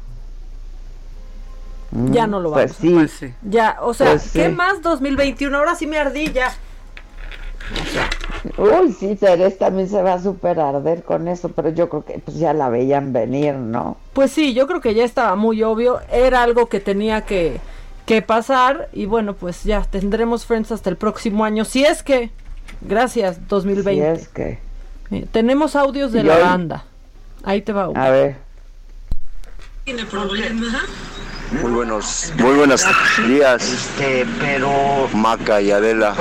[2.12, 3.12] Ya no lo Pues vamos.
[3.12, 3.34] sí.
[3.42, 4.52] Ya, o sea, Pues ¿qué sí.
[4.54, 5.58] más 2021?
[5.58, 6.54] Ahora sí me ardí ya.
[8.58, 12.20] Uy, sí, Terés también se va a super arder con eso, pero yo creo que
[12.20, 13.98] pues ya la veían venir, ¿no?
[14.14, 17.60] Pues sí, yo creo que ya estaba muy obvio, era algo que tenía que,
[18.06, 22.32] que pasar y bueno, pues ya tendremos Friends hasta el próximo año, si es que,
[22.82, 24.16] gracias 2020.
[24.16, 24.60] Si es que.
[25.12, 26.86] Eh, tenemos audios de la hoy- banda,
[27.44, 28.02] ahí te va uno.
[28.02, 28.36] A ver.
[29.86, 30.82] ¿Tiene problema?
[31.62, 32.84] Muy buenos, muy buenos
[33.28, 33.90] días,
[34.40, 36.16] pero Maca y Adela.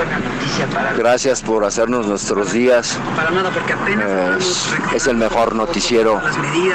[0.97, 2.99] Gracias por hacernos nuestros días.
[3.15, 6.21] Para nada, porque apenas Eh, es, el mejor noticiero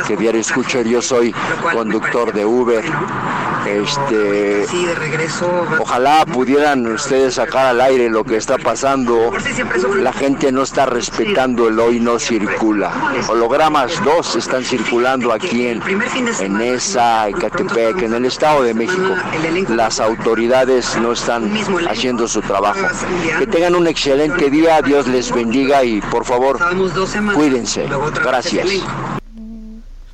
[0.07, 0.83] que diario escucho.
[0.83, 1.33] Yo soy
[1.73, 2.85] conductor de Uber.
[3.67, 5.67] Este, sí, de regreso.
[5.79, 9.31] ojalá pudieran ustedes sacar al aire lo que está pasando.
[9.97, 13.13] La gente no está respetando el hoy no circula.
[13.29, 15.83] Hologramas 2 están circulando aquí en,
[16.41, 19.15] en Ecatepec, en el Estado de México.
[19.69, 21.53] Las autoridades no están
[21.89, 22.87] haciendo su trabajo.
[23.39, 26.59] Que tengan un excelente día, Dios les bendiga y por favor,
[27.35, 27.89] cuídense.
[28.23, 28.69] Gracias.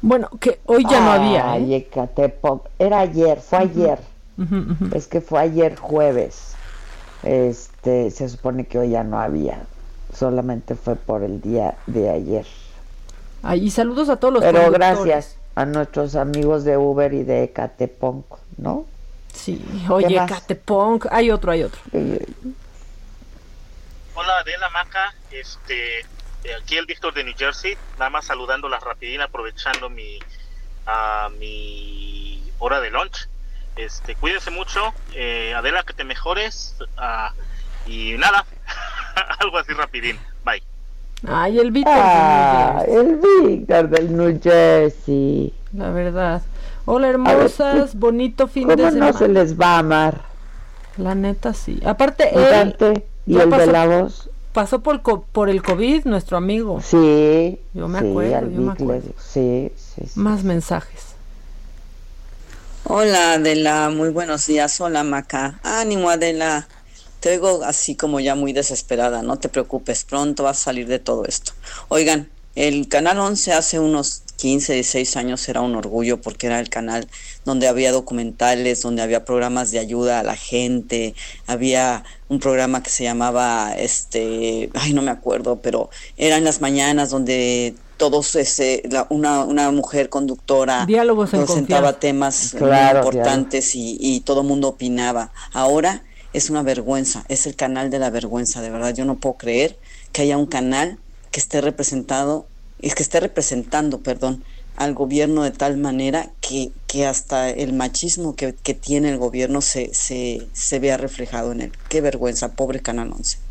[0.01, 1.59] Bueno, que hoy ya no había.
[1.59, 1.77] ¿eh?
[1.77, 2.61] Ecatepec.
[2.79, 3.99] Era ayer, fue ayer.
[4.95, 6.55] Es que fue ayer jueves.
[7.23, 9.63] Este, se supone que hoy ya no había.
[10.15, 12.47] Solamente fue por el día de ayer.
[13.43, 17.45] Ay, y saludos a todos los Pero gracias a nuestros amigos de Uber y de
[17.45, 18.25] Ecatepec,
[18.59, 18.87] ¿no?
[19.33, 20.31] Sí, oye, más?
[20.31, 21.81] Catepunk, hay otro, hay otro.
[24.15, 26.01] Hola Adela Maca, este,
[26.45, 30.21] eh, aquí el Víctor de New Jersey, nada más saludándolas rapidín, aprovechando mi,
[30.87, 33.29] ah, mi hora de lunch.
[33.77, 37.33] Este, cuídense mucho, eh, Adela, que te mejores, ah,
[37.87, 38.47] y nada,
[39.41, 40.63] algo así rapidín, bye.
[41.27, 41.95] Ay, el Víctor.
[41.95, 42.97] de New Ah, Jersey.
[42.97, 45.55] el Víctor del New Jersey.
[45.73, 46.43] La verdad.
[46.87, 49.13] Hola, hermosas, bonito fin de ¿Cómo semana.
[49.13, 50.23] no se les va a amar?
[50.99, 51.81] La neta, sí.
[51.85, 54.31] Aparte, él Dante, y el de pasó- la voz.
[54.53, 56.81] pasó por, co- por el COVID, nuestro amigo.
[56.83, 57.59] Sí.
[57.73, 59.11] Yo me sí, acuerdo, yo me acuerdo.
[59.19, 60.21] Sí, sí, sí.
[60.21, 61.15] Más mensajes.
[62.85, 64.79] Hola Adela, muy buenos días.
[64.81, 65.59] Hola Maca.
[65.63, 66.69] Ánimo Adela.
[67.25, 69.23] Te oigo así como ya muy desesperada.
[69.23, 71.53] No te preocupes, pronto vas a salir de todo esto.
[71.89, 76.69] Oigan, el Canal 11 hace unos 15, 16 años era un orgullo porque era el
[76.69, 77.09] canal
[77.47, 81.15] donde había documentales, donde había programas de ayuda a la gente,
[81.47, 85.89] había un programa que se llamaba, este, ay no me acuerdo, pero
[86.19, 91.93] era en las mañanas donde todos, ese, la- una, una mujer conductora Diálogos en presentaba
[91.95, 92.01] confianza.
[92.01, 95.33] temas muy Claro, importantes y, y todo el mundo opinaba.
[95.55, 96.03] Ahora
[96.35, 98.95] es una vergüenza, es el canal de la vergüenza, de verdad.
[98.95, 99.79] Yo no puedo creer
[100.13, 100.99] que haya un canal
[101.31, 102.47] que esté representado,
[102.81, 104.45] es que esté representando, perdón,
[104.77, 109.61] al gobierno de tal manera que, que hasta el machismo que, que tiene el gobierno
[109.61, 111.73] se, se, se vea reflejado en él.
[111.89, 113.44] Qué vergüenza, pobre Canal 11.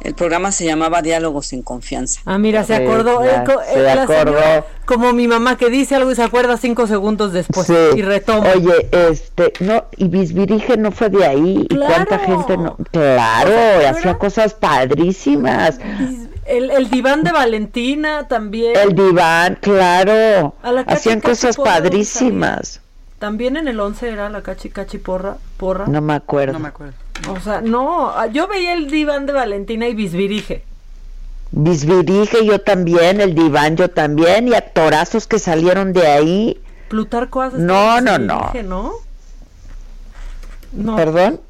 [0.00, 2.20] El programa se llamaba Diálogos en Confianza.
[2.26, 3.24] Ah, mira, se acordó.
[3.24, 3.42] eh,
[3.72, 4.34] se eh, la acordó.
[4.34, 7.66] señora, como mi mamá que dice algo y se acuerda cinco segundos después.
[7.66, 7.72] Sí.
[7.96, 8.46] Y retoma.
[8.54, 11.66] Oye, este, no, y Bisbirige no fue de ahí.
[11.70, 12.24] ¿Y cuánta Claro.
[12.26, 12.76] gente no?
[12.92, 15.78] Claro, O sea, ¿no hacía cosas padrísimas.
[16.44, 18.76] El, el diván de Valentina también.
[18.76, 20.54] El diván, claro.
[20.86, 22.80] Hacían cosas Porra, ¿dónde padrísimas.
[23.18, 25.36] También en el 11 era la cachi cachi porra.
[25.56, 25.86] porra.
[25.86, 26.52] No me acuerdo.
[26.54, 26.94] No me acuerdo.
[27.30, 30.64] O sea, no, yo veía el diván de Valentina y Bisbirige.
[31.52, 36.60] Bisbirige yo también, el diván yo también, y actorazos que salieron de ahí.
[36.88, 38.52] Plutarco Asa No, no, no.
[38.64, 38.92] ¿no?
[40.72, 40.96] No.
[40.96, 41.40] ¿Perdón?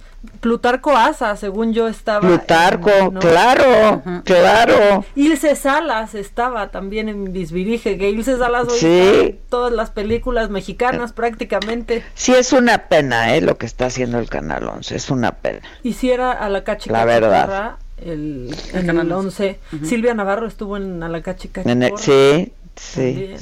[0.41, 2.21] Plutarco Asa, según yo estaba.
[2.21, 3.21] Plutarco, en- ¿no?
[3.21, 5.05] claro, claro.
[5.17, 8.87] Ilse Salas estaba también en Bisbirige, que Ilse Salas hoy Sí.
[8.87, 12.05] está en todas las películas mexicanas prácticamente.
[12.15, 13.41] Sí, es una pena, ¿eh?
[13.41, 15.61] Lo que está haciendo el Canal 11, es una pena.
[15.83, 17.77] Hiciera a la cachica La verdad.
[17.97, 19.59] El, en Canal el 11.
[19.73, 19.87] 11.
[19.89, 22.03] Silvia Navarro estuvo en a la cachica En el- Chicorra.
[22.05, 23.15] sí, sí.
[23.15, 23.37] También.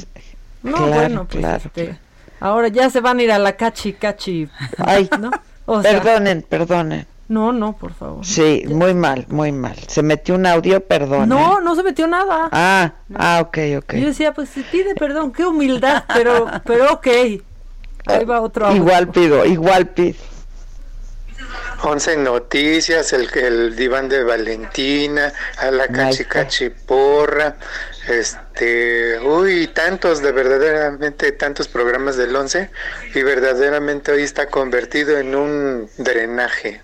[0.62, 1.98] No, Claro, bueno, pues claro, este,
[2.38, 4.48] ahora ya se van a ir a la cachi cachi.
[4.78, 5.30] Ay, ¿no?
[5.66, 7.06] O sea, perdonen, perdonen.
[7.28, 8.24] no, no, por favor.
[8.24, 9.76] Sí, muy mal, muy mal.
[9.86, 11.28] Se metió un audio, perdón.
[11.28, 12.48] No, no se metió nada.
[12.52, 13.94] Ah, ah, ok, ok.
[13.94, 17.06] Yo decía, pues se pide perdón, qué humildad, pero, pero ok.
[18.06, 18.76] Ahí va otro audio.
[18.76, 20.18] Igual pido, igual pido.
[21.84, 27.56] 11 noticias, el, el diván de Valentina, a la cachi cachi porra,
[28.08, 32.70] este, uy, tantos, de verdaderamente tantos programas del 11
[33.14, 36.80] y verdaderamente hoy está convertido en un drenaje.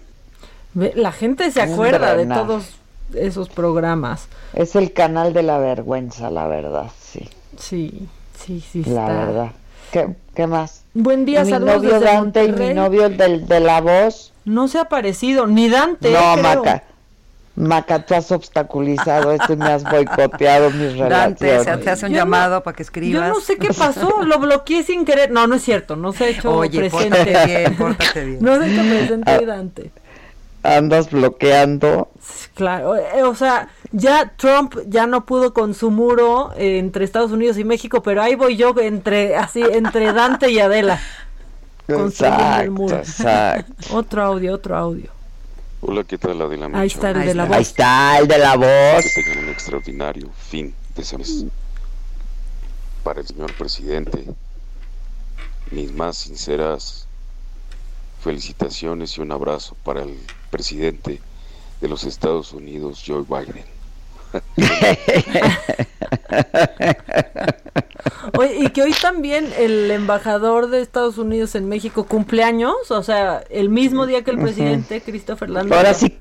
[0.75, 2.79] La gente se acuerda de todos
[3.15, 4.29] esos programas.
[4.53, 7.29] Es el canal de la vergüenza, la verdad, sí.
[7.59, 8.09] Sí,
[8.39, 8.85] sí, sí.
[8.85, 9.25] La está.
[9.25, 9.53] verdad.
[9.93, 10.83] ¿Qué, qué más?
[10.95, 14.33] Buen día, mi saludos novio desde Dante y mi novio del, de la voz.
[14.49, 16.11] No se ha parecido, ni Dante.
[16.13, 16.43] no, creo.
[16.43, 16.83] Maca.
[17.57, 21.65] Maca, tú has obstaculizado esto y me has boicoteado mis Dante, relaciones.
[21.65, 23.27] se te hace un Yo no- llamado para que escribas.
[23.29, 25.33] Yo no sé qué pasó, lo bloqueé sin querer.
[25.33, 27.09] No, no es cierto, no se ha hecho Oye, presente.
[27.19, 28.39] pórtate bien, pórtate bien.
[28.41, 29.41] No se ha hecho presente Ah.
[29.45, 29.91] Dante.
[30.63, 32.09] Andas bloqueando.
[32.55, 37.59] Claro, eh, o sea, ya Trump ya no pudo con su muro entre Estados Unidos
[37.59, 41.01] y México, pero ahí voy yo entre así entre Dante y Adela.
[41.97, 42.97] Construyendo el Exacto, muro.
[42.97, 43.75] exacto.
[43.97, 45.11] Otro audio, otro audio.
[45.81, 46.97] Hola, ¿qué tal Adela Ahí Micho?
[46.97, 47.59] está el de la Ahí voz.
[47.59, 49.05] está, el de la voz.
[49.15, 51.31] Que tengan un extraordinario fin de semana.
[53.03, 54.27] Para el señor presidente,
[55.71, 57.07] mis más sinceras
[58.21, 60.19] felicitaciones y un abrazo para el
[60.51, 61.21] presidente
[61.81, 63.65] de los Estados Unidos, Joe Biden.
[68.39, 73.45] Oye, y que hoy también el embajador de Estados Unidos en México cumpleaños, o sea,
[73.51, 75.79] el mismo día que el presidente, Christopher Landau.
[75.79, 76.19] Ahora sí,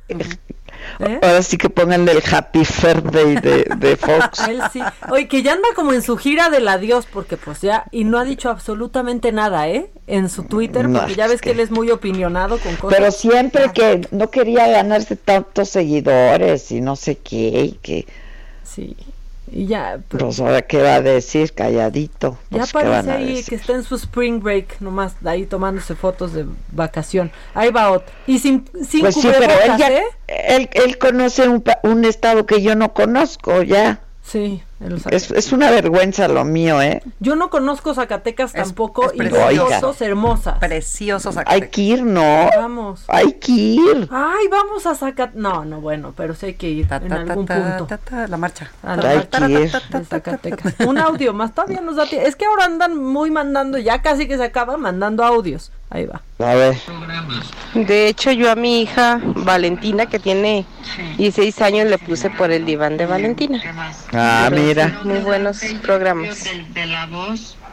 [0.99, 1.19] ¿Eh?
[1.21, 4.39] ahora sí que pongan el Happy Birthday de, de Fox.
[4.47, 4.81] Él sí.
[5.09, 8.17] Oye, que ya anda como en su gira del adiós, porque pues ya, y no
[8.17, 9.89] ha dicho absolutamente nada, ¿eh?
[10.07, 12.97] En su Twitter, No, porque ya es ves que él es muy opinionado con cosas.
[12.97, 18.07] Pero siempre que no quería ganarse tantos seguidores y no sé qué, y que,
[18.63, 18.95] Sí,
[19.51, 22.37] y ya, pues ahora qué va a decir, calladito.
[22.49, 25.95] ya Pues, ¿qué van parece ahí que está en su spring break, nomás ahí tomándose
[25.95, 27.31] fotos de vacación.
[27.53, 28.13] Ahí va otro.
[28.25, 30.03] Y sin, sin Pues sí, pero él, ya, ¿eh?
[30.27, 34.01] él, él conoce un, un estado que yo no conozco ya.
[34.27, 34.61] Sí.
[35.09, 37.01] Es, es una vergüenza lo mío, ¿eh?
[37.21, 39.67] Yo no conozco Zacatecas tampoco y precioso.
[39.67, 40.59] fotos hermosas.
[40.59, 42.49] Preciosos Hay que ir, ¿no?
[42.55, 43.05] Vamos.
[43.07, 44.09] Hay que ir.
[44.11, 45.35] Ay, vamos a Zacatecas.
[45.35, 47.85] No, no, bueno, pero sí hay que ir en ta, algún ta, punto.
[47.87, 48.69] ta, ta, la marcha.
[48.83, 50.05] A la Hay marcha que ir.
[50.05, 50.73] Zacatecas.
[50.85, 52.27] Un audio más, todavía nos da tiempo.
[52.27, 55.71] Es que ahora andan muy mandando, ya casi que se acaba mandando audios.
[55.89, 56.21] Ahí va.
[56.39, 56.77] A ver.
[57.73, 60.65] De hecho, yo a mi hija Valentina, que tiene
[61.17, 63.61] 16 años, le puse por el diván de Valentina.
[64.13, 64.99] Ah, Pero mira.
[65.03, 66.43] Muy buenos programas.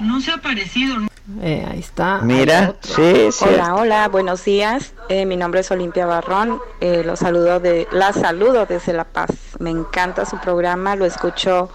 [0.01, 0.97] No se ha parecido.
[1.41, 2.21] Eh, ahí está.
[2.23, 3.45] Mira, sí, sí.
[3.49, 4.93] Hola, hola, buenos días.
[5.09, 6.61] Eh, mi nombre es Olimpia Barrón.
[6.81, 9.31] Eh, los saludo de, la saludo desde La Paz.
[9.59, 11.71] Me encanta su programa, lo escucho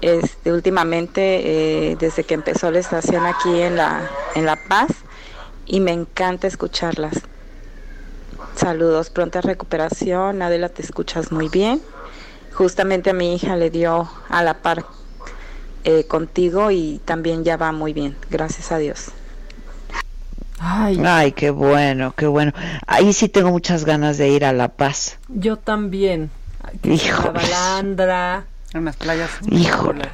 [0.00, 4.02] este, últimamente eh, desde que empezó la estación aquí en La,
[4.34, 4.88] en la Paz
[5.66, 7.22] y me encanta escucharlas.
[8.56, 10.42] Saludos, pronta recuperación.
[10.42, 11.80] Adela, te escuchas muy bien.
[12.52, 14.84] Justamente a mi hija le dio a la par
[15.84, 18.16] eh, contigo y también ya va muy bien.
[18.30, 19.10] Gracias a Dios.
[20.58, 21.32] Ay.
[21.32, 22.52] qué bueno, qué bueno.
[22.86, 25.18] Ahí sí tengo muchas ganas de ir a La Paz.
[25.28, 26.30] Yo también.
[27.32, 28.44] Balandra.
[28.72, 29.30] En las playas.
[29.50, 30.08] Híjole.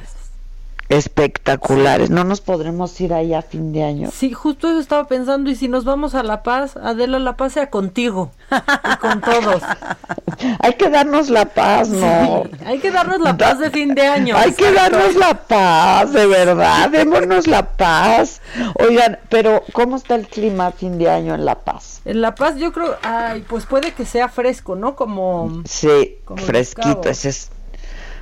[0.91, 2.09] Espectaculares.
[2.09, 4.09] ¿No nos podremos ir ahí a fin de año?
[4.13, 5.49] Sí, justo eso estaba pensando.
[5.49, 9.61] Y si nos vamos a La Paz, Adela, La Paz sea contigo y con todos.
[10.59, 12.43] Hay que darnos la paz, ¿no?
[12.43, 14.35] Sí, hay que darnos la paz de fin de año.
[14.35, 18.41] Hay que darnos la paz, de verdad, démonos la paz.
[18.79, 22.01] Oigan, pero ¿cómo está el clima a fin de año en La Paz?
[22.05, 24.95] En La Paz yo creo, ay, pues puede que sea fresco, ¿no?
[24.95, 27.51] Como Sí, Como fresquito, ese es.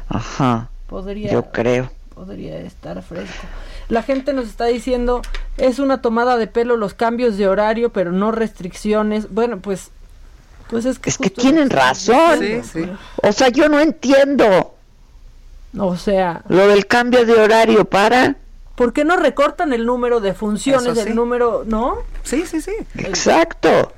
[0.09, 1.89] Ajá, podría yo creo.
[2.19, 3.47] Podría estar fresco.
[3.87, 5.21] La gente nos está diciendo,
[5.57, 9.33] es una tomada de pelo los cambios de horario, pero no restricciones.
[9.33, 9.91] Bueno, pues
[10.69, 12.39] pues es que Es que justo tienen razón.
[12.39, 12.89] Sí, sí.
[13.23, 14.75] O sea, yo no entiendo.
[15.77, 16.43] O sea...
[16.49, 18.35] Lo del cambio de horario para...
[18.75, 21.07] ¿Por qué no recortan el número de funciones, Eso sí.
[21.07, 21.99] el número, no?
[22.23, 22.73] Sí, sí, sí.
[22.97, 23.93] Exacto.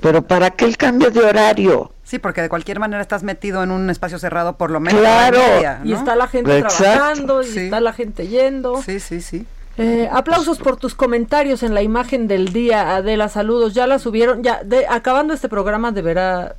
[0.00, 1.92] Pero ¿para qué el cambio de horario?
[2.04, 5.00] Sí, porque de cualquier manera estás metido en un espacio cerrado por lo menos.
[5.00, 5.38] Claro.
[5.84, 6.82] y está la gente Exacto.
[6.84, 7.60] trabajando, y Sí.
[7.60, 8.82] está la gente yendo.
[8.82, 9.46] Sí, sí, sí.
[9.78, 13.28] Eh, aplausos por tus comentarios en la imagen del día, Adela.
[13.28, 13.72] Saludos.
[13.72, 14.42] Ya la subieron.
[14.42, 16.56] Ya, de, acabando este programa, deberá.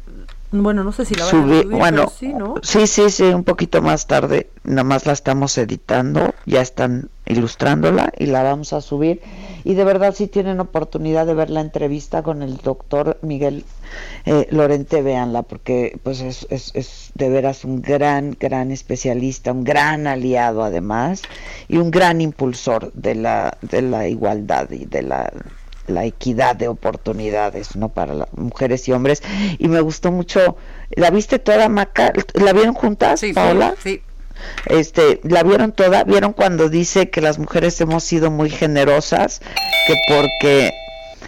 [0.52, 2.56] Bueno, no sé si la van a subir, bueno, sí, ¿no?
[2.62, 8.12] sí, sí, sí, un poquito más tarde, nada más la estamos editando, ya están ilustrándola
[8.18, 9.22] y la vamos a subir.
[9.64, 13.64] Y de verdad, si tienen oportunidad de ver la entrevista con el doctor Miguel
[14.26, 19.64] eh, Lorente, véanla, porque pues es, es, es de veras un gran, gran especialista, un
[19.64, 21.22] gran aliado además,
[21.70, 25.32] y un gran impulsor de la, de la igualdad y de la
[25.88, 29.22] la equidad de oportunidades no para las mujeres y hombres.
[29.58, 30.58] Y me gustó mucho
[30.92, 34.02] la viste toda Maca la vieron juntas Sí, Paola sí.
[34.66, 39.42] este la vieron toda vieron cuando dice que las mujeres hemos sido muy generosas
[39.88, 40.74] que porque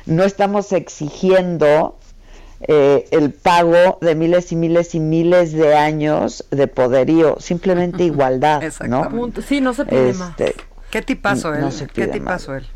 [0.05, 1.97] no estamos exigiendo
[2.67, 8.61] eh, el pago de miles y miles y miles de años de poderío simplemente igualdad
[8.87, 9.09] no.
[9.47, 10.35] Sí, no se pide más.
[10.93, 11.61] Qué tipazo él.
[11.61, 12.67] No se Qué tipazo él.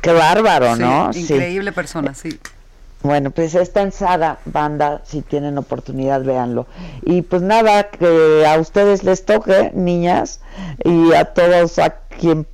[0.00, 1.22] Qué bárbaro Sí, no Sí.
[1.22, 2.38] Increíble persona, sí.
[3.02, 6.68] Bueno, pues está en Saga Banda, si tienen oportunidad, véanlo.
[7.02, 10.38] Y pues nada, que a ustedes les toque, niñas,
[10.84, 12.46] y a todos a quien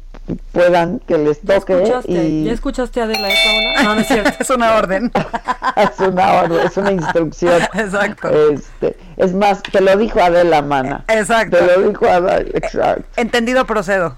[0.53, 1.75] puedan que les ¿Ya toque.
[1.75, 3.83] escuchaste, y ¿Ya escuchaste a Adela, eh, Paola?
[3.83, 4.31] No, no es cierto.
[4.41, 5.13] es una orden.
[5.77, 7.63] es una orden, es una instrucción.
[7.75, 8.29] Exacto.
[8.53, 11.05] Este, es más, te lo dijo Adela Mana.
[11.09, 11.59] Exacto.
[11.59, 13.05] Te lo dijo Adela, exacto.
[13.17, 14.17] Entendido procedo.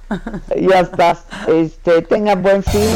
[0.57, 1.25] Ya estás.
[1.47, 2.91] Este, tengan buen fin.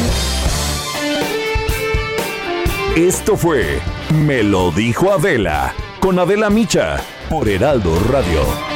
[2.96, 3.78] Esto fue
[4.24, 6.96] Me lo dijo Adela con Adela Micha
[7.28, 8.75] por Heraldo Radio.